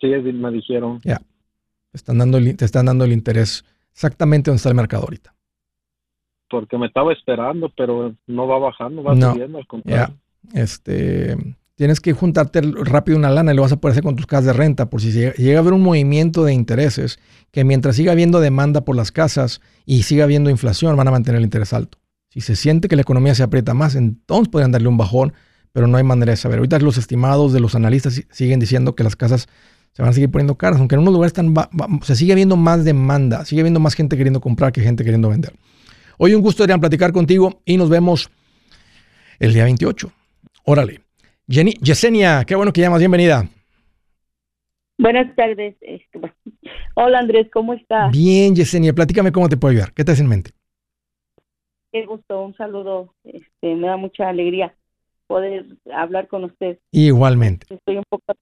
Sí, 0.00 0.08
me 0.08 0.50
dijeron. 0.50 1.00
Ya. 1.04 1.18
Te, 1.18 1.96
están 1.96 2.18
dando 2.18 2.38
el, 2.38 2.56
te 2.56 2.64
están 2.64 2.86
dando 2.86 3.04
el 3.04 3.12
interés 3.12 3.64
exactamente 3.92 4.50
donde 4.50 4.56
está 4.56 4.68
el 4.68 4.74
mercado 4.74 5.04
ahorita. 5.04 5.34
Porque 6.52 6.76
me 6.76 6.86
estaba 6.86 7.14
esperando, 7.14 7.72
pero 7.74 8.14
no 8.26 8.46
va 8.46 8.58
bajando, 8.58 9.02
va 9.02 9.14
subiendo 9.14 9.56
al 9.56 9.66
contrario. 9.66 10.14
Este, 10.52 11.34
tienes 11.76 11.98
que 11.98 12.12
juntarte 12.12 12.60
rápido 12.60 13.16
una 13.16 13.30
lana 13.30 13.52
y 13.52 13.56
lo 13.56 13.62
vas 13.62 13.72
a 13.72 13.80
poder 13.80 13.92
hacer 13.92 14.04
con 14.04 14.16
tus 14.16 14.26
casas 14.26 14.44
de 14.44 14.52
renta, 14.52 14.90
por 14.90 15.00
si 15.00 15.12
llega, 15.12 15.58
a 15.58 15.60
haber 15.60 15.72
un 15.72 15.80
movimiento 15.80 16.44
de 16.44 16.52
intereses, 16.52 17.18
que 17.52 17.64
mientras 17.64 17.96
siga 17.96 18.12
habiendo 18.12 18.38
demanda 18.38 18.84
por 18.84 18.96
las 18.96 19.12
casas 19.12 19.62
y 19.86 20.02
siga 20.02 20.24
habiendo 20.24 20.50
inflación, 20.50 20.94
van 20.94 21.08
a 21.08 21.10
mantener 21.10 21.38
el 21.38 21.44
interés 21.44 21.72
alto. 21.72 21.96
Si 22.28 22.42
se 22.42 22.54
siente 22.54 22.86
que 22.86 22.96
la 22.96 23.02
economía 23.02 23.34
se 23.34 23.42
aprieta 23.42 23.72
más, 23.72 23.94
entonces 23.94 24.48
podrían 24.48 24.72
darle 24.72 24.88
un 24.88 24.98
bajón, 24.98 25.32
pero 25.72 25.86
no 25.86 25.96
hay 25.96 26.04
manera 26.04 26.32
de 26.32 26.36
saber. 26.36 26.58
Ahorita 26.58 26.78
los 26.80 26.98
estimados 26.98 27.54
de 27.54 27.60
los 27.60 27.74
analistas 27.74 28.22
siguen 28.30 28.60
diciendo 28.60 28.94
que 28.94 29.04
las 29.04 29.16
casas 29.16 29.48
se 29.92 30.02
van 30.02 30.10
a 30.10 30.12
seguir 30.12 30.30
poniendo 30.30 30.56
caras, 30.56 30.80
aunque 30.80 30.96
en 30.96 31.00
unos 31.00 31.14
lugares 31.14 31.32
están, 31.36 31.54
se 32.02 32.14
sigue 32.14 32.34
viendo 32.34 32.56
más 32.56 32.84
demanda, 32.84 33.46
sigue 33.46 33.62
viendo 33.62 33.80
más 33.80 33.94
gente 33.94 34.18
queriendo 34.18 34.40
comprar 34.40 34.72
que 34.72 34.82
gente 34.82 35.02
queriendo 35.04 35.30
vender. 35.30 35.54
Hoy 36.24 36.36
un 36.36 36.42
gusto, 36.42 36.62
Adrián, 36.62 36.78
platicar 36.78 37.10
contigo 37.12 37.62
y 37.64 37.76
nos 37.76 37.90
vemos 37.90 38.30
el 39.40 39.52
día 39.52 39.64
28. 39.64 40.08
Órale. 40.64 41.00
Jenny, 41.48 41.72
Yesenia, 41.82 42.44
qué 42.46 42.54
bueno 42.54 42.72
que 42.72 42.80
llamas, 42.80 43.00
bienvenida. 43.00 43.48
Buenas 44.98 45.34
tardes. 45.34 45.74
Este, 45.80 46.20
hola 46.94 47.18
Andrés, 47.18 47.48
¿cómo 47.52 47.74
estás? 47.74 48.12
Bien, 48.12 48.54
Yesenia, 48.54 48.92
platícame 48.92 49.32
cómo 49.32 49.48
te 49.48 49.56
puedo 49.56 49.72
ayudar. 49.72 49.92
¿Qué 49.94 50.04
te 50.04 50.12
hace 50.12 50.22
en 50.22 50.28
mente? 50.28 50.52
Qué 51.90 52.06
gusto, 52.06 52.44
un 52.44 52.54
saludo. 52.54 53.16
Este, 53.24 53.74
me 53.74 53.88
da 53.88 53.96
mucha 53.96 54.28
alegría 54.28 54.76
poder 55.26 55.76
hablar 55.92 56.28
con 56.28 56.44
usted. 56.44 56.78
Igualmente. 56.92 57.66
Estoy 57.68 57.96
un 57.96 58.04
poco 58.08 58.32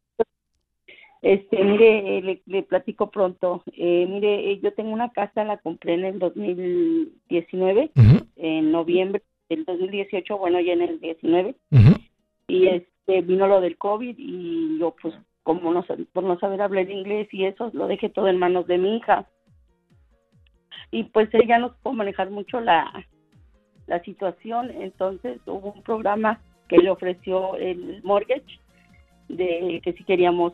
este, 1.22 1.62
mire, 1.62 2.18
eh, 2.18 2.42
le, 2.46 2.62
platico 2.62 3.10
pronto. 3.10 3.62
Eh, 3.76 4.06
mire, 4.08 4.50
eh, 4.50 4.60
yo 4.62 4.72
tengo 4.72 4.90
una 4.90 5.10
casa, 5.10 5.44
la 5.44 5.58
compré 5.58 5.94
en 5.94 6.04
el 6.04 6.18
2019, 6.18 7.90
en 8.36 8.72
noviembre 8.72 9.22
del 9.48 9.64
2018, 9.64 10.38
bueno, 10.38 10.60
ya 10.60 10.72
en 10.72 10.82
el 10.82 11.00
19. 11.00 11.54
Y 12.48 12.66
este 12.68 13.20
vino 13.22 13.46
lo 13.46 13.60
del 13.60 13.76
COVID 13.76 14.14
y 14.16 14.78
yo, 14.78 14.94
pues, 15.00 15.14
como 15.42 15.72
no, 15.72 15.84
por 16.12 16.24
no 16.24 16.38
saber 16.38 16.62
hablar 16.62 16.90
inglés 16.90 17.28
y 17.32 17.44
eso, 17.44 17.70
lo 17.74 17.86
dejé 17.86 18.08
todo 18.08 18.28
en 18.28 18.38
manos 18.38 18.66
de 18.66 18.78
mi 18.78 18.96
hija. 18.96 19.26
Y 20.90 21.04
pues 21.04 21.28
ella 21.34 21.58
no 21.58 21.74
pudo 21.82 21.94
manejar 21.94 22.30
mucho 22.30 22.60
la, 22.60 23.06
la 23.86 24.02
situación, 24.02 24.70
entonces 24.70 25.40
hubo 25.46 25.72
un 25.72 25.82
programa 25.82 26.40
que 26.68 26.78
le 26.78 26.90
ofreció 26.90 27.56
el 27.56 28.02
mortgage 28.02 28.58
de 29.36 29.80
que 29.82 29.92
si 29.92 30.04
queríamos, 30.04 30.52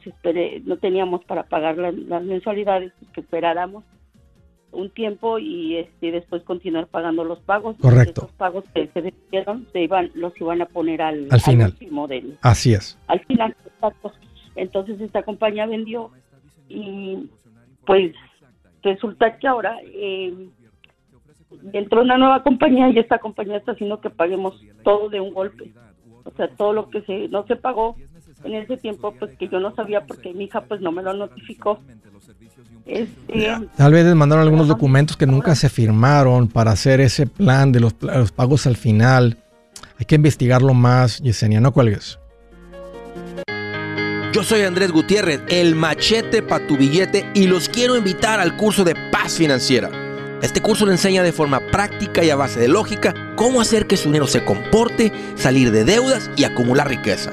no 0.64 0.76
teníamos 0.76 1.24
para 1.24 1.44
pagar 1.44 1.76
las, 1.78 2.22
mensualidades, 2.22 2.92
pues 2.98 3.10
que 3.12 3.20
esperáramos 3.22 3.84
un 4.72 4.90
tiempo 4.90 5.38
y 5.38 5.76
este, 5.76 6.10
después 6.12 6.42
continuar 6.42 6.86
pagando 6.88 7.24
los 7.24 7.40
pagos. 7.40 7.76
Correcto. 7.80 8.22
Los 8.22 8.32
pagos 8.32 8.64
que 8.74 8.88
se 8.88 9.02
decidieron 9.02 9.66
se 9.72 9.82
iban, 9.82 10.10
los 10.14 10.38
iban 10.38 10.60
a 10.60 10.66
poner 10.66 11.00
al, 11.00 11.28
al 11.30 11.40
final. 11.40 11.74
Al 11.80 12.38
Así 12.42 12.74
es. 12.74 12.98
Al 13.06 13.20
final, 13.20 13.56
exacto. 13.64 14.12
Entonces 14.54 15.00
esta 15.00 15.22
compañía 15.22 15.66
vendió 15.66 16.10
y 16.68 17.28
pues 17.86 18.12
resulta 18.82 19.38
que 19.38 19.46
ahora 19.46 19.78
eh, 19.84 20.48
entró 21.72 22.02
una 22.02 22.18
nueva 22.18 22.42
compañía 22.42 22.90
y 22.90 22.98
esta 22.98 23.18
compañía 23.18 23.58
está 23.58 23.72
haciendo 23.72 24.00
que 24.00 24.10
paguemos 24.10 24.60
todo 24.82 25.08
de 25.08 25.20
un 25.20 25.32
golpe. 25.32 25.72
O 26.24 26.30
sea, 26.32 26.48
todo 26.48 26.72
lo 26.72 26.90
que 26.90 27.02
se 27.02 27.28
no 27.28 27.46
se 27.46 27.56
pagó 27.56 27.96
en 28.44 28.54
ese 28.54 28.76
tiempo 28.76 29.14
pues 29.18 29.36
que 29.38 29.48
yo 29.48 29.60
no 29.60 29.74
sabía 29.74 30.04
porque 30.04 30.32
mi 30.32 30.44
hija 30.44 30.62
pues 30.62 30.80
no 30.80 30.92
me 30.92 31.02
lo 31.02 31.12
notificó. 31.14 31.80
Este, 32.84 33.52
Tal 33.76 33.92
vez 33.92 34.04
les 34.04 34.14
mandaron 34.14 34.44
algunos 34.44 34.68
documentos 34.68 35.16
que 35.16 35.26
nunca 35.26 35.54
se 35.54 35.68
firmaron 35.68 36.48
para 36.48 36.70
hacer 36.70 37.00
ese 37.00 37.26
plan 37.26 37.72
de 37.72 37.80
los, 37.80 37.94
los 38.00 38.32
pagos 38.32 38.66
al 38.66 38.76
final. 38.76 39.38
Hay 39.98 40.06
que 40.06 40.14
investigarlo 40.14 40.74
más, 40.74 41.20
Yesenia, 41.20 41.60
no 41.60 41.72
cuelgues. 41.72 42.18
Yo 44.32 44.42
soy 44.42 44.62
Andrés 44.62 44.92
Gutiérrez, 44.92 45.40
el 45.48 45.74
machete 45.74 46.42
para 46.42 46.66
tu 46.66 46.76
billete 46.76 47.24
y 47.34 47.46
los 47.46 47.70
quiero 47.70 47.96
invitar 47.96 48.38
al 48.38 48.56
curso 48.56 48.84
de 48.84 48.94
paz 49.10 49.38
financiera. 49.38 49.90
Este 50.42 50.60
curso 50.60 50.84
le 50.84 50.92
enseña 50.92 51.22
de 51.22 51.32
forma 51.32 51.60
práctica 51.72 52.22
y 52.22 52.28
a 52.28 52.36
base 52.36 52.60
de 52.60 52.68
lógica 52.68 53.14
cómo 53.34 53.62
hacer 53.62 53.86
que 53.86 53.96
su 53.96 54.08
dinero 54.08 54.26
se 54.26 54.44
comporte, 54.44 55.10
salir 55.36 55.72
de 55.72 55.84
deudas 55.84 56.30
y 56.36 56.44
acumular 56.44 56.86
riqueza. 56.88 57.32